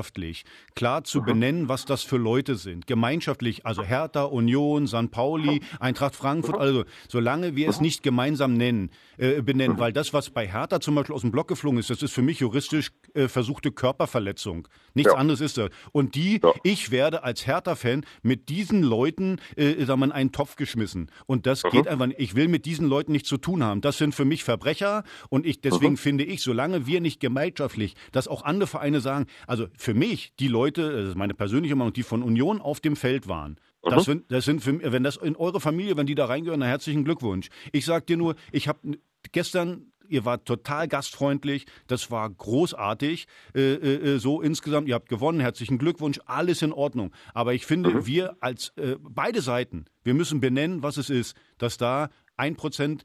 gemeinschaftlich 0.05 0.45
klar 0.75 1.05
zu 1.05 1.21
mhm. 1.21 1.25
benennen, 1.25 1.69
was 1.69 1.85
das 1.85 2.03
für 2.03 2.17
Leute 2.17 2.57
sind. 2.57 2.87
Gemeinschaftlich, 2.87 3.65
also 3.65 3.83
Hertha, 3.83 4.25
Union, 4.25 4.87
St. 4.87 5.11
Pauli, 5.11 5.61
Eintracht 5.79 6.17
Frankfurt, 6.17 6.59
also 6.59 6.85
solange 7.09 7.57
wir 7.57 7.69
es 7.69 7.81
nicht 7.81 8.03
gemeinsam 8.03 8.55
nennen, 8.55 8.91
äh, 9.17 9.41
benennen, 9.43 9.79
weil 9.79 9.93
das, 9.93 10.13
was 10.13 10.31
bei 10.31 10.47
Hertha 10.49 10.81
zum 10.81 10.95
Beispiel 10.97 11.15
aus 11.15 11.21
dem 11.21 11.31
Block 11.31 11.49
geflogen 11.49 11.79
ist, 11.79 11.91
das 11.91 12.03
ist 12.03 12.13
für 12.13 12.23
mich 12.23 12.41
juristisch 12.41 12.91
äh, 13.15 13.29
versuchte 13.29 13.71
Körperverletzung. 13.71 14.69
Nichts 14.95 15.13
ja. 15.13 15.19
anderes 15.19 15.41
ist 15.41 15.57
das. 15.59 15.71
Und 15.93 16.15
die, 16.15 16.41
ja. 16.43 16.53
ich 16.65 16.91
werde 16.91 17.23
als 17.23 17.47
Hertha-Fan 17.47 18.05
mit 18.23 18.49
diesen 18.49 18.83
Leuten, 18.83 19.39
äh, 19.57 19.85
sagen 19.85 20.01
wir, 20.01 20.07
in 20.07 20.13
einen 20.13 20.33
Topf 20.33 20.57
geschmissen. 20.57 21.11
Und 21.27 21.47
das 21.47 21.63
mhm. 21.63 21.71
geht 21.71 21.89
einfach 21.89 22.07
nicht. 22.07 22.21
Ich 22.21 22.35
will 22.35 22.49
mit 22.49 22.67
diesen 22.67 22.89
Leuten 22.89 23.13
nichts 23.13 23.29
zu 23.29 23.37
tun 23.37 23.63
haben. 23.63 23.81
Das 23.81 23.99
sind 23.99 24.15
für 24.15 24.25
mich 24.25 24.45
Verbrecher 24.45 25.05
und 25.29 25.47
ich, 25.47 25.61
deswegen 25.61 25.93
mhm. 25.93 25.99
finde 25.99 26.25
ich, 26.25 26.43
solange 26.43 26.87
wir 26.87 27.01
nicht 27.01 27.21
gemeinschaftlich, 27.21 27.95
dass 28.13 28.29
auch 28.29 28.43
andere 28.43 28.67
Vereine 28.67 29.01
sagen, 29.01 29.27
also 29.47 29.67
für 29.77 29.94
mich, 29.95 30.33
die 30.39 30.49
Leute, 30.49 30.65
Leute, 30.65 30.93
das 30.93 31.09
ist 31.11 31.17
meine 31.17 31.35
persönliche 31.35 31.77
Meinung, 31.77 31.93
die 31.93 32.03
von 32.03 32.23
Union 32.23 32.61
auf 32.61 32.81
dem 32.81 32.97
Feld 32.97 33.29
waren. 33.29 33.59
Das 33.83 34.07
sind, 34.07 34.31
das 34.31 34.47
sind 34.47 34.63
für, 34.63 34.81
wenn 34.93 35.03
das 35.03 35.17
in 35.17 35.37
eure 35.37 35.61
Familie, 35.61 35.99
wenn 35.99 36.07
die 36.07 36.15
da 36.15 36.25
reingehören, 36.25 36.61
na, 36.61 36.67
herzlichen 36.67 37.05
Glückwunsch. 37.05 37.49
Ich 37.71 37.85
sag 37.85 38.07
dir 38.07 38.17
nur, 38.17 38.35
ich 38.51 38.67
habe 38.67 38.99
gestern 39.33 39.93
ihr 40.09 40.25
wart 40.25 40.47
total 40.47 40.87
gastfreundlich, 40.89 41.67
das 41.87 42.11
war 42.11 42.29
großartig, 42.29 43.27
äh, 43.55 43.61
äh, 43.61 44.15
äh, 44.15 44.19
so 44.19 44.43
insgesamt, 44.43 44.89
ihr 44.89 44.95
habt 44.95 45.09
gewonnen, 45.09 45.41
herzlichen 45.41 45.79
Glückwunsch, 45.79 46.21
alles 46.27 46.63
in 46.63 46.73
Ordnung. 46.73 47.11
Aber 47.33 47.55
ich 47.55 47.67
finde, 47.67 47.91
mhm. 47.91 48.07
wir 48.07 48.37
als 48.41 48.73
äh, 48.77 48.97
beide 49.01 49.41
Seiten, 49.41 49.87
wir 50.03 50.15
müssen 50.15 50.41
benennen, 50.41 50.83
was 50.83 50.99
es 50.99 51.11
ist, 51.11 51.37
dass 51.59 51.79
da 51.79 52.11
ein 52.37 52.57
Prozent 52.57 53.03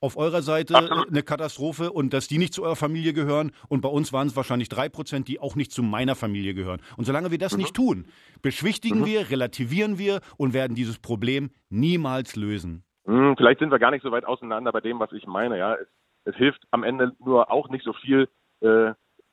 auf 0.00 0.16
eurer 0.16 0.42
Seite 0.42 0.74
Absolut. 0.76 1.08
eine 1.08 1.22
Katastrophe 1.22 1.92
und 1.92 2.12
dass 2.12 2.28
die 2.28 2.38
nicht 2.38 2.54
zu 2.54 2.62
eurer 2.62 2.76
Familie 2.76 3.12
gehören. 3.12 3.52
Und 3.68 3.82
bei 3.82 3.88
uns 3.88 4.12
waren 4.12 4.26
es 4.26 4.36
wahrscheinlich 4.36 4.68
drei 4.68 4.88
Prozent, 4.88 5.28
die 5.28 5.40
auch 5.40 5.56
nicht 5.56 5.72
zu 5.72 5.82
meiner 5.82 6.14
Familie 6.14 6.54
gehören. 6.54 6.80
Und 6.96 7.04
solange 7.04 7.30
wir 7.30 7.38
das 7.38 7.52
mhm. 7.52 7.60
nicht 7.60 7.74
tun, 7.74 8.06
beschwichtigen 8.42 9.00
mhm. 9.00 9.06
wir, 9.06 9.30
relativieren 9.30 9.98
wir 9.98 10.20
und 10.36 10.54
werden 10.54 10.74
dieses 10.74 10.98
Problem 10.98 11.50
niemals 11.68 12.36
lösen. 12.36 12.84
Hm, 13.06 13.34
vielleicht 13.36 13.60
sind 13.60 13.70
wir 13.70 13.78
gar 13.78 13.90
nicht 13.90 14.02
so 14.02 14.10
weit 14.12 14.24
auseinander 14.24 14.72
bei 14.72 14.80
dem, 14.80 15.00
was 15.00 15.12
ich 15.12 15.26
meine. 15.26 15.58
Ja, 15.58 15.74
es, 15.74 15.88
es 16.24 16.36
hilft 16.36 16.62
am 16.70 16.82
Ende 16.82 17.12
nur 17.18 17.50
auch 17.50 17.68
nicht 17.68 17.84
so 17.84 17.92
viel, 17.92 18.28
äh, 18.60 18.92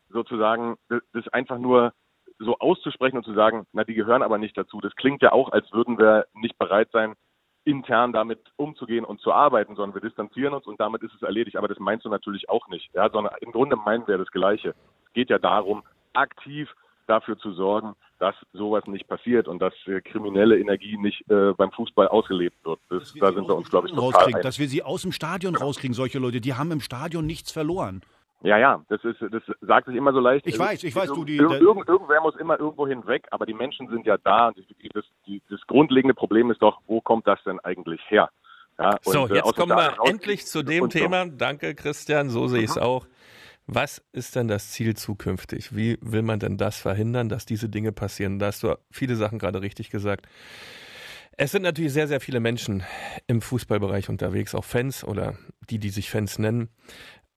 sozusagen, 0.09 0.78
das 0.89 1.28
einfach 1.30 1.57
nur 1.59 1.93
so 2.39 2.57
auszusprechen 2.59 3.18
und 3.18 3.26
zu 3.26 3.34
sagen, 3.34 3.65
na, 3.74 3.84
die 3.84 3.93
gehören 3.93 4.22
aber 4.22 4.38
nicht 4.38 4.57
dazu. 4.57 4.80
Das 4.80 4.95
klingt 4.95 5.22
ja 5.22 5.32
auch, 5.32 5.51
als 5.51 5.72
würden 5.74 5.97
wir 5.97 6.28
nicht 6.34 6.57
bereit 6.57 6.89
sein, 6.91 7.15
intern 7.68 8.13
damit 8.13 8.39
umzugehen 8.55 9.03
und 9.03 9.20
zu 9.20 9.34
arbeiten, 9.34 9.76
sondern 9.76 9.93
wir 9.93 10.07
distanzieren 10.07 10.53
uns 10.53 10.65
und 10.65 10.80
damit 10.80 11.03
ist 11.03 11.13
es 11.13 11.22
erledigt. 11.22 11.57
Aber 11.57 11.68
das 11.68 11.80
meinst 11.80 12.05
du 12.05 12.09
natürlich 12.09 12.49
auch 12.49 12.68
nicht, 12.70 12.89
ja, 12.93 13.09
sondern 13.09 13.34
im 13.41 13.51
Grunde 13.51 13.76
meinen 13.76 14.07
wir 14.07 14.18
das 14.18 14.32
Gleiche. 14.32 14.70
Es 15.05 15.13
geht 15.13 15.30
ja 15.30 15.38
darum, 15.38 15.84
aktiv 16.13 16.70
dafür 17.07 17.38
zu 17.38 17.51
sorgen, 17.51 17.95
dass 18.20 18.36
sowas 18.53 18.86
nicht 18.88 19.07
passiert 19.07 19.47
und 19.47 19.59
dass 19.59 19.74
äh, 19.86 20.01
kriminelle 20.01 20.57
Energie 20.59 20.97
nicht 20.97 21.30
äh, 21.30 21.53
beim 21.53 21.72
Fußball 21.72 22.07
ausgelebt 22.07 22.57
wird. 22.65 22.80
Das, 22.89 23.13
da 23.13 23.32
sind 23.32 23.47
wir 23.47 23.55
uns, 23.55 23.70
glaube 23.70 23.88
ich, 23.88 23.93
total 23.93 24.26
einig. 24.26 24.41
Dass 24.41 24.59
wir 24.59 24.68
sie 24.68 24.82
aus 24.82 25.03
dem 25.03 25.11
Stadion 25.11 25.55
rauskriegen, 25.55 25.93
solche 25.93 26.20
Leute, 26.20 26.41
die 26.41 26.53
haben 26.53 26.72
im 26.72 26.80
Stadion 26.80 27.26
nichts 27.26 27.51
verloren. 27.51 28.01
Ja, 28.43 28.57
ja, 28.57 28.83
das 28.88 29.03
ist, 29.03 29.17
das 29.19 29.41
sagt 29.61 29.88
sich 29.88 29.95
immer 29.95 30.13
so 30.13 30.19
leicht. 30.19 30.45
Ich 30.45 30.59
weiß, 30.59 30.83
ich 30.83 30.95
weiß, 30.95 31.07
du 31.07 31.25
die. 31.25 31.38
Irgend, 31.38 31.88
irgendwer 31.88 32.21
muss 32.21 32.35
immer 32.35 32.59
irgendwo 32.59 32.88
hinweg, 32.88 33.27
aber 33.31 33.45
die 33.45 33.53
Menschen 33.53 33.89
sind 33.89 34.05
ja 34.05 34.17
da. 34.17 34.49
Und 34.49 34.57
das, 34.93 35.05
das 35.49 35.61
grundlegende 35.67 36.13
Problem 36.13 36.51
ist 36.51 36.61
doch, 36.61 36.79
wo 36.85 37.01
kommt 37.01 37.27
das 37.27 37.39
denn 37.45 37.59
eigentlich 37.61 37.99
her? 38.09 38.29
Ja, 38.77 38.91
und, 38.91 39.13
so, 39.13 39.27
äh, 39.27 39.35
jetzt 39.35 39.55
kommen 39.55 39.75
wir 39.75 39.97
endlich 40.05 40.45
zu 40.45 40.61
dem 40.61 40.89
Thema. 40.89 41.25
So. 41.25 41.31
Danke, 41.31 41.73
Christian. 41.73 42.29
So 42.29 42.47
sehe 42.47 42.63
ich 42.63 42.69
es 42.69 42.75
mhm. 42.75 42.83
auch. 42.83 43.07
Was 43.65 44.01
ist 44.13 44.35
denn 44.35 44.47
das 44.47 44.71
Ziel 44.71 44.95
zukünftig? 44.95 45.75
Wie 45.75 45.97
will 46.01 46.21
man 46.21 46.39
denn 46.39 46.57
das 46.57 46.79
verhindern, 46.79 47.27
dass 47.27 47.45
diese 47.45 47.67
Dinge 47.67 47.91
passieren? 47.91 48.39
Da 48.39 48.45
hast 48.45 48.63
du 48.63 48.77
viele 48.91 49.15
Sachen 49.15 49.39
gerade 49.39 49.61
richtig 49.61 49.89
gesagt. 49.89 50.27
Es 51.35 51.51
sind 51.51 51.63
natürlich 51.63 51.91
sehr, 51.91 52.07
sehr 52.07 52.21
viele 52.21 52.39
Menschen 52.39 52.83
im 53.27 53.41
Fußballbereich 53.41 54.09
unterwegs, 54.09 54.55
auch 54.55 54.63
Fans 54.63 55.03
oder 55.03 55.38
die, 55.69 55.79
die 55.79 55.89
sich 55.89 56.09
Fans 56.09 56.39
nennen. 56.39 56.69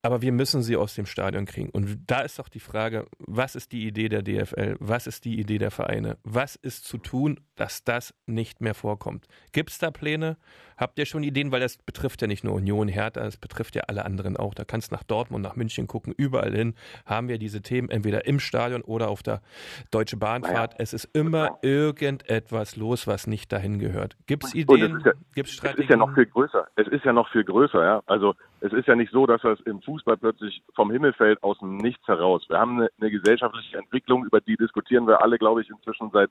Aber 0.02 0.22
wir 0.22 0.32
müssen 0.32 0.62
sie 0.62 0.76
aus 0.76 0.94
dem 0.94 1.04
Stadion 1.04 1.44
kriegen. 1.44 1.68
Und 1.70 1.98
da 2.06 2.20
ist 2.20 2.38
doch 2.38 2.48
die 2.48 2.60
Frage, 2.60 3.06
was 3.18 3.54
ist 3.54 3.72
die 3.72 3.86
Idee 3.86 4.08
der 4.08 4.22
DFL? 4.22 4.76
Was 4.80 5.06
ist 5.06 5.26
die 5.26 5.38
Idee 5.38 5.58
der 5.58 5.70
Vereine? 5.70 6.16
Was 6.24 6.56
ist 6.56 6.84
zu 6.84 6.96
tun, 6.96 7.40
dass 7.56 7.84
das 7.84 8.14
nicht 8.26 8.62
mehr 8.62 8.74
vorkommt? 8.74 9.26
Gibt 9.52 9.70
es 9.70 9.78
da 9.78 9.90
Pläne? 9.90 10.38
Habt 10.78 10.98
ihr 10.98 11.04
schon 11.04 11.22
Ideen? 11.22 11.52
Weil 11.52 11.60
das 11.60 11.76
betrifft 11.76 12.22
ja 12.22 12.28
nicht 12.28 12.42
nur 12.42 12.54
Union, 12.54 12.88
Hertha, 12.88 13.22
das 13.22 13.36
betrifft 13.36 13.76
ja 13.76 13.82
alle 13.88 14.06
anderen 14.06 14.38
auch. 14.38 14.54
Da 14.54 14.64
kannst 14.64 14.90
du 14.90 14.94
nach 14.94 15.02
Dortmund, 15.02 15.44
nach 15.44 15.54
München 15.54 15.86
gucken. 15.86 16.14
Überall 16.16 16.54
hin 16.54 16.74
haben 17.04 17.28
wir 17.28 17.36
diese 17.36 17.60
Themen, 17.60 17.90
entweder 17.90 18.26
im 18.26 18.40
Stadion 18.40 18.80
oder 18.80 19.08
auf 19.08 19.22
der 19.22 19.42
Deutsche 19.90 20.16
Bahnfahrt. 20.16 20.76
Es 20.78 20.94
ist 20.94 21.04
immer 21.12 21.58
irgendetwas 21.60 22.76
los, 22.76 23.06
was 23.06 23.26
nicht 23.26 23.52
dahin 23.52 23.78
gehört. 23.78 24.16
Gibt 24.26 24.44
es 24.44 24.54
Ideen? 24.54 25.02
Ja, 25.04 25.12
Gibt 25.34 25.48
es 25.50 25.54
Strategien? 25.54 25.84
Es 25.84 25.84
ist 25.84 25.90
ja 25.90 25.96
noch 25.98 26.14
viel 26.14 26.26
größer. 26.26 26.66
Es 26.76 26.88
ist 26.88 27.04
ja 27.04 27.12
noch 27.12 27.30
viel 27.30 27.44
größer, 27.44 27.84
ja. 27.84 28.02
Also 28.06 28.34
es 28.60 28.72
ist 28.72 28.88
ja 28.88 28.94
nicht 28.94 29.12
so, 29.12 29.26
dass 29.26 29.42
das 29.42 29.60
im 29.60 29.80
Fußball 29.82 30.16
plötzlich 30.16 30.62
vom 30.74 30.90
Himmel 30.90 31.12
fällt 31.12 31.42
aus 31.42 31.58
dem 31.58 31.78
Nichts 31.78 32.06
heraus. 32.06 32.44
Wir 32.48 32.58
haben 32.58 32.78
eine, 32.78 32.90
eine 33.00 33.10
gesellschaftliche 33.10 33.78
Entwicklung, 33.78 34.24
über 34.24 34.40
die 34.40 34.56
diskutieren 34.56 35.06
wir 35.06 35.22
alle, 35.22 35.38
glaube 35.38 35.62
ich, 35.62 35.70
inzwischen 35.70 36.10
seit 36.12 36.30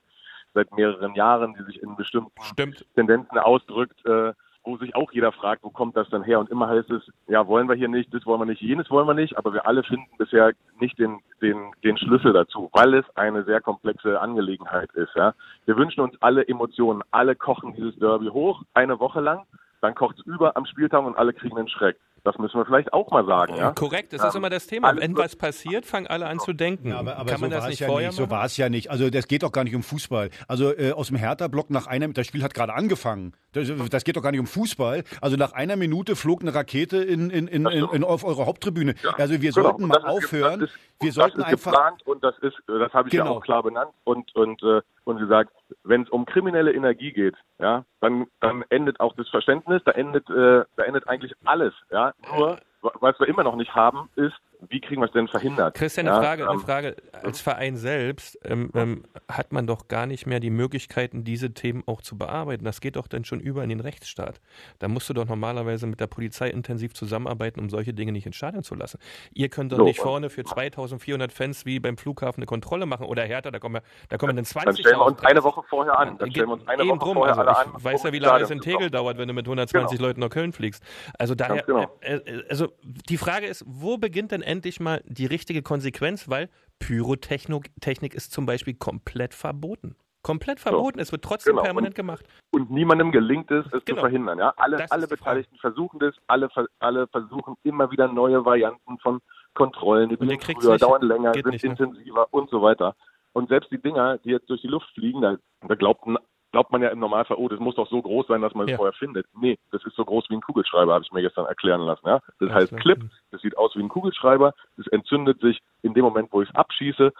seit 0.54 0.74
mehreren 0.76 1.14
Jahren, 1.14 1.54
die 1.54 1.64
sich 1.64 1.82
in 1.82 1.96
bestimmten 1.96 2.32
Stimmt. 2.42 2.84
Tendenzen 2.94 3.38
ausdrückt, 3.38 4.04
äh, 4.04 4.32
wo 4.62 4.76
sich 4.76 4.94
auch 4.94 5.10
jeder 5.12 5.32
fragt, 5.32 5.62
wo 5.64 5.70
kommt 5.70 5.96
das 5.96 6.08
denn 6.10 6.22
her? 6.22 6.38
Und 6.38 6.50
immer 6.50 6.68
heißt 6.68 6.90
es, 6.90 7.02
ja, 7.28 7.46
wollen 7.46 7.68
wir 7.68 7.76
hier 7.76 7.88
nicht, 7.88 8.12
das 8.12 8.26
wollen 8.26 8.40
wir 8.40 8.46
nicht, 8.46 8.60
jenes 8.60 8.90
wollen 8.90 9.06
wir 9.06 9.14
nicht, 9.14 9.38
aber 9.38 9.54
wir 9.54 9.66
alle 9.66 9.82
finden 9.82 10.10
bisher 10.18 10.52
nicht 10.78 10.98
den, 10.98 11.20
den, 11.40 11.72
den 11.82 11.96
Schlüssel 11.96 12.32
dazu, 12.32 12.68
weil 12.72 12.94
es 12.94 13.04
eine 13.16 13.44
sehr 13.44 13.60
komplexe 13.60 14.20
Angelegenheit 14.20 14.90
ist. 14.92 15.14
Ja. 15.14 15.34
Wir 15.64 15.76
wünschen 15.76 16.00
uns 16.00 16.20
alle 16.20 16.46
Emotionen, 16.46 17.02
alle 17.10 17.36
kochen 17.36 17.74
dieses 17.74 17.98
Derby 17.98 18.26
hoch, 18.26 18.62
eine 18.74 19.00
Woche 19.00 19.20
lang, 19.20 19.46
dann 19.80 19.94
kocht 19.94 20.18
es 20.18 20.26
über 20.26 20.56
am 20.56 20.66
Spieltag 20.66 21.04
und 21.04 21.16
alle 21.16 21.32
kriegen 21.32 21.56
einen 21.56 21.68
Schreck. 21.68 21.96
Das 22.24 22.36
müssen 22.38 22.58
wir 22.58 22.66
vielleicht 22.66 22.92
auch 22.92 23.10
mal 23.10 23.24
sagen. 23.24 23.56
Ja? 23.56 23.72
Korrekt, 23.72 24.12
das 24.12 24.22
ist 24.22 24.34
immer 24.34 24.50
das 24.50 24.66
Thema. 24.66 24.94
Wenn 24.96 25.16
was 25.16 25.36
passiert, 25.36 25.86
fangen 25.86 26.06
alle 26.06 26.26
an 26.26 26.38
zu 26.38 26.52
denken. 26.52 26.90
Ja, 26.90 26.98
aber, 26.98 27.16
aber 27.16 27.30
Kann 27.30 27.38
so 27.38 27.42
man 27.42 27.50
das 27.50 27.68
nicht 27.68 27.80
ja 27.80 27.86
vorher 27.86 28.08
nicht, 28.08 28.16
So 28.16 28.30
war 28.30 28.44
es 28.44 28.56
ja 28.56 28.68
nicht. 28.68 28.90
Also 28.90 29.08
das 29.10 29.26
geht 29.26 29.42
doch 29.42 29.52
gar 29.52 29.64
nicht 29.64 29.74
um 29.74 29.82
Fußball. 29.82 30.30
Also 30.46 30.76
äh, 30.76 30.92
aus 30.92 31.08
dem 31.08 31.16
Hertha-Block 31.16 31.70
nach 31.70 31.86
einem, 31.86 32.12
das 32.12 32.26
Spiel 32.26 32.42
hat 32.42 32.54
gerade 32.54 32.74
angefangen. 32.74 33.32
Das, 33.52 33.70
das, 33.90 34.04
geht 34.04 34.16
doch 34.16 34.22
gar 34.22 34.30
nicht 34.30 34.40
um 34.40 34.46
Fußball. 34.46 35.02
Also 35.20 35.36
nach 35.36 35.52
einer 35.52 35.76
Minute 35.76 36.14
flog 36.14 36.42
eine 36.42 36.54
Rakete 36.54 36.98
in, 36.98 37.30
in, 37.30 37.48
in, 37.48 37.66
in, 37.66 37.88
in 37.90 38.04
auf 38.04 38.24
eure 38.24 38.46
Haupttribüne. 38.46 38.94
Ja, 39.02 39.14
also 39.16 39.40
wir 39.40 39.52
genau. 39.52 39.68
sollten 39.68 39.86
mal 39.86 40.04
aufhören. 40.04 40.62
Ist, 40.62 40.74
wir 41.00 41.12
sollten 41.12 41.42
einfach 41.42 41.72
geplant 41.72 42.06
und 42.06 42.22
das 42.22 42.38
ist, 42.38 42.56
das 42.66 42.92
habe 42.92 43.08
ich 43.08 43.12
genau. 43.12 43.24
ja 43.24 43.30
auch 43.30 43.42
klar 43.42 43.62
benannt 43.62 43.90
und 44.04 44.34
und 44.36 44.62
äh, 44.62 44.82
und 45.04 45.18
gesagt, 45.18 45.52
wenn 45.82 46.02
es 46.02 46.10
um 46.10 46.26
kriminelle 46.26 46.72
Energie 46.72 47.12
geht, 47.12 47.34
ja, 47.60 47.84
dann 48.00 48.26
dann 48.40 48.64
endet 48.70 49.00
auch 49.00 49.14
das 49.14 49.28
Verständnis, 49.28 49.82
da 49.84 49.92
endet 49.92 50.28
äh, 50.30 50.64
da 50.76 50.82
endet 50.84 51.08
eigentlich 51.08 51.34
alles, 51.44 51.74
ja. 51.90 52.12
Nur 52.36 52.58
was 52.80 53.18
wir 53.20 53.28
immer 53.28 53.44
noch 53.44 53.56
nicht 53.56 53.74
haben, 53.74 54.08
ist 54.16 54.40
wie 54.68 54.80
kriegen 54.80 55.00
wir 55.00 55.06
es 55.06 55.12
denn 55.12 55.28
verhindert? 55.28 55.74
Christian, 55.74 56.08
eine 56.08 56.20
Frage, 56.20 56.48
eine 56.48 56.58
ähm, 56.58 56.60
Frage. 56.60 56.96
Als 57.12 57.40
Verein 57.40 57.76
selbst 57.76 58.38
ähm, 58.44 58.70
ähm, 58.74 59.04
hat 59.28 59.52
man 59.52 59.66
doch 59.66 59.88
gar 59.88 60.06
nicht 60.06 60.26
mehr 60.26 60.40
die 60.40 60.50
Möglichkeiten, 60.50 61.24
diese 61.24 61.52
Themen 61.52 61.82
auch 61.86 62.02
zu 62.02 62.18
bearbeiten. 62.18 62.64
Das 62.64 62.80
geht 62.80 62.96
doch 62.96 63.06
dann 63.06 63.24
schon 63.24 63.40
über 63.40 63.62
in 63.62 63.68
den 63.68 63.80
Rechtsstaat. 63.80 64.40
Da 64.78 64.88
musst 64.88 65.08
du 65.08 65.14
doch 65.14 65.26
normalerweise 65.26 65.86
mit 65.86 66.00
der 66.00 66.06
Polizei 66.06 66.48
intensiv 66.48 66.94
zusammenarbeiten, 66.94 67.60
um 67.60 67.70
solche 67.70 67.94
Dinge 67.94 68.12
nicht 68.12 68.26
ins 68.26 68.36
Stadion 68.36 68.62
zu 68.62 68.74
lassen. 68.74 68.98
Ihr 69.32 69.48
könnt 69.48 69.72
doch 69.72 69.78
so, 69.78 69.84
nicht 69.84 70.00
vorne 70.00 70.30
für 70.30 70.44
2400 70.44 71.32
Fans 71.32 71.64
wie 71.66 71.80
beim 71.80 71.96
Flughafen 71.96 72.40
eine 72.40 72.46
Kontrolle 72.46 72.86
machen 72.86 73.06
oder 73.06 73.24
härter, 73.24 73.50
da 73.50 73.58
kommen 73.58 73.76
wir, 73.76 73.82
da 74.08 74.18
kommen 74.18 74.36
dann 74.36 74.44
20 74.44 74.66
Dann 74.66 74.76
stellen 74.76 74.98
wir 74.98 75.06
uns 75.06 75.20
eine 75.24 75.42
Woche 75.42 75.62
vorher 75.68 75.98
an. 75.98 76.18
Dann 76.18 76.30
stellen 76.30 76.48
wir 76.48 76.54
uns 76.54 76.68
eine 76.68 76.86
Woche 76.86 76.98
drum, 76.98 77.14
vorher 77.14 77.38
also 77.38 77.50
alle 77.50 77.68
ich 77.68 77.74
an. 77.74 77.84
weiß 77.84 78.02
ja, 78.02 78.12
wie 78.12 78.18
lange 78.18 78.44
es 78.44 78.50
in 78.50 78.60
Tegel 78.60 78.90
dauert, 78.90 79.18
wenn 79.18 79.28
du 79.28 79.34
mit 79.34 79.46
120 79.46 79.96
genau. 79.96 80.08
Leuten 80.08 80.20
nach 80.20 80.30
Köln 80.30 80.52
fliegst. 80.52 80.82
Also 81.18 81.34
daher, 81.34 81.62
genau. 81.62 81.86
äh, 82.00 82.16
äh, 82.16 82.44
also 82.48 82.68
die 82.82 83.16
Frage 83.16 83.46
ist, 83.46 83.64
wo 83.66 83.98
beginnt 83.98 84.32
denn 84.32 84.42
endlich 84.50 84.80
mal 84.80 85.02
die 85.06 85.26
richtige 85.26 85.62
Konsequenz? 85.62 86.28
Weil 86.28 86.48
Pyrotechnik 86.78 87.70
Technik 87.80 88.14
ist 88.14 88.32
zum 88.32 88.46
Beispiel 88.46 88.74
komplett 88.74 89.34
verboten. 89.34 89.96
Komplett 90.22 90.60
verboten, 90.60 90.98
so. 90.98 91.02
es 91.02 91.12
wird 91.12 91.22
trotzdem 91.24 91.52
genau. 91.52 91.62
permanent 91.62 91.92
und, 91.92 91.96
gemacht. 91.96 92.26
Und 92.50 92.70
niemandem 92.70 93.10
gelingt 93.10 93.50
es, 93.50 93.64
es 93.66 93.84
genau. 93.84 93.84
zu 93.84 94.00
verhindern. 94.00 94.38
Ja? 94.38 94.52
Alle, 94.56 94.90
alle 94.90 95.08
Beteiligten 95.08 95.56
versuchen 95.56 95.98
das, 95.98 96.14
alle, 96.26 96.50
alle 96.78 97.06
versuchen 97.06 97.56
immer 97.62 97.90
wieder 97.90 98.06
neue 98.06 98.44
Varianten 98.44 98.98
von 98.98 99.20
Kontrollen, 99.54 100.10
die 100.10 100.16
sind 100.16 100.44
früher, 100.44 100.76
dauern 100.78 101.02
länger, 101.02 101.32
sind 101.32 101.46
nicht, 101.46 101.64
ne? 101.64 101.70
intensiver 101.70 102.20
ne? 102.20 102.26
und 102.30 102.50
so 102.50 102.60
weiter. 102.60 102.94
Und 103.32 103.48
selbst 103.48 103.70
die 103.70 103.80
Dinger, 103.80 104.18
die 104.18 104.30
jetzt 104.30 104.50
durch 104.50 104.60
die 104.60 104.68
Luft 104.68 104.88
fliegen, 104.94 105.22
da, 105.22 105.36
da 105.66 105.74
glaubt, 105.74 106.04
glaubt 106.52 106.72
man 106.72 106.82
ja 106.82 106.88
im 106.88 106.98
Normalfall, 106.98 107.36
oh, 107.36 107.48
das 107.48 107.60
muss 107.60 107.76
doch 107.76 107.88
so 107.88 108.02
groß 108.02 108.26
sein, 108.26 108.42
dass 108.42 108.54
man 108.54 108.66
es 108.66 108.72
ja. 108.72 108.76
vorher 108.76 108.92
findet. 108.92 109.26
Nee, 109.34 109.58
das 109.70 109.84
ist 109.84 109.96
so 109.96 110.04
groß 110.04 110.28
wie 110.30 110.34
ein 110.34 110.40
Kugelschreiber, 110.40 110.94
habe 110.94 111.04
ich 111.04 111.12
mir 111.12 111.22
gestern 111.22 111.46
erklären 111.46 111.82
lassen. 111.82 112.06
Ja? 112.06 112.20
Das 112.38 112.48
ja, 112.48 112.54
heißt. 112.54 112.76
Clip, 112.78 113.00
das 113.30 113.40
sieht 113.40 113.56
aus 113.56 113.74
wie 113.76 113.80
ein 113.80 113.88
Kugelschreiber, 113.88 114.54
das 114.76 114.86
entzündet 114.88 115.40
sich 115.40 115.60
in 115.82 115.94
dem 115.94 116.04
Moment, 116.04 116.32
wo 116.32 116.42
ich 116.42 116.48
es 116.48 116.54
abschieße 116.54 117.12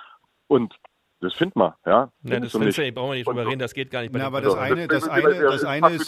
und 0.49 0.75
das 1.21 1.35
findet 1.35 1.57
man, 1.57 1.73
ja. 1.85 2.11
ja 2.23 2.41
das 2.41 2.53
findest 2.53 2.79
du, 2.79 2.93
brauchen 2.93 3.11
wir 3.11 3.17
nicht 3.17 3.29
drüber 3.29 3.47
reden, 3.47 3.59
das 3.59 3.75
geht 3.75 3.91
gar 3.91 4.01
nicht. 4.01 4.13
Bei 4.13 4.21
Na, 4.21 4.27
aber 4.27 4.41
das 4.41 4.55
eine, 4.55 4.89
das, 4.89 5.07
eine, 5.07 5.39
das 5.39 5.65
eine 5.65 5.91
ist, 5.91 6.07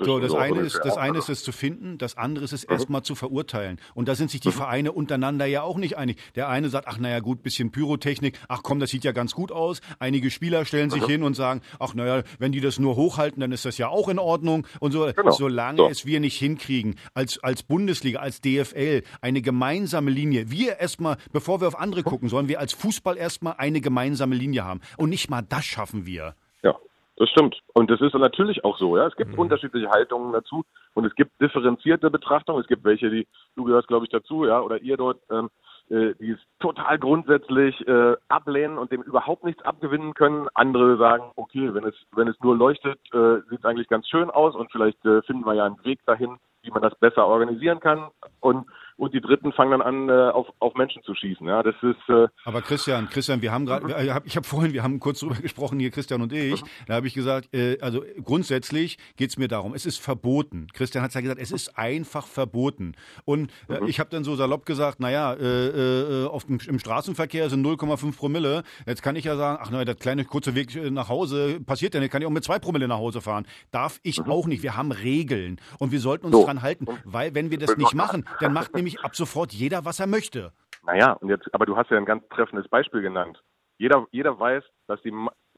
so, 0.00 0.18
das 0.18 0.34
eine 0.34 0.60
ist, 0.60 0.80
das 0.82 0.96
eine 0.96 1.18
ist 1.18 1.28
es 1.28 1.44
zu 1.44 1.52
finden, 1.52 1.98
das 1.98 2.16
andere 2.16 2.44
ist 2.44 2.52
es 2.52 2.66
mhm. 2.66 2.72
erstmal 2.72 3.02
zu 3.02 3.14
verurteilen. 3.14 3.80
Und 3.94 4.08
da 4.08 4.16
sind 4.16 4.32
sich 4.32 4.40
die 4.40 4.48
mhm. 4.48 4.54
Vereine 4.54 4.92
untereinander 4.92 5.46
ja 5.46 5.62
auch 5.62 5.76
nicht 5.76 5.96
einig. 5.96 6.20
Der 6.34 6.48
eine 6.48 6.68
sagt, 6.68 6.88
ach 6.88 6.98
naja 6.98 7.20
gut, 7.20 7.44
bisschen 7.44 7.70
Pyrotechnik, 7.70 8.38
ach 8.48 8.62
komm, 8.64 8.80
das 8.80 8.90
sieht 8.90 9.04
ja 9.04 9.12
ganz 9.12 9.34
gut 9.34 9.52
aus. 9.52 9.80
Einige 10.00 10.30
Spieler 10.30 10.64
stellen 10.64 10.90
sich 10.90 11.02
mhm. 11.02 11.10
hin 11.10 11.22
und 11.22 11.34
sagen, 11.34 11.60
ach 11.78 11.94
naja, 11.94 12.24
wenn 12.40 12.50
die 12.50 12.60
das 12.60 12.80
nur 12.80 12.96
hochhalten, 12.96 13.40
dann 13.40 13.52
ist 13.52 13.64
das 13.64 13.78
ja 13.78 13.88
auch 13.88 14.08
in 14.08 14.18
Ordnung. 14.18 14.66
Und 14.80 14.90
so, 14.90 15.08
genau. 15.14 15.30
solange 15.30 15.78
so. 15.78 15.88
es 15.88 16.06
wir 16.06 16.18
nicht 16.18 16.38
hinkriegen, 16.38 16.96
als, 17.14 17.40
als 17.44 17.62
Bundesliga, 17.62 18.18
als 18.18 18.40
DFL, 18.40 19.02
eine 19.20 19.42
gemeinsame 19.42 20.10
Linie, 20.10 20.50
wir 20.50 20.80
erstmal, 20.80 21.18
bevor 21.32 21.60
wir 21.60 21.68
auf 21.68 21.78
andere 21.78 22.02
gucken, 22.02 22.28
sollen 22.28 22.48
wir 22.48 22.58
als 22.58 22.72
Fußball 22.72 23.16
erstmal 23.16 23.54
eine 23.58 23.80
gemeinsame 23.80 24.23
gemeinsame 24.24 24.34
Linie 24.34 24.64
haben. 24.64 24.80
Und 24.96 25.10
nicht 25.10 25.30
mal 25.30 25.42
das 25.42 25.64
schaffen 25.64 26.06
wir. 26.06 26.34
Ja, 26.62 26.74
das 27.16 27.28
stimmt. 27.30 27.60
Und 27.74 27.90
das 27.90 28.00
ist 28.00 28.14
natürlich 28.14 28.64
auch 28.64 28.78
so. 28.78 28.96
Ja, 28.96 29.06
es 29.06 29.16
gibt 29.16 29.32
mhm. 29.32 29.38
unterschiedliche 29.38 29.90
Haltungen 29.90 30.32
dazu 30.32 30.64
und 30.94 31.04
es 31.04 31.14
gibt 31.14 31.40
differenzierte 31.40 32.10
Betrachtungen. 32.10 32.60
Es 32.60 32.68
gibt 32.68 32.84
welche, 32.84 33.10
die 33.10 33.26
du 33.56 33.64
gehörst, 33.64 33.88
glaube 33.88 34.06
ich, 34.06 34.10
dazu, 34.10 34.44
ja, 34.46 34.60
oder 34.60 34.80
ihr 34.80 34.96
dort. 34.96 35.20
Ähm, 35.30 35.50
äh, 35.90 36.14
die 36.18 36.30
es 36.30 36.38
total 36.60 36.98
grundsätzlich 36.98 37.86
äh, 37.86 38.16
ablehnen 38.28 38.78
und 38.78 38.90
dem 38.90 39.02
überhaupt 39.02 39.44
nichts 39.44 39.62
abgewinnen 39.62 40.14
können. 40.14 40.48
Andere 40.54 40.96
sagen, 40.96 41.24
okay, 41.36 41.74
wenn 41.74 41.84
es 41.84 41.94
wenn 42.16 42.26
es 42.26 42.40
nur 42.40 42.56
leuchtet, 42.56 42.98
äh, 43.12 43.42
sieht 43.50 43.58
es 43.58 43.64
eigentlich 43.66 43.88
ganz 43.88 44.08
schön 44.08 44.30
aus 44.30 44.54
und 44.54 44.72
vielleicht 44.72 45.04
äh, 45.04 45.20
finden 45.24 45.44
wir 45.44 45.52
ja 45.52 45.66
einen 45.66 45.84
Weg 45.84 46.00
dahin, 46.06 46.38
wie 46.62 46.70
man 46.70 46.80
das 46.80 46.94
besser 46.94 47.26
organisieren 47.26 47.80
kann. 47.80 48.08
Und 48.40 48.66
und 48.96 49.12
die 49.12 49.20
Dritten 49.20 49.52
fangen 49.52 49.72
dann 49.72 49.82
an, 49.82 50.08
äh, 50.08 50.30
auf, 50.30 50.46
auf 50.60 50.74
Menschen 50.74 51.02
zu 51.02 51.14
schießen. 51.14 51.46
Ja, 51.46 51.62
das 51.62 51.74
ist. 51.82 52.08
Äh 52.08 52.28
Aber 52.44 52.62
Christian, 52.62 53.08
Christian, 53.08 53.42
wir 53.42 53.52
haben 53.52 53.66
gerade, 53.66 53.86
mhm. 53.86 54.20
ich 54.24 54.36
habe 54.36 54.46
vorhin, 54.46 54.72
wir 54.72 54.82
haben 54.82 55.00
kurz 55.00 55.20
drüber 55.20 55.34
gesprochen 55.42 55.80
hier, 55.80 55.90
Christian 55.90 56.22
und 56.22 56.32
ich. 56.32 56.62
Da 56.86 56.94
habe 56.94 57.06
ich 57.06 57.14
gesagt, 57.14 57.52
äh, 57.54 57.78
also 57.80 58.04
grundsätzlich 58.22 58.98
geht 59.16 59.30
es 59.30 59.38
mir 59.38 59.48
darum, 59.48 59.74
es 59.74 59.86
ist 59.86 60.00
verboten. 60.00 60.68
Christian 60.72 61.02
hat 61.02 61.14
ja 61.14 61.20
gesagt, 61.20 61.40
es 61.40 61.50
ist 61.50 61.76
einfach 61.76 62.26
verboten. 62.26 62.94
Und 63.24 63.50
äh, 63.68 63.80
mhm. 63.80 63.88
ich 63.88 64.00
habe 64.00 64.10
dann 64.10 64.24
so 64.24 64.36
salopp 64.36 64.64
gesagt, 64.64 65.00
naja, 65.00 65.34
äh, 65.34 66.24
äh, 66.24 66.26
auf 66.26 66.44
dem, 66.44 66.58
im 66.66 66.78
Straßenverkehr 66.78 67.50
sind 67.50 67.66
0,5 67.66 68.16
Promille. 68.16 68.62
Jetzt 68.86 69.02
kann 69.02 69.16
ich 69.16 69.24
ja 69.24 69.36
sagen, 69.36 69.58
ach 69.60 69.70
naja, 69.70 69.84
der 69.84 69.96
kleine 69.96 70.24
kurze 70.24 70.54
Weg 70.54 70.74
äh, 70.76 70.90
nach 70.90 71.08
Hause 71.08 71.60
passiert 71.60 71.94
ja 71.94 72.00
nicht, 72.00 72.10
kann 72.10 72.22
ich 72.22 72.26
auch 72.26 72.32
mit 72.32 72.44
zwei 72.44 72.58
Promille 72.58 72.86
nach 72.86 72.98
Hause 72.98 73.20
fahren. 73.20 73.46
Darf 73.70 73.98
ich 74.02 74.20
mhm. 74.20 74.30
auch 74.30 74.46
nicht. 74.46 74.62
Wir 74.62 74.76
haben 74.76 74.92
Regeln 74.92 75.60
und 75.78 75.90
wir 75.90 76.00
sollten 76.00 76.26
uns 76.26 76.36
so. 76.36 76.44
dran 76.44 76.62
halten, 76.62 76.86
weil 77.04 77.34
wenn 77.34 77.50
wir 77.50 77.58
das 77.58 77.76
nicht 77.76 77.94
machen, 77.94 78.24
dann 78.40 78.52
macht 78.52 78.74
nämlich 78.74 78.83
nämlich 78.84 79.00
ab 79.00 79.16
sofort 79.16 79.52
jeder, 79.52 79.84
was 79.84 80.00
er 80.00 80.06
möchte. 80.06 80.52
Naja, 80.84 81.12
und 81.14 81.30
jetzt, 81.30 81.52
aber 81.54 81.66
du 81.66 81.76
hast 81.76 81.90
ja 81.90 81.96
ein 81.96 82.04
ganz 82.04 82.22
treffendes 82.28 82.68
Beispiel 82.68 83.00
genannt. 83.00 83.42
Jeder, 83.78 84.06
jeder 84.12 84.38
weiß, 84.38 84.62
dass 84.86 85.00
die 85.02 85.12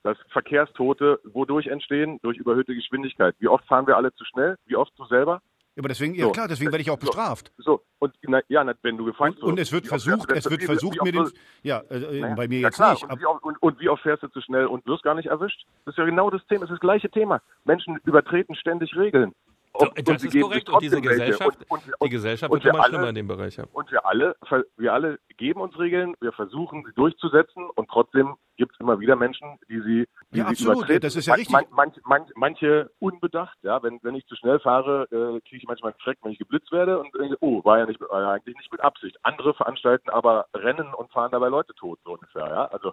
dass 0.07 0.17
Verkehrstote 0.31 1.19
wodurch 1.25 1.67
entstehen? 1.67 2.21
Durch 2.23 2.39
überhöhte 2.39 2.77
Geschwindigkeit. 2.77 3.35
Wie 3.41 3.49
oft 3.49 3.67
fahren 3.67 3.89
wir 3.89 3.97
alle 3.97 4.15
zu 4.15 4.25
schnell? 4.25 4.57
Wie 4.67 4.77
oft 4.77 4.93
du 4.97 5.05
selber? 5.07 5.43
Ja, 5.75 5.81
aber 5.81 5.89
deswegen, 5.89 6.15
so. 6.15 6.29
ja 6.29 6.31
klar, 6.31 6.49
deswegen 6.49 6.71
werde 6.71 6.83
ich 6.83 6.91
auch 6.91 6.99
bestraft. 6.99 7.53
So, 7.59 7.65
so. 7.65 7.83
und 7.99 8.15
na, 8.23 8.41
ja, 8.49 8.65
wenn 8.83 8.97
du 8.97 9.05
gefahren 9.05 9.35
und, 9.35 9.43
und 9.43 9.59
es 9.61 9.73
wird 9.73 9.87
versucht, 9.87 10.31
es 10.33 10.49
wird 10.49 10.63
versucht, 10.63 11.03
mir 11.03 11.13
den, 11.13 11.29
ja, 11.63 11.81
äh, 11.91 12.21
naja, 12.21 12.35
bei 12.35 12.49
mir 12.49 12.61
ja 12.61 12.69
jetzt 12.69 12.77
klar. 12.77 12.93
nicht. 12.93 13.03
Und 13.03 13.21
wie, 13.21 13.27
oft, 13.27 13.43
und, 13.43 13.63
und 13.63 13.81
wie, 13.81 13.89
oft, 13.89 14.03
fährst 14.03 14.23
du 14.23 14.29
zu 14.29 14.41
schnell 14.41 14.67
und 14.67 14.87
wirst 14.87 15.03
gar 15.03 15.15
nicht 15.15 15.27
erwischt? 15.27 15.67
Das 15.85 15.93
ist 15.93 15.99
ja 15.99 16.05
genau 16.05 16.31
das 16.31 16.41
Thema, 16.47 16.61
das 16.61 16.71
ist 16.71 16.75
das 16.75 16.81
gleiche 16.81 17.11
Thema. 17.11 17.43
Menschen 17.65 17.99
übertreten 18.05 18.55
ständig 18.55 18.97
Regeln. 18.97 19.35
So, 19.79 19.87
das 19.95 20.25
ist 20.25 20.41
korrekt. 20.41 20.69
Und 20.69 20.83
diese 20.83 21.01
Gesellschaft, 21.01 21.59
und, 21.69 21.83
und, 21.99 22.05
die 22.05 22.09
Gesellschaft 22.11 22.53
wird 22.53 22.65
immer 22.65 22.81
alle, 22.81 22.89
schlimmer 22.89 23.09
in 23.09 23.15
dem 23.15 23.29
Bereich. 23.29 23.57
Ja. 23.57 23.65
Und 23.73 23.91
wir 23.91 24.07
alle, 24.07 24.37
wir 24.77 24.93
alle 24.93 25.19
geben 25.37 25.61
uns 25.61 25.79
Regeln, 25.79 26.15
wir 26.21 26.33
versuchen 26.33 26.85
sie 26.87 26.93
durchzusetzen 26.95 27.69
und 27.75 27.89
trotzdem 27.89 28.37
gibt 28.57 28.73
es 28.73 28.81
immer 28.81 28.99
wieder 29.01 29.17
Menschen, 29.17 29.59
die 29.69 29.81
sie, 29.81 30.09
die 30.33 30.39
ja, 30.39 30.45
sie 30.45 30.51
absolut, 30.51 30.77
übertreten. 30.77 31.03
Das 31.03 31.17
ist 31.17 31.27
ja 31.27 31.35
richtig. 31.35 31.53
Man, 31.53 31.65
man, 31.71 31.93
man, 32.05 32.27
manche 32.35 32.91
unbedacht, 32.99 33.57
ja, 33.63 33.83
wenn, 33.83 33.99
wenn 34.03 34.15
ich 34.15 34.27
zu 34.27 34.35
schnell 34.37 34.59
fahre, 34.61 35.03
äh, 35.11 35.41
kriege 35.41 35.59
ich 35.59 35.67
manchmal 35.67 35.93
einen 35.93 36.01
Schreck, 36.01 36.19
wenn 36.23 36.33
ich 36.33 36.39
geblitzt 36.39 36.73
werde 36.73 36.99
und 36.99 37.15
denke, 37.15 37.37
oh, 37.41 37.63
war 37.65 37.79
ja, 37.79 37.87
nicht, 37.87 38.01
war 38.01 38.23
ja 38.23 38.31
eigentlich 38.33 38.57
nicht 38.57 38.73
mit 38.73 38.81
Absicht. 38.81 39.19
Andere 39.23 39.55
veranstalten 39.55 40.11
aber 40.11 40.47
Rennen 40.55 40.95
und 40.95 41.11
fahren 41.13 41.33
dabei 41.33 41.49
Leute 41.49 41.75
tot, 41.75 41.99
so 42.05 42.13
ungefähr, 42.13 42.47
ja. 42.47 42.65
Also 42.67 42.93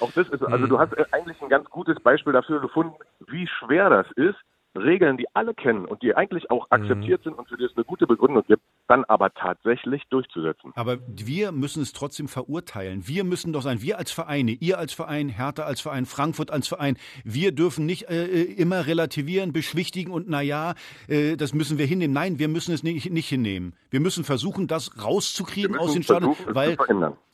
auch 0.00 0.12
das 0.12 0.28
ist, 0.28 0.42
also 0.42 0.64
hm. 0.64 0.68
du 0.68 0.78
hast 0.78 0.92
äh, 0.92 1.04
eigentlich 1.12 1.40
ein 1.40 1.48
ganz 1.48 1.68
gutes 1.70 1.98
Beispiel 2.00 2.32
dafür 2.32 2.60
gefunden, 2.60 2.94
wie 3.26 3.46
schwer 3.46 3.88
das 3.88 4.10
ist, 4.12 4.38
Regeln, 4.76 5.16
die 5.16 5.26
alle 5.34 5.54
kennen 5.54 5.84
und 5.84 6.02
die 6.02 6.14
eigentlich 6.14 6.50
auch 6.50 6.66
mhm. 6.70 6.82
akzeptiert 6.82 7.24
sind 7.24 7.34
und 7.34 7.48
für 7.48 7.56
die 7.56 7.64
es 7.64 7.76
eine 7.76 7.84
gute 7.84 8.06
Begründung 8.06 8.44
gibt, 8.46 8.62
dann 8.86 9.04
aber 9.04 9.32
tatsächlich 9.34 10.02
durchzusetzen. 10.10 10.72
Aber 10.74 10.98
wir 11.08 11.52
müssen 11.52 11.82
es 11.82 11.92
trotzdem 11.92 12.28
verurteilen. 12.28 13.06
Wir 13.06 13.24
müssen 13.24 13.52
doch 13.52 13.62
sein, 13.62 13.82
wir 13.82 13.98
als 13.98 14.12
Vereine, 14.12 14.52
ihr 14.52 14.78
als 14.78 14.92
Verein, 14.92 15.28
Hertha 15.28 15.64
als 15.64 15.80
Verein, 15.80 16.06
Frankfurt 16.06 16.50
als 16.50 16.68
Verein, 16.68 16.96
wir 17.24 17.52
dürfen 17.52 17.86
nicht 17.86 18.08
äh, 18.08 18.26
äh 18.26 18.42
immer 18.60 18.86
relativieren, 18.86 19.52
beschwichtigen 19.52 20.12
und 20.12 20.28
naja, 20.28 20.74
äh, 21.08 21.36
das 21.36 21.52
müssen 21.52 21.78
wir 21.78 21.86
hinnehmen. 21.86 22.14
Nein, 22.14 22.38
wir 22.38 22.48
müssen 22.48 22.72
es 22.72 22.82
nicht, 22.82 23.10
nicht 23.10 23.28
hinnehmen. 23.28 23.74
Wir 23.90 24.00
müssen 24.00 24.24
versuchen, 24.24 24.68
das 24.68 25.02
rauszukriegen 25.02 25.76
aus 25.76 25.92
den 25.92 26.02
Stadien, 26.04 26.36
weil 26.46 26.76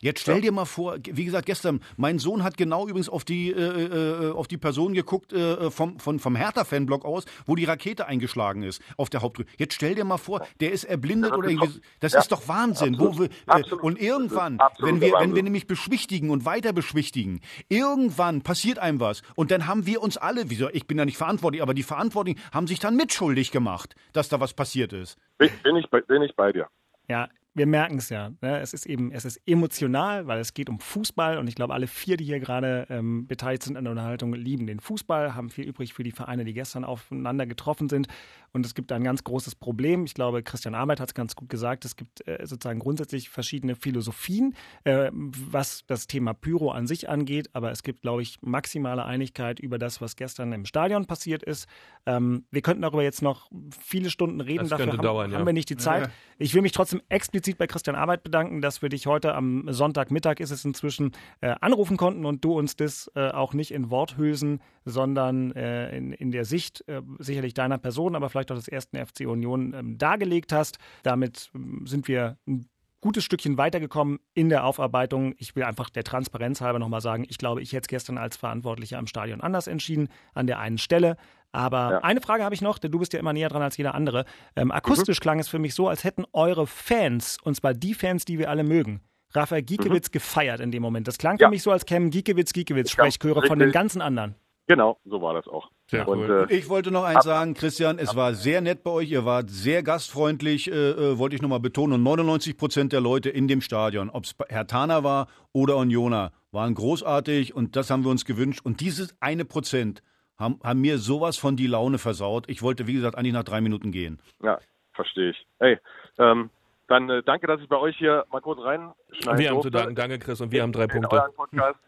jetzt 0.01 0.21
stell 0.21 0.37
ja. 0.37 0.41
dir 0.43 0.53
mal 0.53 0.65
vor, 0.65 0.97
wie 1.05 1.25
gesagt, 1.25 1.47
gestern, 1.47 1.81
mein 1.97 2.19
Sohn 2.19 2.43
hat 2.43 2.57
genau 2.57 2.87
übrigens 2.87 3.09
auf 3.09 3.25
die, 3.25 3.51
äh, 3.51 4.29
äh, 4.29 4.31
auf 4.31 4.49
die 4.49 4.57
Person 4.57 4.95
geguckt 4.95 5.33
äh, 5.33 5.71
vom, 5.71 5.99
vom, 5.99 6.19
vom 6.19 6.37
Hertha-Fanblock 6.37 7.05
aus, 7.05 7.26
wo 7.47 7.55
die 7.55 7.65
Rakete 7.65 8.07
eingeschlagen 8.07 8.63
ist 8.63 8.83
auf 8.97 9.11
der 9.11 9.23
Hauptbrücke. 9.23 9.51
Jetzt 9.59 9.75
stell 9.75 9.95
dir 9.95 10.05
mal 10.05 10.19
vor, 10.19 10.47
der 10.61 10.73
ist 10.73 10.85
erblindet 10.85 11.33
oder 11.33 11.49
irgendwie. 11.49 11.81
Das 12.01 12.13
ja, 12.13 12.21
ist 12.21 12.33
doch 12.33 12.49
Wahnsinn. 12.49 12.95
Absolut, 12.95 13.19
wir, 13.19 13.57
äh, 13.57 13.75
und 13.75 14.01
irgendwann, 14.01 14.59
wenn 14.79 15.01
wir, 15.01 15.15
wenn 15.19 15.35
wir 15.35 15.43
nämlich 15.43 15.67
beschwichtigen 15.67 16.31
und 16.31 16.45
weiter 16.45 16.73
beschwichtigen, 16.73 17.41
irgendwann 17.69 18.43
passiert 18.43 18.79
einem 18.79 19.01
was. 19.01 19.23
Und 19.35 19.51
dann 19.51 19.67
haben 19.67 19.87
wir 19.87 20.03
uns 20.03 20.17
alle, 20.17 20.51
wieso, 20.51 20.69
ich 20.71 20.87
bin 20.87 20.99
ja 20.99 21.05
nicht 21.05 21.19
verantwortlich, 21.19 21.63
aber 21.63 21.75
die 21.75 21.83
Verantwortlichen 21.83 22.41
haben 22.53 22.67
sich 22.67 22.79
dann 22.79 22.97
mitschuldig 22.97 23.51
gemacht, 23.51 23.95
dass 24.13 24.29
da 24.29 24.41
was 24.41 24.55
passiert 24.55 24.93
ist. 24.93 25.19
Bin, 25.39 25.51
bin 25.63 25.77
ich, 25.77 25.89
bei, 25.91 26.01
bin 26.01 26.23
ich 26.23 26.35
bei 26.35 26.53
dir. 26.53 26.69
Ja, 27.09 27.29
wir 27.57 27.67
merken 27.67 27.97
es 27.97 28.11
ja. 28.11 28.33
Ne? 28.43 28.61
Es 28.61 28.75
ist 28.75 28.85
eben, 28.85 29.11
es 29.13 29.25
ist 29.25 29.41
emotional, 29.47 30.27
weil 30.27 30.41
es 30.41 30.53
geht 30.53 30.69
um 30.69 30.79
Fußball 30.79 31.39
und 31.39 31.49
ich 31.49 31.55
glaube, 31.55 31.73
alle 31.73 31.87
vier, 31.87 32.19
die 32.19 32.25
hier 32.25 32.39
gerade 32.39 32.87
ähm, 32.91 33.27
beteiligt 33.27 33.63
sind 33.63 33.79
an 33.79 33.85
der 33.85 33.93
Unterhaltung, 33.93 34.35
lieben 34.35 34.67
den 34.67 34.79
Fußball, 34.79 35.35
haben 35.35 35.49
viel 35.49 35.65
übrig 35.65 35.95
für 35.95 36.03
die 36.03 36.13
Vereine, 36.13 36.45
die 36.45 36.53
gestern 36.53 36.85
aufeinander 36.85 37.47
getroffen 37.47 37.89
sind. 37.89 38.09
Und 38.53 38.67
es 38.67 38.75
gibt 38.75 38.93
ein 38.93 39.05
ganz 39.05 39.25
großes 39.25 39.55
Problem. 39.55 40.05
Ich 40.05 40.15
glaube, 40.15 40.43
Christian 40.43 40.75
Arbeit 40.75 41.01
hat 41.01 41.09
es 41.09 41.15
ganz 41.15 41.35
gut 41.35 41.49
gesagt. 41.49 41.85
Es 41.87 41.97
gibt 41.97 42.27
äh, 42.29 42.39
sozusagen 42.47 42.79
grundsätzlich 42.79 43.31
verschiedene 43.31 43.75
Philosophien, 43.75 44.55
äh, 44.85 45.11
was 45.13 45.85
das 45.87 46.07
Thema 46.07 46.35
Pyro 46.35 46.71
an 46.71 46.87
sich 46.87 47.09
angeht. 47.09 47.49
Aber 47.55 47.71
es 47.71 47.83
gibt, 47.83 48.03
glaube 48.03 48.23
ich, 48.23 48.39
maximale 48.43 49.05
Einigkeit 49.05 49.61
über 49.61 49.79
das, 49.79 50.01
was 50.01 50.17
gestern 50.17 50.53
im 50.53 50.67
Stadion 50.67 51.07
passiert 51.07 51.43
ist. 51.43 51.69
Ähm, 52.05 52.45
wir 52.51 52.63
könnten 52.63 52.83
darüber 52.83 53.03
jetzt 53.03 53.23
noch 53.23 53.51
viele 53.79 54.11
Stunden 54.11 54.41
reden. 54.41 54.61
Das 54.61 54.71
Dafür 54.71 54.93
haben, 54.93 55.03
dauern, 55.03 55.35
haben 55.35 55.47
wir 55.47 55.53
nicht 55.53 55.71
die 55.71 55.77
Zeit. 55.77 56.07
Ja. 56.07 56.13
Ich 56.39 56.55
will 56.55 56.63
mich 56.63 56.73
trotzdem 56.73 57.03
explizit 57.09 57.46
bei 57.55 57.67
Christian 57.67 57.97
Arbeit 57.97 58.23
bedanken, 58.23 58.61
dass 58.61 58.83
wir 58.83 58.89
dich 58.89 59.07
heute 59.07 59.35
am 59.35 59.67
Sonntagmittag 59.69 60.41
ist 60.41 60.51
es 60.51 60.65
inzwischen 60.65 61.13
äh, 61.41 61.55
anrufen 61.61 61.97
konnten 61.97 62.27
und 62.27 62.45
du 62.45 62.59
uns 62.59 62.77
das 62.77 63.11
äh, 63.15 63.29
auch 63.31 63.55
nicht 63.55 63.71
in 63.73 63.91
Worthülsen, 63.91 64.61
sondern 64.85 65.53
äh, 65.53 65.97
in, 65.97 66.13
in 66.13 66.31
der 66.31 66.45
Sicht 66.45 66.85
äh, 66.89 67.03
sicherlich 67.19 67.55
deiner 67.55 67.79
Person, 67.79 68.17
aber 68.17 68.29
vielleicht 68.29 68.51
auch 68.51 68.57
des 68.57 68.69
ersten 68.69 68.97
FC 68.97 69.21
Union 69.21 69.73
ähm, 69.75 69.99
dargelegt 69.99 70.53
hast. 70.53 70.79
Damit 71.03 71.51
ähm, 71.55 71.87
sind 71.87 72.09
wir 72.09 72.39
ein 72.47 72.69
gutes 73.01 73.25
Stückchen 73.25 73.57
weitergekommen 73.57 74.19
in 74.35 74.49
der 74.49 74.65
Aufarbeitung. 74.65 75.35
Ich 75.39 75.55
will 75.55 75.63
einfach 75.63 75.91
der 75.91 76.03
Transparenz 76.03 76.61
halber 76.61 76.81
nochmal 76.81 77.01
sagen, 77.01 77.25
ich 77.29 77.39
glaube, 77.39 77.63
ich 77.63 77.73
hätte 77.73 77.83
es 77.83 77.89
gestern 77.89 78.19
als 78.19 78.37
Verantwortlicher 78.37 78.99
am 78.99 79.07
Stadion 79.07 79.41
anders 79.41 79.69
entschieden, 79.69 80.09
an 80.35 80.47
der 80.47 80.59
einen 80.59 80.79
Stelle. 80.79 81.17
Aber 81.57 81.91
ja. 81.91 81.99
eine 82.01 82.21
Frage 82.21 82.45
habe 82.45 82.55
ich 82.55 82.61
noch, 82.61 82.79
denn 82.79 82.93
du 82.93 82.99
bist 82.99 83.15
ja 83.15 83.19
immer 83.19 83.33
näher 83.33 83.49
dran 83.49 83.63
als 83.63 83.79
jeder 83.79 83.95
andere. 83.95 84.27
Ähm, 84.57 84.71
akustisch 84.71 85.19
mhm. 85.19 85.23
klang 85.23 85.39
es 85.39 85.49
für 85.49 85.59
mich 85.59 85.75
so, 85.75 85.89
als 85.89 86.05
hätten 86.05 86.27
eure 86.35 86.67
Fans, 86.67 87.39
und 87.43 87.57
zwar 87.57 87.73
die 87.73 87.95
Fans, 87.95 88.27
die 88.27 88.39
wir 88.39 88.51
alle 88.51 88.63
mögen, 88.63 89.01
Rafael 89.33 89.63
Giekewitz 89.63 90.09
mhm. 90.09 90.13
gefeiert 90.13 90.61
in 90.61 90.71
dem 90.71 90.83
Moment. 90.83 91.09
Das 91.09 91.17
klang 91.17 91.39
ja. 91.39 91.47
für 91.47 91.51
mich 91.51 91.63
so, 91.63 91.71
als 91.71 91.87
kämen 91.87 92.11
Giekewitz, 92.11 92.53
Giekewitz 92.53 92.91
Sprechchöre 92.91 93.47
von 93.47 93.59
den 93.59 93.73
ganzen 93.73 94.03
anderen. 94.03 94.35
Genau, 94.69 94.99
so 95.07 95.23
war 95.23 95.33
das 95.33 95.49
auch. 95.49 95.71
Sehr 95.91 96.07
und, 96.07 96.19
cool. 96.19 96.47
äh, 96.51 96.55
ich 96.55 96.69
wollte 96.69 96.91
noch 96.91 97.05
eins 97.05 97.25
sagen, 97.25 97.55
Christian, 97.55 97.99
es 97.99 98.15
war 98.15 98.35
sehr 98.35 98.61
nett 98.61 98.83
bei 98.83 98.91
euch, 98.91 99.11
ihr 99.11 99.25
wart 99.25 99.49
sehr 99.49 99.83
gastfreundlich, 99.83 100.71
äh, 100.71 100.91
äh 100.91 101.19
wollte 101.19 101.37
ich 101.37 101.43
nochmal 101.43 101.61
betonen. 101.61 101.95
Und 101.95 102.03
99 102.03 102.59
Prozent 102.59 102.93
der 102.93 103.01
Leute 103.01 103.31
in 103.31 103.49
dem 103.49 103.63
Stadion, 103.63 104.11
ob 104.11 104.25
es 104.25 104.35
Herr 104.49 104.67
Tana 104.67 105.05
war 105.05 105.29
oder 105.53 105.79
Uniona, 105.79 106.33
waren 106.51 106.75
großartig 106.75 107.55
und 107.55 107.77
das 107.77 107.89
haben 107.89 108.05
wir 108.05 108.11
uns 108.11 108.27
gewünscht. 108.27 108.61
Und 108.63 108.81
dieses 108.81 109.15
eine 109.21 109.47
Prozent 109.47 110.03
haben, 110.39 110.61
haben 110.63 110.81
mir 110.81 110.99
sowas 110.99 111.37
von 111.37 111.57
die 111.57 111.67
Laune 111.67 111.99
versaut. 111.99 112.49
Ich 112.49 112.63
wollte, 112.63 112.87
wie 112.87 112.95
gesagt, 112.95 113.17
eigentlich 113.17 113.33
nach 113.33 113.45
drei 113.45 113.61
Minuten 113.61 113.93
gehen. 113.93 114.19
Ja, 114.43 114.59
verstehe 114.93 115.31
ich. 115.31 115.47
Hey, 115.59 115.79
ähm, 116.19 116.51
dann 116.89 117.11
äh, 117.11 117.23
danke, 117.25 117.49
dass 117.49 117.61
ich 117.61 117.69
bei 117.69 117.77
euch 117.79 117.97
hier 117.97 118.25
mal 118.31 118.41
kurz 118.41 118.61
reinschneide. 118.61 119.39
Wir 119.39 119.51
haben 119.51 119.63
zu 119.63 119.71
danken, 119.71 119.97
danke 119.97 120.19
Chris, 120.21 120.41
und 120.41 120.53
wir 120.53 120.63
haben 120.63 120.73
drei 120.73 120.87
Punkte. 120.87 121.21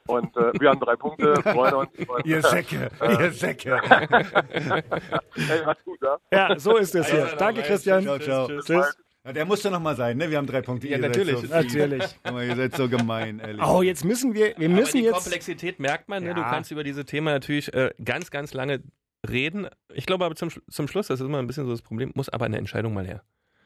Und 0.07 0.36
äh, 0.36 0.53
wir 0.59 0.70
haben 0.70 0.80
drei 0.80 0.96
Punkte, 0.96 1.34
freuen 1.42 1.74
uns. 1.74 1.90
Und, 1.99 2.26
ihr 2.26 2.42
Säcke, 2.42 2.90
äh, 3.01 3.24
ihr 3.24 3.30
Säcke. 3.32 3.80
hey, 3.88 5.64
macht's 5.64 5.84
gut, 5.84 6.01
ja? 6.03 6.18
Ja, 6.32 6.59
so 6.59 6.76
ist 6.76 6.94
es 6.94 7.09
hier. 7.11 7.26
danke, 7.38 7.62
Christian. 7.62 8.03
Ciao, 8.03 8.18
ciao. 8.18 8.49
Tschüss. 8.49 8.64
Tschüss. 8.64 9.07
Ja, 9.28 9.34
der 9.34 9.44
musste 9.44 9.70
noch 9.70 9.80
mal 9.80 9.94
sein, 9.94 10.16
ne? 10.16 10.30
Wir 10.30 10.38
haben 10.38 10.46
drei 10.46 10.62
Punkte. 10.62 10.88
Ja, 10.88 10.96
ihr 10.96 11.02
natürlich, 11.02 11.36
so 11.36 11.46
natürlich. 11.48 12.02
ihr 12.24 12.56
seid 12.56 12.74
so 12.74 12.88
gemein, 12.88 13.40
ehrlich. 13.40 13.62
Oh, 13.62 13.82
jetzt 13.82 14.02
müssen 14.02 14.32
wir, 14.32 14.54
wir 14.56 14.70
müssen 14.70 14.88
Aber 14.88 14.98
die 14.98 15.04
jetzt. 15.04 15.12
Komplexität 15.12 15.78
merkt 15.78 16.08
man, 16.08 16.24
ne? 16.24 16.32
Du 16.32 16.40
kannst 16.40 16.70
über 16.70 16.82
diese 16.82 17.04
Themen 17.04 17.26
natürlich 17.26 17.70
äh, 17.74 17.90
ganz, 18.02 18.30
ganz 18.30 18.54
lange 18.54 18.82
reden. 19.28 19.68
Ich 19.92 20.06
glaube 20.06 20.24
aber 20.24 20.34
zum, 20.34 20.48
zum 20.70 20.88
Schluss, 20.88 21.08
das 21.08 21.20
ist 21.20 21.26
immer 21.26 21.40
ein 21.40 21.46
bisschen 21.46 21.66
so 21.66 21.72
das 21.72 21.82
Problem, 21.82 22.10
muss 22.14 22.30
aber 22.30 22.46
eine 22.46 22.56
Entscheidung 22.56 22.94
mal 22.94 23.06
her. 23.06 23.22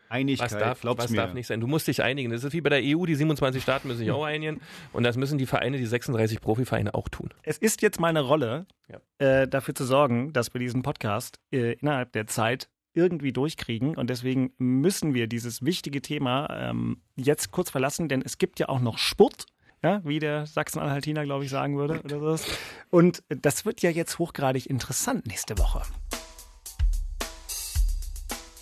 Einigkeit, 0.08 0.50
was 0.52 0.58
darf, 0.58 0.84
was 0.84 1.10
mir. 1.10 1.18
darf 1.18 1.32
nicht 1.32 1.46
sein. 1.46 1.60
Du 1.60 1.68
musst 1.68 1.86
dich 1.86 2.02
einigen. 2.02 2.32
Das 2.32 2.42
ist 2.42 2.52
wie 2.52 2.60
bei 2.60 2.68
der 2.68 2.80
EU, 2.82 3.06
die 3.06 3.14
27 3.14 3.62
Staaten 3.62 3.86
müssen 3.86 4.00
sich 4.00 4.10
auch 4.10 4.24
einigen. 4.24 4.60
Und 4.92 5.04
das 5.04 5.16
müssen 5.16 5.38
die 5.38 5.46
Vereine, 5.46 5.78
die 5.78 5.86
36 5.86 6.40
Profivereine 6.40 6.92
auch 6.94 7.08
tun. 7.08 7.30
Es 7.44 7.56
ist 7.56 7.82
jetzt 7.82 8.00
meine 8.00 8.20
Rolle, 8.20 8.66
ja. 8.88 8.98
äh, 9.24 9.48
dafür 9.48 9.74
zu 9.74 9.84
sorgen, 9.84 10.32
dass 10.32 10.52
wir 10.52 10.58
diesen 10.58 10.82
Podcast 10.82 11.38
äh, 11.52 11.74
innerhalb 11.74 12.12
der 12.12 12.26
Zeit 12.26 12.68
irgendwie 12.94 13.32
durchkriegen. 13.32 13.96
Und 13.96 14.10
deswegen 14.10 14.52
müssen 14.58 15.14
wir 15.14 15.26
dieses 15.26 15.64
wichtige 15.64 16.02
Thema 16.02 16.48
ähm, 16.50 16.98
jetzt 17.16 17.50
kurz 17.50 17.70
verlassen, 17.70 18.08
denn 18.08 18.22
es 18.22 18.38
gibt 18.38 18.58
ja 18.58 18.68
auch 18.68 18.80
noch 18.80 18.98
Sport. 18.98 19.46
Ja, 19.84 20.00
wie 20.04 20.20
der 20.20 20.46
Sachsen-Anhaltiner, 20.46 21.24
glaube 21.24 21.44
ich, 21.44 21.50
sagen 21.50 21.76
würde. 21.76 22.00
Oder 22.02 22.36
so. 22.36 22.44
Und 22.90 23.24
das 23.28 23.64
wird 23.64 23.82
ja 23.82 23.90
jetzt 23.90 24.20
hochgradig 24.20 24.66
interessant 24.66 25.26
nächste 25.26 25.58
Woche. 25.58 25.82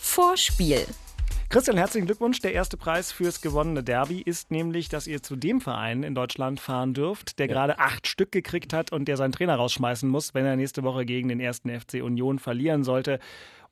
Vorspiel. 0.00 0.86
Christian, 1.50 1.76
herzlichen 1.76 2.06
Glückwunsch. 2.06 2.38
Der 2.38 2.52
erste 2.52 2.76
Preis 2.76 3.10
fürs 3.10 3.40
gewonnene 3.40 3.82
Derby 3.82 4.20
ist 4.20 4.52
nämlich, 4.52 4.88
dass 4.88 5.08
ihr 5.08 5.20
zu 5.20 5.34
dem 5.34 5.60
Verein 5.60 6.04
in 6.04 6.14
Deutschland 6.14 6.60
fahren 6.60 6.94
dürft, 6.94 7.40
der 7.40 7.48
ja. 7.48 7.52
gerade 7.52 7.80
acht 7.80 8.06
Stück 8.06 8.30
gekriegt 8.30 8.72
hat 8.72 8.92
und 8.92 9.06
der 9.06 9.16
seinen 9.16 9.32
Trainer 9.32 9.56
rausschmeißen 9.56 10.08
muss, 10.08 10.32
wenn 10.32 10.46
er 10.46 10.54
nächste 10.54 10.84
Woche 10.84 11.04
gegen 11.04 11.28
den 11.28 11.40
ersten 11.40 11.68
FC 11.68 11.94
Union 12.04 12.38
verlieren 12.38 12.84
sollte. 12.84 13.18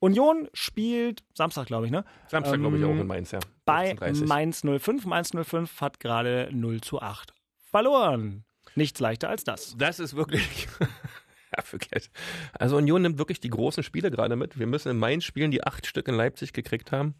Union 0.00 0.48
spielt 0.52 1.24
Samstag, 1.34 1.66
glaube 1.66 1.86
ich, 1.86 1.92
ne? 1.92 2.04
Samstag, 2.28 2.54
ähm, 2.54 2.60
glaube 2.60 2.78
ich, 2.78 2.84
auch 2.84 2.90
in 2.90 3.06
Mainz, 3.06 3.32
ja. 3.32 3.40
Bei 3.64 3.94
Mainz 4.24 4.62
05. 4.62 5.06
Mainz 5.06 5.32
05 5.32 5.80
hat 5.80 6.00
gerade 6.00 6.48
0 6.52 6.80
zu 6.80 7.00
8 7.00 7.32
verloren. 7.70 8.44
Nichts 8.74 9.00
leichter 9.00 9.28
als 9.28 9.44
das. 9.44 9.74
Das 9.76 9.98
ist 9.98 10.14
wirklich. 10.14 10.68
ja, 11.56 11.62
verkehrt. 11.62 12.10
Also 12.52 12.76
Union 12.76 13.02
nimmt 13.02 13.18
wirklich 13.18 13.40
die 13.40 13.50
großen 13.50 13.82
Spiele 13.82 14.10
gerade 14.10 14.36
mit. 14.36 14.58
Wir 14.58 14.66
müssen 14.66 14.90
in 14.90 14.98
Mainz 14.98 15.24
spielen, 15.24 15.50
die 15.50 15.64
acht 15.64 15.86
Stück 15.86 16.06
in 16.06 16.14
Leipzig 16.14 16.52
gekriegt 16.52 16.92
haben. 16.92 17.14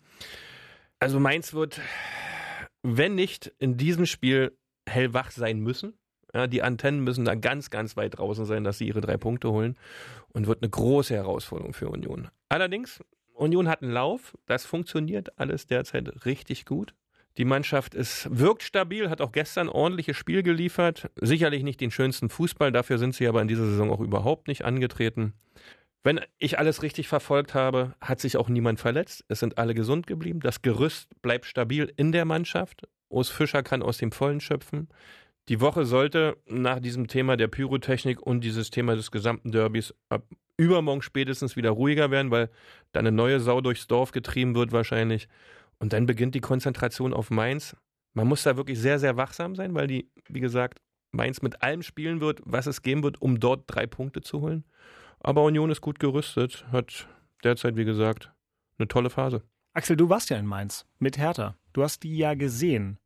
Also 1.00 1.18
Mainz 1.18 1.54
wird, 1.54 1.80
wenn 2.82 3.14
nicht 3.14 3.52
in 3.58 3.76
diesem 3.76 4.06
Spiel 4.06 4.56
hellwach 4.88 5.30
sein 5.30 5.58
müssen. 5.60 5.94
Ja, 6.34 6.46
die 6.46 6.62
Antennen 6.62 7.02
müssen 7.02 7.24
da 7.24 7.34
ganz, 7.34 7.70
ganz 7.70 7.96
weit 7.96 8.18
draußen 8.18 8.44
sein, 8.44 8.62
dass 8.62 8.78
sie 8.78 8.86
ihre 8.86 9.00
drei 9.00 9.16
Punkte 9.16 9.50
holen 9.50 9.78
und 10.28 10.46
wird 10.46 10.62
eine 10.62 10.68
große 10.68 11.14
Herausforderung 11.14 11.72
für 11.72 11.88
Union. 11.88 12.28
Allerdings, 12.48 13.00
Union 13.34 13.68
hat 13.68 13.82
einen 13.82 13.92
Lauf, 13.92 14.36
das 14.46 14.64
funktioniert 14.64 15.38
alles 15.38 15.66
derzeit 15.66 16.24
richtig 16.24 16.64
gut. 16.64 16.94
Die 17.36 17.44
Mannschaft 17.44 17.94
ist, 17.94 18.26
wirkt 18.36 18.64
stabil, 18.64 19.08
hat 19.10 19.20
auch 19.20 19.30
gestern 19.30 19.68
ordentliches 19.68 20.16
Spiel 20.16 20.42
geliefert. 20.42 21.08
Sicherlich 21.14 21.62
nicht 21.62 21.80
den 21.80 21.92
schönsten 21.92 22.28
Fußball, 22.28 22.72
dafür 22.72 22.98
sind 22.98 23.14
sie 23.14 23.28
aber 23.28 23.40
in 23.40 23.48
dieser 23.48 23.64
Saison 23.64 23.92
auch 23.92 24.00
überhaupt 24.00 24.48
nicht 24.48 24.64
angetreten. 24.64 25.34
Wenn 26.02 26.20
ich 26.38 26.58
alles 26.58 26.82
richtig 26.82 27.06
verfolgt 27.06 27.54
habe, 27.54 27.94
hat 28.00 28.20
sich 28.20 28.36
auch 28.36 28.48
niemand 28.48 28.80
verletzt. 28.80 29.24
Es 29.28 29.40
sind 29.40 29.58
alle 29.58 29.74
gesund 29.74 30.06
geblieben. 30.06 30.40
Das 30.40 30.62
Gerüst 30.62 31.10
bleibt 31.22 31.44
stabil 31.44 31.92
in 31.96 32.12
der 32.12 32.24
Mannschaft. 32.24 32.88
Urs 33.08 33.30
Fischer 33.30 33.62
kann 33.62 33.82
aus 33.82 33.98
dem 33.98 34.10
Vollen 34.10 34.40
schöpfen. 34.40 34.88
Die 35.48 35.62
Woche 35.62 35.86
sollte 35.86 36.36
nach 36.46 36.78
diesem 36.78 37.06
Thema 37.06 37.38
der 37.38 37.48
Pyrotechnik 37.48 38.20
und 38.20 38.42
dieses 38.44 38.70
Thema 38.70 38.96
des 38.96 39.10
gesamten 39.10 39.50
Derbys 39.50 39.94
ab 40.10 40.22
übermorgen 40.58 41.02
spätestens 41.02 41.56
wieder 41.56 41.70
ruhiger 41.70 42.10
werden, 42.10 42.30
weil 42.30 42.50
da 42.92 43.00
eine 43.00 43.12
neue 43.12 43.40
Sau 43.40 43.60
durchs 43.60 43.86
Dorf 43.86 44.12
getrieben 44.12 44.54
wird 44.54 44.72
wahrscheinlich. 44.72 45.28
Und 45.78 45.92
dann 45.92 46.04
beginnt 46.04 46.34
die 46.34 46.40
Konzentration 46.40 47.14
auf 47.14 47.30
Mainz. 47.30 47.76
Man 48.12 48.26
muss 48.26 48.42
da 48.42 48.56
wirklich 48.56 48.78
sehr, 48.78 48.98
sehr 48.98 49.16
wachsam 49.16 49.54
sein, 49.54 49.74
weil 49.74 49.86
die, 49.86 50.10
wie 50.28 50.40
gesagt, 50.40 50.80
Mainz 51.12 51.40
mit 51.40 51.62
allem 51.62 51.82
spielen 51.82 52.20
wird, 52.20 52.40
was 52.44 52.66
es 52.66 52.82
geben 52.82 53.02
wird, 53.02 53.22
um 53.22 53.40
dort 53.40 53.64
drei 53.68 53.86
Punkte 53.86 54.20
zu 54.20 54.40
holen. 54.40 54.64
Aber 55.20 55.44
Union 55.44 55.70
ist 55.70 55.80
gut 55.80 55.98
gerüstet, 55.98 56.66
hat 56.72 57.08
derzeit, 57.42 57.76
wie 57.76 57.84
gesagt, 57.84 58.32
eine 58.78 58.88
tolle 58.88 59.08
Phase. 59.08 59.42
Axel, 59.72 59.96
du 59.96 60.08
warst 60.10 60.28
ja 60.28 60.36
in 60.36 60.46
Mainz 60.46 60.84
mit 60.98 61.16
Hertha. 61.16 61.56
Du 61.72 61.82
hast 61.82 62.02
die 62.02 62.18
ja 62.18 62.34
gesehen. 62.34 62.98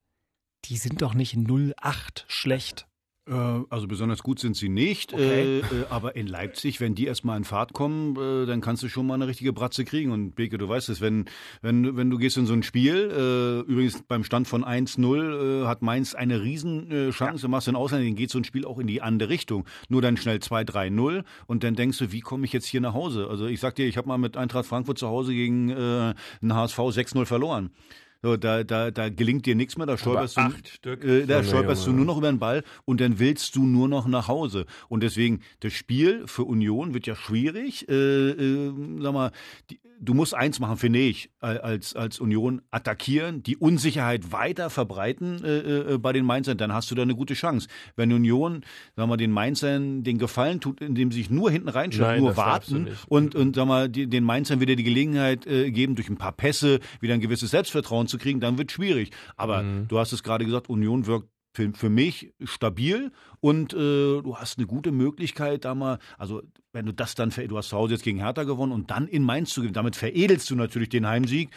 Die 0.67 0.77
sind 0.77 1.03
doch 1.03 1.15
nicht 1.15 1.37
08 1.37 2.25
schlecht. 2.29 2.87
Äh, 3.29 3.33
also 3.71 3.87
besonders 3.87 4.23
gut 4.23 4.41
sind 4.41 4.57
sie 4.57 4.69
nicht, 4.69 5.13
okay. 5.13 5.23
äh, 5.23 5.59
äh, 5.61 5.63
aber 5.91 6.17
in 6.17 6.27
Leipzig, 6.27 6.81
wenn 6.81 6.97
die 6.97 7.07
erstmal 7.07 7.37
in 7.37 7.45
Fahrt 7.45 7.73
kommen, 7.73 8.17
äh, 8.17 8.47
dann 8.47 8.61
kannst 8.61 8.83
du 8.83 8.89
schon 8.89 9.07
mal 9.07 9.15
eine 9.15 9.29
richtige 9.29 9.53
Bratze 9.53 9.85
kriegen. 9.85 10.11
Und 10.11 10.35
Beke, 10.35 10.59
du 10.59 10.69
weißt 10.69 10.89
es, 10.89 11.01
wenn, 11.01 11.27
wenn, 11.61 11.97
wenn 11.97 12.11
du 12.11 12.19
gehst 12.19 12.37
in 12.37 12.47
so 12.47 12.53
ein 12.53 12.65
Spiel, 12.65 13.11
äh, 13.11 13.71
übrigens 13.71 14.03
beim 14.03 14.25
Stand 14.25 14.49
von 14.49 14.65
1-0 14.65 15.67
hat 15.67 15.83
Mainz 15.83 16.15
eine 16.15 16.43
Riesenchance, 16.43 17.43
ja. 17.43 17.43
du 17.43 17.49
machst 17.49 17.69
den 17.69 17.77
Ausland, 17.77 18.05
dann 18.05 18.17
geht 18.17 18.31
so 18.31 18.39
ein 18.39 18.45
Spiel 18.45 18.65
auch 18.65 18.79
in 18.79 18.89
die 18.89 19.03
andere 19.03 19.29
Richtung. 19.29 19.67
Nur 19.89 20.03
dann 20.03 20.17
schnell 20.17 20.39
2-3-0 20.39 21.23
und 21.47 21.63
dann 21.63 21.77
denkst 21.77 21.99
du, 21.99 22.11
wie 22.11 22.21
komme 22.21 22.45
ich 22.45 22.53
jetzt 22.53 22.67
hier 22.67 22.81
nach 22.81 22.95
Hause? 22.95 23.29
Also 23.29 23.47
ich 23.47 23.61
sag 23.61 23.77
dir, 23.77 23.87
ich 23.87 23.97
habe 23.97 24.09
mal 24.09 24.19
mit 24.19 24.37
Eintracht 24.37 24.67
Frankfurt 24.67 24.99
zu 24.99 25.07
Hause 25.07 25.33
gegen 25.33 25.71
äh, 25.71 26.15
den 26.41 26.55
HSV 26.55 26.79
6-0 26.79 27.25
verloren. 27.27 27.71
So, 28.25 28.37
da, 28.37 28.63
da, 28.63 28.93
da 28.93 29.09
gelingt 29.09 29.47
dir 29.47 29.57
nichts 29.57 29.77
mehr, 29.77 29.87
da 29.87 29.99
stolperst, 29.99 30.37
du, 30.37 30.51
Stück 30.65 31.05
äh, 31.05 31.27
da 31.27 31.43
stolperst 31.43 31.87
du 31.89 31.93
nur 31.93 32.05
noch 32.05 32.19
über 32.19 32.31
den 32.31 32.39
Ball 32.39 32.63
und 32.85 33.01
dann 33.01 33.19
willst 33.19 33.57
du 33.57 33.65
nur 33.67 33.89
noch 33.89 34.07
nach 34.07 34.29
Hause. 34.29 34.67
Und 34.89 35.03
deswegen, 35.03 35.41
das 35.59 35.73
Spiel 35.73 36.23
für 36.29 36.45
Union 36.45 36.95
wird 36.95 37.09
ja 37.09 37.17
schwierig. 37.17 37.89
Äh, 37.89 38.31
äh, 38.31 38.73
sag 39.01 39.13
mal, 39.13 39.33
die, 39.71 39.81
du 40.03 40.15
musst 40.15 40.35
eins 40.35 40.59
machen, 40.59 40.77
finde 40.77 40.99
ich, 40.99 41.31
als, 41.39 41.95
als 41.95 42.19
Union 42.21 42.61
attackieren, 42.71 43.43
die 43.43 43.57
Unsicherheit 43.57 44.33
weiter 44.33 44.69
verbreiten 44.69 45.43
äh, 45.45 45.95
äh, 45.95 45.99
bei 45.99 46.13
den 46.13 46.27
Mainzern, 46.27 46.59
dann 46.59 46.73
hast 46.73 46.91
du 46.91 46.95
da 46.95 47.03
eine 47.03 47.15
gute 47.15 47.35
Chance. 47.35 47.69
Wenn 47.97 48.13
Union, 48.13 48.65
sag 48.97 49.07
mal, 49.07 49.17
den 49.17 49.31
Mainzern 49.31 50.03
den 50.03 50.19
Gefallen 50.19 50.61
tut, 50.61 50.81
indem 50.81 51.13
sie 51.13 51.19
sich 51.19 51.31
nur 51.31 51.51
hinten 51.51 51.69
reinstellen, 51.69 52.21
nur 52.21 52.37
warten 52.37 52.89
und, 53.09 53.35
und 53.35 53.55
sag 53.55 53.67
mal, 53.67 53.89
die, 53.89 54.09
den 54.09 54.25
Mainzern 54.25 54.61
wieder 54.61 54.75
die 54.75 54.83
Gelegenheit 54.83 55.47
äh, 55.47 55.71
geben, 55.71 55.95
durch 55.95 56.11
ein 56.11 56.19
paar 56.19 56.33
Pässe 56.33 56.81
wieder 57.01 57.15
ein 57.15 57.21
gewisses 57.21 57.53
Selbstvertrauen 57.53 58.09
zu 58.09 58.19
kriegen, 58.19 58.41
dann 58.41 58.59
wird 58.59 58.71
es 58.71 58.75
schwierig. 58.75 59.13
Aber 59.37 59.63
mhm. 59.63 59.87
du 59.89 59.99
hast 59.99 60.13
es 60.13 60.23
gerade 60.23 60.45
gesagt, 60.45 60.69
Union 60.69 61.07
wirkt 61.07 61.29
für, 61.53 61.73
für 61.75 61.91
mich 61.91 62.33
stabil 62.45 63.13
und 63.41 63.73
äh, 63.75 63.77
du 64.23 64.37
hast 64.37 64.59
eine 64.59 64.67
gute 64.67 64.93
Möglichkeit, 64.93 65.65
da 65.65 65.75
mal, 65.75 65.99
also 66.19 66.43
wenn 66.73 66.87
du 66.87 66.93
das 66.93 67.15
dann, 67.15 67.31
du 67.31 67.57
hast 67.57 67.69
zu 67.69 67.77
Hause 67.77 67.95
jetzt 67.95 68.05
gegen 68.05 68.19
Hertha 68.19 68.45
gewonnen 68.45 68.73
und 68.73 68.91
dann 68.91 69.07
in 69.07 69.23
Mainz 69.23 69.51
zu 69.51 69.61
gewinnen, 69.61 69.75
damit 69.75 69.97
veredelst 69.97 70.49
du 70.51 70.57
natürlich 70.57 70.89
den 70.89 71.07
Heimsieg. 71.07 71.51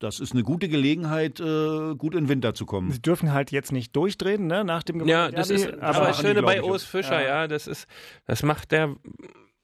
Das 0.00 0.20
ist 0.20 0.32
eine 0.32 0.42
gute 0.42 0.68
Gelegenheit, 0.68 1.40
äh, 1.40 1.94
gut 1.94 2.14
in 2.14 2.24
den 2.24 2.28
Winter 2.28 2.52
zu 2.52 2.66
kommen. 2.66 2.90
Sie 2.90 3.00
dürfen 3.00 3.32
halt 3.32 3.52
jetzt 3.52 3.70
nicht 3.70 3.94
durchdrehen, 3.94 4.46
ne, 4.46 4.64
nach 4.64 4.82
dem 4.82 5.06
Ja, 5.06 5.30
das 5.30 5.50
ist 5.50 5.72
aber 5.80 6.08
das 6.08 6.20
Schöne 6.20 6.42
bei 6.42 6.62
Urs 6.62 6.84
Fischer, 6.84 7.22
ja. 7.22 7.42
ja, 7.42 7.48
das 7.48 7.66
ist, 7.66 7.86
das 8.26 8.42
macht 8.42 8.72
der 8.72 8.96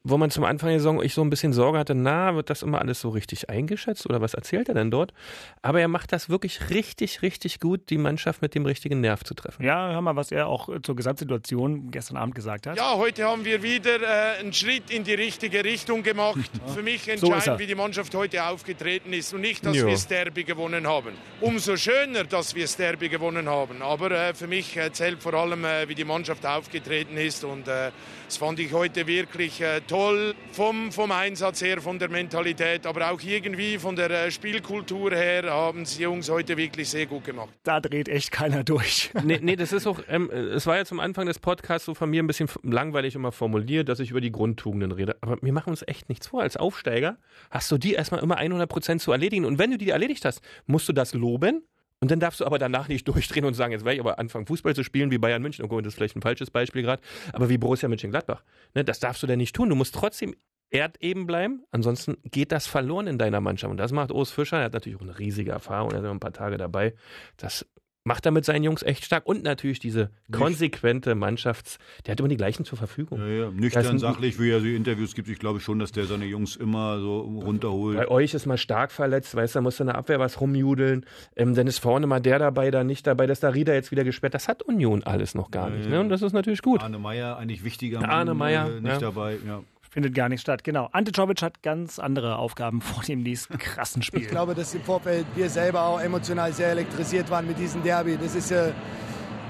wo 0.02 0.16
man 0.16 0.30
zum 0.30 0.44
Anfang 0.44 0.70
der 0.70 0.78
Saison 0.78 1.02
ich 1.02 1.12
so 1.12 1.22
ein 1.22 1.28
bisschen 1.28 1.52
Sorge 1.52 1.78
hatte, 1.78 1.94
na, 1.94 2.34
wird 2.34 2.48
das 2.48 2.62
immer 2.62 2.80
alles 2.80 3.00
so 3.00 3.10
richtig 3.10 3.50
eingeschätzt 3.50 4.06
oder 4.06 4.20
was 4.20 4.32
erzählt 4.32 4.68
er 4.68 4.74
denn 4.74 4.90
dort? 4.90 5.12
Aber 5.60 5.80
er 5.80 5.88
macht 5.88 6.12
das 6.12 6.30
wirklich 6.30 6.70
richtig, 6.70 7.20
richtig 7.20 7.60
gut, 7.60 7.90
die 7.90 7.98
Mannschaft 7.98 8.40
mit 8.40 8.54
dem 8.54 8.64
richtigen 8.64 9.00
Nerv 9.00 9.24
zu 9.24 9.34
treffen. 9.34 9.62
Ja, 9.62 9.90
hör 9.90 10.00
mal, 10.00 10.16
was 10.16 10.32
er 10.32 10.46
auch 10.46 10.70
zur 10.82 10.96
Gesamtsituation 10.96 11.90
gestern 11.90 12.16
Abend 12.16 12.34
gesagt 12.34 12.66
hat. 12.66 12.78
Ja, 12.78 12.96
heute 12.96 13.24
haben 13.24 13.44
wir 13.44 13.62
wieder 13.62 14.00
äh, 14.00 14.40
einen 14.40 14.54
Schritt 14.54 14.90
in 14.90 15.04
die 15.04 15.14
richtige 15.14 15.64
Richtung 15.64 16.02
gemacht. 16.02 16.50
Für 16.74 16.82
mich 16.82 17.06
entscheidend, 17.08 17.42
so 17.42 17.58
wie 17.58 17.66
die 17.66 17.74
Mannschaft 17.74 18.14
heute 18.14 18.44
aufgetreten 18.44 19.12
ist 19.12 19.34
und 19.34 19.42
nicht, 19.42 19.66
dass 19.66 19.76
jo. 19.76 19.86
wir 19.86 19.92
das 19.92 20.06
Derby 20.06 20.44
gewonnen 20.44 20.86
haben. 20.86 21.12
Umso 21.40 21.76
schöner, 21.76 22.24
dass 22.24 22.54
wir 22.54 22.62
das 22.62 22.76
Derby 22.76 23.10
gewonnen 23.10 23.48
haben. 23.48 23.82
Aber 23.82 24.10
äh, 24.10 24.34
für 24.34 24.46
mich 24.46 24.76
äh, 24.76 24.90
zählt 24.92 25.22
vor 25.22 25.34
allem, 25.34 25.64
äh, 25.64 25.88
wie 25.88 25.94
die 25.94 26.04
Mannschaft 26.04 26.46
aufgetreten 26.46 27.16
ist 27.18 27.44
und 27.44 27.68
äh, 27.68 27.90
das 28.26 28.36
fand 28.36 28.60
ich 28.60 28.72
heute 28.72 29.06
wirklich 29.06 29.60
äh, 29.60 29.80
toll 29.90 30.34
vom, 30.52 30.92
vom 30.92 31.10
Einsatz 31.10 31.62
her, 31.62 31.80
von 31.80 31.98
der 31.98 32.08
Mentalität, 32.08 32.86
aber 32.86 33.10
auch 33.10 33.20
irgendwie 33.20 33.76
von 33.76 33.96
der 33.96 34.10
äh, 34.10 34.30
Spielkultur 34.30 35.10
her 35.10 35.50
haben 35.50 35.82
die 35.82 36.02
Jungs 36.02 36.30
heute 36.30 36.56
wirklich 36.56 36.88
sehr 36.88 37.06
gut 37.06 37.24
gemacht. 37.24 37.48
Da 37.64 37.80
dreht 37.80 38.08
echt 38.08 38.30
keiner 38.30 38.62
durch. 38.62 39.10
nee, 39.24 39.40
nee, 39.42 39.56
das 39.56 39.72
ist 39.72 39.88
auch, 39.88 39.98
ähm, 40.08 40.30
es 40.30 40.64
war 40.68 40.76
ja 40.76 40.84
zum 40.84 41.00
Anfang 41.00 41.26
des 41.26 41.40
Podcasts 41.40 41.86
so 41.86 41.94
von 41.94 42.08
mir 42.08 42.22
ein 42.22 42.28
bisschen 42.28 42.48
langweilig 42.62 43.16
immer 43.16 43.32
formuliert, 43.32 43.88
dass 43.88 43.98
ich 43.98 44.12
über 44.12 44.20
die 44.20 44.30
Grundtugenden 44.30 44.92
rede. 44.92 45.16
Aber 45.22 45.38
wir 45.42 45.52
machen 45.52 45.70
uns 45.70 45.82
echt 45.88 46.08
nichts 46.08 46.28
vor. 46.28 46.42
Als 46.42 46.56
Aufsteiger 46.56 47.18
hast 47.50 47.68
du 47.72 47.76
die 47.76 47.94
erstmal 47.94 48.22
immer 48.22 48.36
100 48.36 48.68
Prozent 48.68 49.02
zu 49.02 49.10
erledigen. 49.10 49.44
Und 49.44 49.58
wenn 49.58 49.72
du 49.72 49.78
die 49.78 49.90
erledigt 49.90 50.24
hast, 50.24 50.40
musst 50.66 50.88
du 50.88 50.92
das 50.92 51.14
loben 51.14 51.64
und 52.00 52.10
dann 52.10 52.18
darfst 52.20 52.40
du 52.40 52.46
aber 52.46 52.58
danach 52.58 52.88
nicht 52.88 53.06
durchdrehen 53.08 53.44
und 53.44 53.54
sagen, 53.54 53.72
jetzt 53.72 53.84
werde 53.84 53.94
ich 53.94 54.00
aber 54.00 54.18
anfangen, 54.18 54.46
Fußball 54.46 54.74
zu 54.74 54.82
spielen 54.82 55.10
wie 55.10 55.18
Bayern 55.18 55.42
München. 55.42 55.66
Oh, 55.68 55.80
das 55.80 55.92
ist 55.92 55.96
vielleicht 55.96 56.16
ein 56.16 56.22
falsches 56.22 56.50
Beispiel 56.50 56.82
gerade, 56.82 57.02
aber 57.32 57.48
wie 57.48 57.58
Borussia 57.58 57.88
Mönchengladbach. 57.88 58.42
Ne, 58.74 58.84
das 58.84 59.00
darfst 59.00 59.22
du 59.22 59.26
denn 59.26 59.38
nicht 59.38 59.54
tun. 59.54 59.68
Du 59.68 59.74
musst 59.74 59.94
trotzdem 59.94 60.34
erdeben 60.70 61.26
bleiben, 61.26 61.64
ansonsten 61.72 62.16
geht 62.24 62.52
das 62.52 62.66
verloren 62.66 63.06
in 63.06 63.18
deiner 63.18 63.40
Mannschaft. 63.40 63.70
Und 63.70 63.76
das 63.76 63.92
macht 63.92 64.12
Urs 64.12 64.30
Fischer, 64.30 64.58
er 64.58 64.64
hat 64.64 64.72
natürlich 64.72 64.98
auch 64.98 65.02
eine 65.02 65.18
riesige 65.18 65.50
Erfahrung, 65.50 65.90
er 65.90 65.98
ist 65.98 66.06
ein 66.06 66.20
paar 66.20 66.32
Tage 66.32 66.56
dabei. 66.56 66.94
Das 67.36 67.66
macht 68.04 68.24
er 68.24 68.32
mit 68.32 68.44
seinen 68.44 68.64
Jungs 68.64 68.82
echt 68.82 69.04
stark 69.04 69.26
und 69.26 69.42
natürlich 69.42 69.78
diese 69.78 70.10
konsequente 70.32 71.14
Mannschafts-, 71.14 71.78
der 72.06 72.12
hat 72.12 72.20
immer 72.20 72.28
die 72.28 72.36
gleichen 72.36 72.64
zur 72.64 72.78
Verfügung. 72.78 73.20
Ja, 73.20 73.26
ja. 73.26 73.50
Nüchtern, 73.50 73.98
sachlich, 73.98 74.38
wie 74.38 74.50
er 74.50 74.60
die 74.60 74.74
Interviews 74.74 75.14
gibt. 75.14 75.28
Ich 75.28 75.38
glaube 75.38 75.60
schon, 75.60 75.78
dass 75.78 75.92
der 75.92 76.06
seine 76.06 76.24
Jungs 76.24 76.56
immer 76.56 76.98
so 76.98 77.20
runterholt. 77.20 77.98
Bei 77.98 78.08
euch 78.08 78.32
ist 78.34 78.46
mal 78.46 78.56
stark 78.56 78.92
verletzt, 78.92 79.34
weißt 79.34 79.54
du, 79.54 79.58
da 79.58 79.62
muss 79.62 79.80
in 79.80 79.86
der 79.86 79.96
Abwehr 79.96 80.18
was 80.18 80.40
rumjudeln. 80.40 81.04
Ähm, 81.36 81.54
dann 81.54 81.66
ist 81.66 81.78
vorne 81.78 82.06
mal 82.06 82.20
der 82.20 82.38
dabei, 82.38 82.70
da 82.70 82.84
nicht 82.84 83.06
dabei, 83.06 83.26
dass 83.26 83.40
da 83.40 83.50
Rieder 83.50 83.74
jetzt 83.74 83.90
wieder 83.90 84.04
gesperrt. 84.04 84.34
Das 84.34 84.48
hat 84.48 84.62
Union 84.62 85.02
alles 85.04 85.34
noch 85.34 85.50
gar 85.50 85.68
ja, 85.70 85.76
nicht. 85.76 85.90
Ne? 85.90 86.00
Und 86.00 86.08
das 86.08 86.22
ist 86.22 86.32
natürlich 86.32 86.62
gut. 86.62 86.82
Arne 86.82 86.98
Meyer, 86.98 87.36
eigentlich 87.36 87.64
wichtiger 87.64 88.00
Mann, 88.00 88.10
Arne 88.10 88.34
Meyer, 88.34 88.76
äh, 88.76 88.80
nicht 88.80 89.02
dabei. 89.02 89.38
Ja 89.46 89.62
findet 89.90 90.14
gar 90.14 90.28
nicht 90.28 90.40
statt. 90.40 90.64
Genau. 90.64 90.88
Ante 90.92 91.12
Czovic 91.12 91.42
hat 91.42 91.62
ganz 91.62 91.98
andere 91.98 92.36
Aufgaben 92.36 92.80
vor 92.80 93.02
dem 93.02 93.22
nächsten 93.22 93.58
krassen 93.58 94.02
Spiel. 94.02 94.22
Ich 94.22 94.28
glaube, 94.28 94.54
dass 94.54 94.74
im 94.74 94.82
Vorfeld 94.82 95.26
wir 95.34 95.50
selber 95.50 95.82
auch 95.82 96.00
emotional 96.00 96.52
sehr 96.52 96.68
elektrisiert 96.68 97.30
waren 97.30 97.46
mit 97.46 97.58
diesem 97.58 97.82
Derby. 97.82 98.16
Das 98.16 98.34
ist 98.34 98.50
äh, 98.50 98.72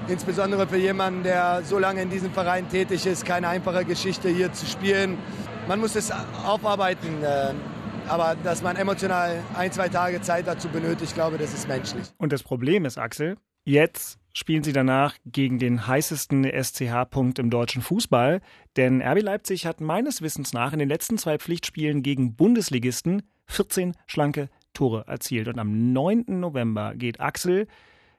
insbesondere 0.09 0.66
für 0.66 0.78
jemanden, 0.78 1.22
der 1.22 1.62
so 1.62 1.78
lange 1.78 2.03
in 2.03 2.11
diesem 2.11 2.32
Verein 2.32 2.68
tätig 2.68 3.07
ist, 3.07 3.24
keine 3.24 3.49
einfache 3.49 3.84
Geschichte 3.84 4.28
hier 4.28 4.53
zu 4.53 4.66
spielen. 4.66 5.18
Man 5.68 5.80
muss 5.80 5.95
es 5.95 6.11
aufarbeiten. 6.45 7.22
Äh, 7.22 7.55
aber 8.09 8.36
dass 8.43 8.61
man 8.62 8.74
emotional 8.76 9.41
ein, 9.57 9.70
zwei 9.70 9.88
Tage 9.88 10.20
Zeit 10.20 10.49
dazu 10.49 10.68
benötigt, 10.68 11.03
ich 11.03 11.14
glaube, 11.14 11.38
das 11.38 11.55
ist 11.55 11.68
menschlich. 11.68 12.09
Und 12.18 12.32
das 12.32 12.43
Problem 12.43 12.84
ist, 12.84 12.99
Axel, 12.99 13.36
jetzt 13.64 14.19
spielen 14.32 14.62
sie 14.62 14.72
danach 14.72 15.16
gegen 15.26 15.58
den 15.58 15.86
heißesten 15.86 16.44
SCH-Punkt 16.44 17.38
im 17.38 17.50
deutschen 17.50 17.82
Fußball. 17.82 18.40
Denn 18.76 19.02
RB 19.02 19.22
Leipzig 19.22 19.66
hat 19.66 19.80
meines 19.80 20.22
Wissens 20.22 20.52
nach 20.52 20.72
in 20.72 20.78
den 20.78 20.88
letzten 20.88 21.18
zwei 21.18 21.38
Pflichtspielen 21.38 22.02
gegen 22.02 22.36
Bundesligisten 22.36 23.22
14 23.46 23.96
schlanke 24.06 24.48
Tore 24.72 25.04
erzielt. 25.06 25.48
Und 25.48 25.58
am 25.58 25.92
9. 25.92 26.24
November 26.28 26.94
geht 26.94 27.20
Axel 27.20 27.66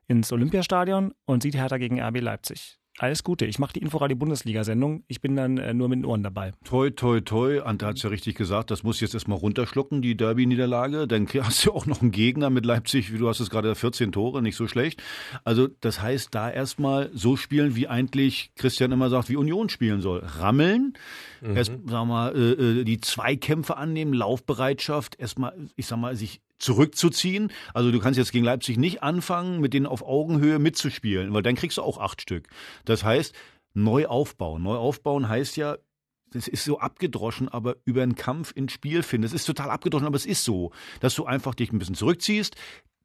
ins 0.07 0.31
Olympiastadion 0.31 1.13
und 1.25 1.43
sieht 1.43 1.55
Hertha 1.55 1.77
gegen 1.77 2.01
RB 2.01 2.19
Leipzig. 2.19 2.80
Alles 3.01 3.23
Gute. 3.23 3.47
Ich 3.47 3.57
mache 3.57 3.73
die 3.73 3.79
Inforadio-Bundesliga-Sendung. 3.79 5.03
Ich 5.07 5.21
bin 5.21 5.35
dann 5.35 5.57
äh, 5.57 5.73
nur 5.73 5.89
mit 5.89 5.97
den 5.97 6.05
Ohren 6.05 6.21
dabei. 6.21 6.53
Toi, 6.63 6.91
toi, 6.91 7.19
toi. 7.19 7.63
Ante 7.63 7.87
hat 7.87 7.97
es 7.97 8.03
ja 8.03 8.11
richtig 8.11 8.35
gesagt. 8.35 8.69
Das 8.69 8.83
muss 8.83 8.99
jetzt 8.99 9.15
erstmal 9.15 9.39
runterschlucken, 9.39 10.03
die 10.03 10.15
Derby-Niederlage. 10.15 11.07
Dann 11.07 11.27
hast 11.41 11.65
du 11.65 11.71
auch 11.71 11.87
noch 11.87 12.03
einen 12.03 12.11
Gegner 12.11 12.51
mit 12.51 12.63
Leipzig, 12.63 13.11
wie 13.11 13.17
du 13.17 13.27
hast 13.27 13.39
es 13.39 13.49
gerade 13.49 13.73
14 13.73 14.11
Tore, 14.11 14.43
nicht 14.43 14.55
so 14.55 14.67
schlecht. 14.67 15.01
Also, 15.43 15.67
das 15.79 15.99
heißt, 15.99 16.35
da 16.35 16.51
erstmal 16.51 17.09
so 17.11 17.37
spielen, 17.37 17.75
wie 17.75 17.87
eigentlich 17.87 18.51
Christian 18.55 18.91
immer 18.91 19.09
sagt, 19.09 19.29
wie 19.29 19.35
Union 19.35 19.69
spielen 19.69 20.01
soll. 20.01 20.19
Rammeln, 20.19 20.93
mhm. 21.41 21.57
erst, 21.57 21.71
sag 21.87 22.05
mal, 22.05 22.35
äh, 22.35 22.81
äh 22.81 22.83
die 22.83 23.01
Zweikämpfe 23.01 23.77
annehmen, 23.77 24.13
Laufbereitschaft, 24.13 25.19
erstmal, 25.19 25.55
ich 25.75 25.87
sag 25.87 25.97
mal, 25.97 26.15
sich 26.15 26.39
zurückzuziehen. 26.61 27.51
Also 27.73 27.91
du 27.91 27.99
kannst 27.99 28.17
jetzt 28.17 28.31
gegen 28.31 28.45
Leipzig 28.45 28.77
nicht 28.77 29.03
anfangen, 29.03 29.59
mit 29.59 29.73
denen 29.73 29.85
auf 29.85 30.03
Augenhöhe 30.03 30.59
mitzuspielen, 30.59 31.33
weil 31.33 31.41
dann 31.41 31.55
kriegst 31.55 31.77
du 31.77 31.81
auch 31.81 31.97
acht 31.97 32.21
Stück. 32.21 32.47
Das 32.85 33.03
heißt, 33.03 33.33
neu 33.73 34.07
aufbauen. 34.07 34.63
Neu 34.63 34.75
aufbauen 34.75 35.27
heißt 35.27 35.57
ja, 35.57 35.77
das 36.31 36.47
ist 36.47 36.63
so 36.63 36.79
abgedroschen, 36.79 37.49
aber 37.49 37.75
über 37.83 38.03
einen 38.03 38.15
Kampf 38.15 38.53
ins 38.55 38.71
Spiel 38.71 39.03
finden. 39.03 39.23
Das 39.23 39.33
ist 39.33 39.45
total 39.45 39.69
abgedroschen, 39.69 40.07
aber 40.07 40.15
es 40.15 40.25
ist 40.25 40.45
so, 40.45 40.71
dass 41.01 41.15
du 41.15 41.25
einfach 41.25 41.55
dich 41.55 41.73
ein 41.73 41.79
bisschen 41.79 41.95
zurückziehst. 41.95 42.55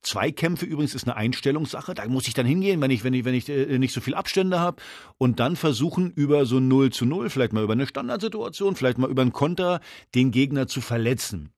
Zweikämpfe 0.03 0.67
übrigens 0.67 0.95
ist 0.95 1.05
eine 1.05 1.17
Einstellungssache. 1.17 1.95
Da 1.95 2.07
muss 2.07 2.29
ich 2.29 2.35
dann 2.35 2.47
hingehen, 2.47 2.81
wenn 2.81 2.93
ich, 2.93 3.03
wenn 3.03 3.15
ich, 3.15 3.25
wenn 3.25 3.35
ich 3.35 3.49
äh, 3.49 3.79
nicht 3.79 3.93
so 3.93 4.01
viel 4.01 4.15
Abstände 4.15 4.61
habe. 4.61 4.81
Und 5.19 5.41
dann 5.41 5.57
versuchen, 5.57 6.13
über 6.13 6.47
so 6.47 6.61
0 6.61 6.91
zu 6.91 7.07
0, 7.07 7.29
vielleicht 7.29 7.53
mal 7.53 7.65
über 7.65 7.73
eine 7.73 7.89
Standardsituation, 7.89 8.77
vielleicht 8.77 8.99
mal 8.99 9.11
über 9.11 9.23
einen 9.23 9.33
Konter, 9.33 9.81
den 10.15 10.31
Gegner 10.31 10.69
zu 10.69 10.81
verletzen 10.81 11.56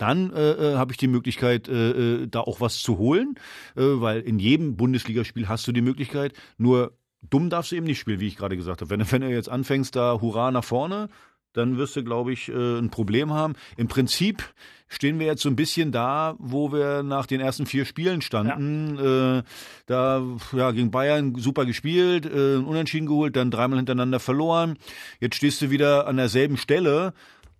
dann 0.00 0.32
äh, 0.32 0.52
äh, 0.52 0.76
habe 0.76 0.92
ich 0.92 0.98
die 0.98 1.08
Möglichkeit, 1.08 1.68
äh, 1.68 1.90
äh, 1.90 2.26
da 2.26 2.40
auch 2.40 2.60
was 2.60 2.78
zu 2.78 2.98
holen, 2.98 3.34
äh, 3.76 3.82
weil 3.82 4.20
in 4.20 4.38
jedem 4.38 4.76
Bundesligaspiel 4.76 5.48
hast 5.48 5.66
du 5.66 5.72
die 5.72 5.82
Möglichkeit. 5.82 6.32
Nur 6.56 6.92
dumm 7.28 7.50
darfst 7.50 7.72
du 7.72 7.76
eben 7.76 7.86
nicht 7.86 7.98
spielen, 7.98 8.20
wie 8.20 8.28
ich 8.28 8.36
gerade 8.36 8.56
gesagt 8.56 8.80
habe. 8.80 8.90
Wenn, 8.90 9.12
wenn 9.12 9.20
du 9.22 9.30
jetzt 9.30 9.50
anfängst, 9.50 9.94
da 9.94 10.20
Hurra 10.20 10.50
nach 10.50 10.64
vorne, 10.64 11.08
dann 11.52 11.76
wirst 11.76 11.96
du, 11.96 12.04
glaube 12.04 12.32
ich, 12.32 12.48
äh, 12.48 12.78
ein 12.78 12.90
Problem 12.90 13.32
haben. 13.32 13.54
Im 13.76 13.88
Prinzip 13.88 14.42
stehen 14.88 15.18
wir 15.18 15.26
jetzt 15.26 15.42
so 15.42 15.48
ein 15.48 15.56
bisschen 15.56 15.92
da, 15.92 16.34
wo 16.38 16.72
wir 16.72 17.02
nach 17.02 17.26
den 17.26 17.40
ersten 17.40 17.66
vier 17.66 17.84
Spielen 17.84 18.22
standen. 18.22 18.96
Ja. 18.96 19.38
Äh, 19.38 19.42
da 19.86 20.22
ja, 20.52 20.70
gegen 20.70 20.90
Bayern 20.90 21.34
super 21.36 21.66
gespielt, 21.66 22.24
äh, 22.26 22.56
Unentschieden 22.56 23.06
geholt, 23.06 23.36
dann 23.36 23.50
dreimal 23.50 23.78
hintereinander 23.78 24.20
verloren. 24.20 24.78
Jetzt 25.20 25.36
stehst 25.36 25.60
du 25.60 25.70
wieder 25.70 26.06
an 26.06 26.16
derselben 26.16 26.56
Stelle 26.56 27.12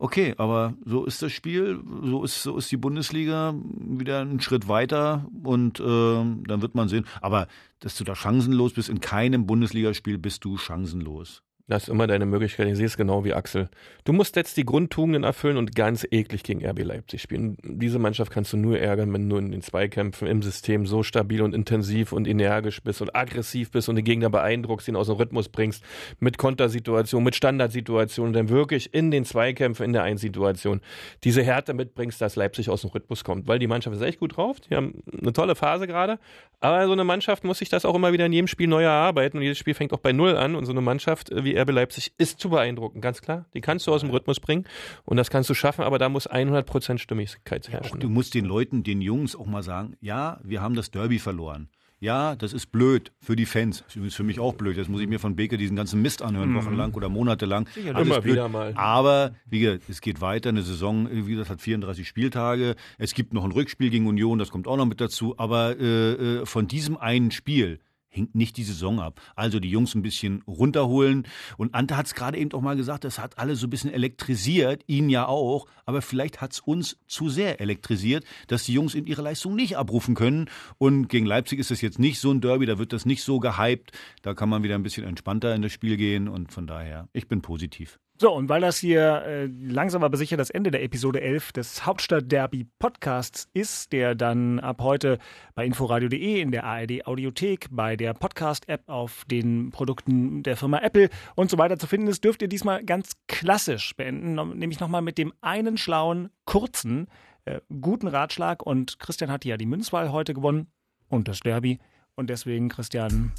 Okay, 0.03 0.35
aber 0.39 0.73
so 0.87 1.05
ist 1.05 1.21
das 1.21 1.31
Spiel, 1.31 1.79
so 2.03 2.25
ist, 2.25 2.43
so 2.43 2.57
ist 2.57 2.73
die 2.73 2.79
Bundesliga 2.79 3.55
wieder 3.55 4.23
einen 4.23 4.41
Schritt 4.41 4.67
weiter 4.67 5.27
und 5.43 5.79
äh, 5.79 5.85
dann 5.85 6.63
wird 6.63 6.75
man 6.75 6.89
sehen. 6.89 7.05
Aber 7.21 7.49
dass 7.81 7.99
du 7.99 8.05
da 8.05 8.15
chancenlos 8.15 8.73
bist, 8.73 8.89
in 8.89 9.01
keinem 9.01 9.47
Bundesligaspiel 9.47 10.17
bist 10.17 10.47
du 10.47 10.57
chancenlos. 10.57 11.43
Das 11.71 11.85
ist 11.85 11.89
immer 11.89 12.09
deine 12.09 12.27
Möglichkeit. 12.27 12.66
Ich 12.66 12.77
sehe 12.77 12.87
es 12.87 12.97
genau 12.97 13.25
wie 13.25 13.33
Axel. 13.33 13.68
Du 14.05 14.12
musst 14.12 14.35
jetzt 14.35 14.57
die 14.57 14.64
Grundtugenden 14.64 15.23
erfüllen 15.23 15.57
und 15.57 15.77
ganz 15.77 16.05
eklig 16.11 16.43
gegen 16.43 16.66
RB 16.66 16.83
Leipzig 16.83 17.23
spielen. 17.23 17.59
Diese 17.62 18.01
Mannschaft 18.01 18.33
kannst 18.33 18.53
du 18.53 18.57
nur 18.57 18.81
ärgern, 18.81 19.12
wenn 19.12 19.31
du 19.31 19.37
in 19.37 19.53
den 19.53 19.62
Zweikämpfen 19.62 20.27
im 20.27 20.43
System 20.43 20.85
so 20.85 21.05
stabil 21.05 21.43
und 21.43 21.55
intensiv 21.55 22.11
und 22.11 22.27
energisch 22.27 22.83
bist 22.83 23.01
und 23.03 23.14
aggressiv 23.14 23.71
bist 23.71 23.89
und 23.89 23.95
den 23.95 24.05
Gegner 24.05 24.31
beeindruckst, 24.31 24.89
ihn 24.89 24.97
aus 24.97 25.07
dem 25.07 25.14
Rhythmus 25.14 25.49
bringst, 25.49 25.85
mit 26.18 26.39
Kontersituationen, 26.39 27.25
mit 27.25 27.37
Standardsituationen, 27.37 28.33
dann 28.33 28.49
wirklich 28.49 28.93
in 28.93 29.12
den 29.12 29.25
Zweikämpfen, 29.25 29.85
in 29.85 29.93
der 29.93 30.03
Einsituation 30.03 30.81
diese 31.23 31.45
Härte 31.45 31.73
mitbringst, 31.73 32.21
dass 32.21 32.35
Leipzig 32.35 32.68
aus 32.68 32.81
dem 32.81 32.91
Rhythmus 32.91 33.23
kommt. 33.23 33.47
Weil 33.47 33.61
die 33.61 33.68
Mannschaft 33.68 33.95
ist 33.95 34.03
echt 34.03 34.18
gut 34.18 34.37
drauf. 34.37 34.59
Die 34.59 34.75
haben 34.75 35.05
eine 35.16 35.33
tolle 35.33 35.55
Phase 35.55 35.87
gerade. 35.87 36.18
Aber 36.59 36.85
so 36.87 36.93
eine 36.93 37.05
Mannschaft 37.05 37.45
muss 37.45 37.59
sich 37.59 37.68
das 37.68 37.85
auch 37.85 37.95
immer 37.95 38.12
wieder 38.12 38.27
in 38.27 38.33
jedem 38.33 38.49
Spiel 38.49 38.66
neu 38.66 38.83
erarbeiten 38.83 39.37
und 39.37 39.45
jedes 39.45 39.59
Spiel 39.59 39.75
fängt 39.75 39.93
auch 39.93 40.01
bei 40.01 40.12
Null 40.12 40.37
an 40.37 40.57
und 40.57 40.66
so 40.66 40.73
eine 40.73 40.81
Mannschaft 40.81 41.31
wie 41.33 41.60
RB 41.61 41.71
Leipzig 41.71 42.13
ist 42.19 42.41
zu 42.41 42.51
beeindrucken, 42.51 43.01
ganz 43.01 43.23
klar. 43.23 43.47
Die 43.55 43.61
kannst 43.61 43.87
du 43.87 43.93
aus 43.93 44.01
dem 44.01 44.11
Rhythmus 44.11 44.41
bringen 44.41 44.65
und 45.05 45.17
das 45.17 45.31
kannst 45.31 45.51
du 45.51 45.55
schaffen, 45.55 45.83
aber 45.83 45.99
da 45.99 46.09
muss 46.09 46.29
100% 46.29 46.99
Stimmigkeit 46.99 47.69
herrschen. 47.69 47.95
Ja, 47.95 48.01
du 48.01 48.09
musst 48.09 48.35
den 48.35 48.45
Leuten, 48.45 48.83
den 48.83 49.01
Jungs 49.01 49.37
auch 49.37 49.47
mal 49.47 49.63
sagen, 49.63 49.97
ja, 50.01 50.41
wir 50.43 50.63
haben 50.63 50.75
das 50.75 50.91
Derby 50.91 51.19
verloren. 51.19 51.69
Ja, 52.03 52.35
das 52.35 52.55
ist 52.55 52.73
blöd 52.73 53.13
für 53.21 53.37
die 53.37 53.45
Fans. 53.45 53.85
Das 53.87 53.97
ist 53.97 54.15
für 54.15 54.23
mich 54.23 54.41
auch 54.41 54.55
blöd. 54.55 54.79
Jetzt 54.79 54.89
muss 54.89 55.03
ich 55.03 55.07
mir 55.07 55.21
von 55.21 55.37
Beke 55.37 55.59
diesen 55.59 55.77
ganzen 55.77 56.01
Mist 56.01 56.23
anhören, 56.23 56.53
mhm. 56.53 56.57
wochenlang 56.57 56.95
oder 56.95 57.11
monatelang. 57.11 57.69
Ja, 57.85 57.99
immer 58.01 58.25
wieder 58.25 58.49
mal. 58.49 58.73
Aber, 58.75 59.35
wie 59.45 59.61
gesagt, 59.61 59.83
es 59.91 60.01
geht 60.01 60.23
weiter. 60.23 60.49
Eine 60.49 60.63
Saison, 60.63 61.09
wie 61.11 61.33
gesagt, 61.33 61.51
hat 61.51 61.61
34 61.61 62.09
Spieltage. 62.09 62.75
Es 62.97 63.13
gibt 63.13 63.35
noch 63.35 63.45
ein 63.45 63.53
Rückspiel 63.53 63.91
gegen 63.91 64.07
Union, 64.07 64.39
das 64.39 64.49
kommt 64.49 64.67
auch 64.67 64.79
noch 64.79 64.87
mit 64.87 64.99
dazu. 65.03 65.35
Aber 65.37 65.79
äh, 65.79 66.13
äh 66.41 66.47
von 66.47 66.67
diesem 66.67 66.97
einen 66.97 67.33
Spiel 67.33 67.81
hängt 68.11 68.35
nicht 68.35 68.57
die 68.57 68.65
Saison 68.65 69.01
ab. 69.01 69.21
Also 69.37 69.61
die 69.61 69.71
Jungs 69.71 69.95
ein 69.95 70.03
bisschen 70.03 70.43
runterholen. 70.47 71.27
Und 71.57 71.75
Ante 71.75 71.97
hat 71.97 72.07
es 72.07 72.15
gerade 72.15 72.37
eben 72.37 72.53
auch 72.53 72.61
mal 72.61 72.77
gesagt, 72.77 73.05
das 73.05 73.19
hat 73.19 73.39
alle 73.39 73.57
so 73.57 73.67
ein 73.67 73.71
bisschen 73.71 73.93
elektrisiert, 73.93 74.85
ihn 74.87 75.09
ja 75.09 75.27
auch. 75.27 75.67
Aber 75.87 76.03
vielleicht 76.03 76.41
hat 76.41 76.53
es 76.53 76.61
uns 76.61 76.99
zu 77.07 77.29
sehr 77.29 77.61
elektrisiert, 77.61 78.25
dass 78.49 78.65
die 78.65 78.75
Jungs 78.75 78.95
eben 78.95 79.07
ihre 79.07 79.23
Leistung 79.23 79.55
nicht 79.55 79.77
abrufen 79.77 80.15
können. 80.15 80.51
Und 80.79 81.09
gegen 81.09 81.27
Leipzig 81.27 81.59
ist 81.59 81.71
das 81.71 81.81
jetzt 81.81 81.99
nicht 81.99 82.21
so 82.21 82.31
ein 82.31 82.41
Derby, 82.41 82.67
da 82.67 82.79
wird 82.79 82.93
das 82.93 83.07
nicht 83.07 83.23
so 83.23 83.39
gehypt. 83.39 83.93
Da 84.23 84.35
kann 84.35 84.49
man 84.49 84.63
wieder 84.63 84.75
ein 84.75 84.83
bisschen 84.83 85.07
entspannter 85.07 85.55
in 85.55 85.63
das 85.63 85.73
Spiel 85.73 85.97
gehen. 85.97 86.29
Und 86.29 86.53
von 86.53 86.67
daher, 86.67 87.09
ich 87.13 87.29
bin 87.29 87.41
positiv. 87.43 87.99
So, 88.21 88.35
und 88.35 88.51
weil 88.51 88.61
das 88.61 88.77
hier 88.77 89.23
äh, 89.23 89.47
langsam 89.47 90.05
aber 90.05 90.18
sicher 90.18 90.37
das 90.37 90.51
Ende 90.51 90.71
der 90.71 90.83
Episode 90.83 91.23
11 91.23 91.53
des 91.53 91.87
Hauptstadt-Derby 91.87 92.66
Podcasts 92.79 93.49
ist, 93.55 93.95
der 93.95 94.14
dann 94.14 94.61
ab 94.61 94.83
heute 94.83 95.18
bei 95.55 95.64
inforadio.de, 95.64 96.39
in 96.39 96.51
der 96.51 96.64
ARD 96.64 97.07
Audiothek, 97.07 97.68
bei 97.71 97.97
der 97.97 98.12
Podcast-App 98.12 98.87
auf 98.91 99.25
den 99.25 99.71
Produkten 99.71 100.43
der 100.43 100.59
Firma 100.59 100.81
Apple 100.83 101.09
und 101.35 101.51
so 101.51 101.57
weiter 101.57 101.79
zu 101.79 101.87
finden 101.87 102.09
ist, 102.09 102.23
dürft 102.23 102.43
ihr 102.43 102.49
diesmal 102.49 102.85
ganz 102.85 103.12
klassisch 103.27 103.97
beenden, 103.97 104.35
nämlich 104.59 104.81
nochmal 104.81 105.01
mit 105.01 105.16
dem 105.16 105.33
einen 105.41 105.79
schlauen, 105.79 106.29
kurzen, 106.45 107.07
äh, 107.47 107.62
guten 107.81 108.07
Ratschlag. 108.07 108.62
Und 108.62 108.99
Christian 108.99 109.31
hat 109.31 109.47
ja 109.47 109.57
die 109.57 109.64
Münzwahl 109.64 110.12
heute 110.12 110.35
gewonnen 110.35 110.66
und 111.09 111.27
das 111.27 111.41
Derby. 111.41 111.79
Und 112.16 112.29
deswegen, 112.29 112.68
Christian. 112.68 113.33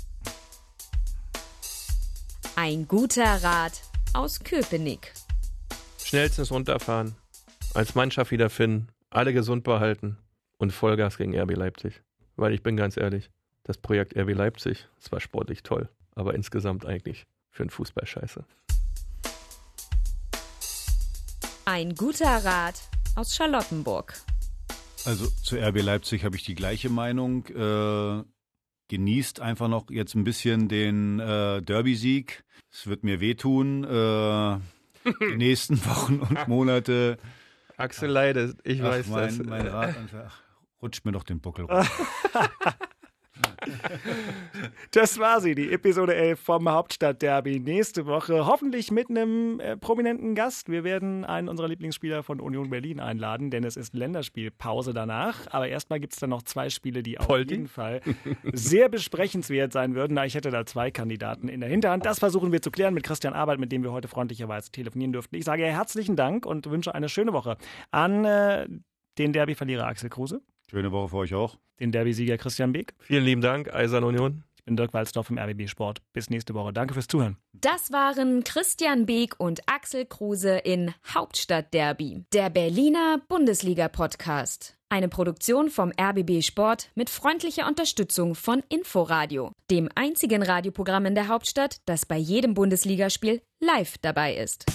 Ein 2.55 2.88
guter 2.88 3.43
Rat 3.43 3.90
aus 4.14 4.39
Köpenick. 4.39 5.14
Schnellstens 6.03 6.51
runterfahren, 6.51 7.16
als 7.74 7.95
Mannschaft 7.95 8.32
wiederfinden, 8.32 8.89
alle 9.09 9.34
gesund 9.34 9.64
behalten 9.64 10.18
und 10.57 10.72
Vollgas 10.72 11.18
gegen 11.18 11.38
RB 11.38 11.55
Leipzig. 11.55 12.01
Weil 12.36 12.53
ich 12.53 12.64
bin 12.64 12.76
ganz 12.76 12.97
ehrlich, 12.97 13.30
das 13.64 13.78
Projekt 13.78 14.18
RB 14.18 14.34
Leipzig, 14.34 14.88
das 14.99 15.12
war 15.12 15.20
sportlich 15.20 15.64
toll, 15.64 15.89
aber 16.16 16.34
insgesamt 16.34 16.86
eigentlich 16.86 17.26
für 17.49 17.64
den 17.64 17.70
Fußball 17.70 18.05
scheiße. 18.05 18.43
Ein 21.66 21.95
guter 21.95 22.43
Rat 22.43 22.82
aus 23.16 23.36
Charlottenburg. 23.36 24.14
Also 25.05 25.28
zu 25.43 25.55
RB 25.55 25.82
Leipzig 25.82 26.26
habe 26.26 26.36
ich 26.36 26.43
die 26.43 26.55
gleiche 26.55 26.89
Meinung. 26.89 27.45
Äh, 27.47 28.24
genießt 28.91 29.39
einfach 29.39 29.69
noch 29.69 29.89
jetzt 29.89 30.15
ein 30.15 30.25
bisschen 30.25 30.67
den 30.67 31.21
äh, 31.21 31.61
Derby-Sieg. 31.61 32.43
Es 32.69 32.87
wird 32.87 33.05
mir 33.05 33.21
wehtun. 33.21 33.85
Äh, 33.85 34.57
die 35.31 35.37
nächsten 35.37 35.83
Wochen 35.85 36.19
und 36.19 36.47
Monate. 36.49 37.17
Axel 37.77 38.09
leidet, 38.09 38.57
ich 38.65 38.81
ach, 38.83 38.89
weiß 38.89 39.07
mein, 39.07 39.37
das. 39.37 39.47
Mein 39.47 39.67
Rat 39.67 39.97
einfach, 39.97 40.41
rutscht 40.81 41.05
mir 41.05 41.13
doch 41.13 41.23
den 41.23 41.39
Buckel 41.39 41.65
runter. 41.69 41.87
Das 44.91 45.20
war 45.20 45.39
sie, 45.39 45.55
die 45.55 45.72
Episode 45.72 46.16
11 46.16 46.39
vom 46.39 46.70
Hauptstadtderby. 46.70 47.59
Nächste 47.59 48.05
Woche 48.05 48.45
hoffentlich 48.45 48.91
mit 48.91 49.09
einem 49.09 49.59
äh, 49.59 49.78
prominenten 49.78 50.36
Gast. 50.36 50.70
Wir 50.70 50.84
werden 50.84 51.24
einen 51.24 51.47
unserer 51.47 51.68
Lieblingsspieler 51.68 52.24
von 52.24 52.39
Union 52.39 52.70
Berlin 52.70 52.99
einladen, 52.99 53.51
denn 53.51 53.64
es 53.64 53.78
ist 53.78 53.93
Länderspielpause 53.93 54.93
danach. 54.93 55.47
Aber 55.51 55.68
erstmal 55.68 55.99
gibt 55.99 56.14
es 56.14 56.20
dann 56.20 56.30
noch 56.32 56.43
zwei 56.43 56.70
Spiele, 56.70 57.03
die 57.03 57.20
auf 57.20 57.28
Poldi? 57.28 57.55
jeden 57.55 57.68
Fall 57.68 58.01
sehr 58.51 58.89
besprechenswert 58.89 59.72
sein 59.72 59.95
würden. 59.95 60.14
Na, 60.14 60.26
ich 60.26 60.36
hätte 60.36 60.51
da 60.51 60.66
zwei 60.66 60.91
Kandidaten 60.91 61.47
in 61.47 61.62
der 61.62 61.70
Hinterhand. 61.70 62.05
Das 62.05 62.20
versuchen 62.20 62.51
wir 62.51 62.62
zu 62.62 62.72
klären 62.72 62.93
mit 62.93 63.03
Christian 63.03 63.34
Arbeit, 63.34 63.59
mit 63.59 63.72
dem 63.72 63.84
wir 63.84 63.91
heute 63.91 64.07
freundlicherweise 64.07 64.72
telefonieren 64.72 65.14
dürften. 65.14 65.36
Ich 65.36 65.45
sage 65.45 65.64
herzlichen 65.64 66.16
Dank 66.16 66.45
und 66.45 66.70
wünsche 66.70 66.93
eine 66.93 67.09
schöne 67.09 67.34
Woche 67.34 67.57
an 67.91 68.26
äh, 68.26 68.68
den 69.18 69.34
Derby-Verlierer 69.34 69.86
Axel 69.86 70.09
Kruse, 70.09 70.41
Schöne 70.72 70.91
Woche 70.93 71.09
für 71.09 71.17
euch 71.17 71.34
auch. 71.34 71.57
den 71.82 71.91
Derby-Sieger 71.91 72.38
Christian 72.38 72.72
Beek. 72.72 72.93
Vielen 72.99 73.26
lieben 73.26 73.41
Dank, 73.41 73.74
Eisern 73.74 74.05
Union. 74.05 74.43
Ich 74.55 74.63
bin 74.63 74.78
Dirk 74.78 74.93
Walzdorf 74.93 75.28
vom 75.28 75.38
RBB 75.38 75.67
Sport. 75.67 76.01
Bis 76.13 76.30
nächste 76.30 76.53
Woche. 76.53 76.72
Danke 76.72 76.93
fürs 76.93 77.07
Zuhören. 77.07 77.36
Das 77.51 77.91
waren 77.91 78.43
Christian 78.45 79.05
Beek 79.05 79.38
und 79.38 79.59
Axel 79.65 80.05
Kruse 80.05 80.57
in 80.59 80.93
Hauptstadtderby, 81.13 82.24
der 82.32 82.49
Berliner 82.49 83.19
Bundesliga-Podcast. 83.28 84.78
Eine 84.88 85.09
Produktion 85.09 85.69
vom 85.69 85.91
RBB 85.99 86.41
Sport 86.41 86.89
mit 86.95 87.09
freundlicher 87.09 87.67
Unterstützung 87.67 88.36
von 88.36 88.61
Inforadio, 88.69 89.51
dem 89.69 89.89
einzigen 89.95 90.41
Radioprogramm 90.43 91.05
in 91.05 91.15
der 91.15 91.28
Hauptstadt, 91.28 91.82
das 91.86 92.05
bei 92.05 92.17
jedem 92.17 92.53
Bundesligaspiel 92.53 93.41
live 93.59 93.97
dabei 94.01 94.36
ist. 94.36 94.65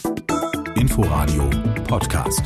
Inforadio 0.75 1.49
Podcast. 1.87 2.43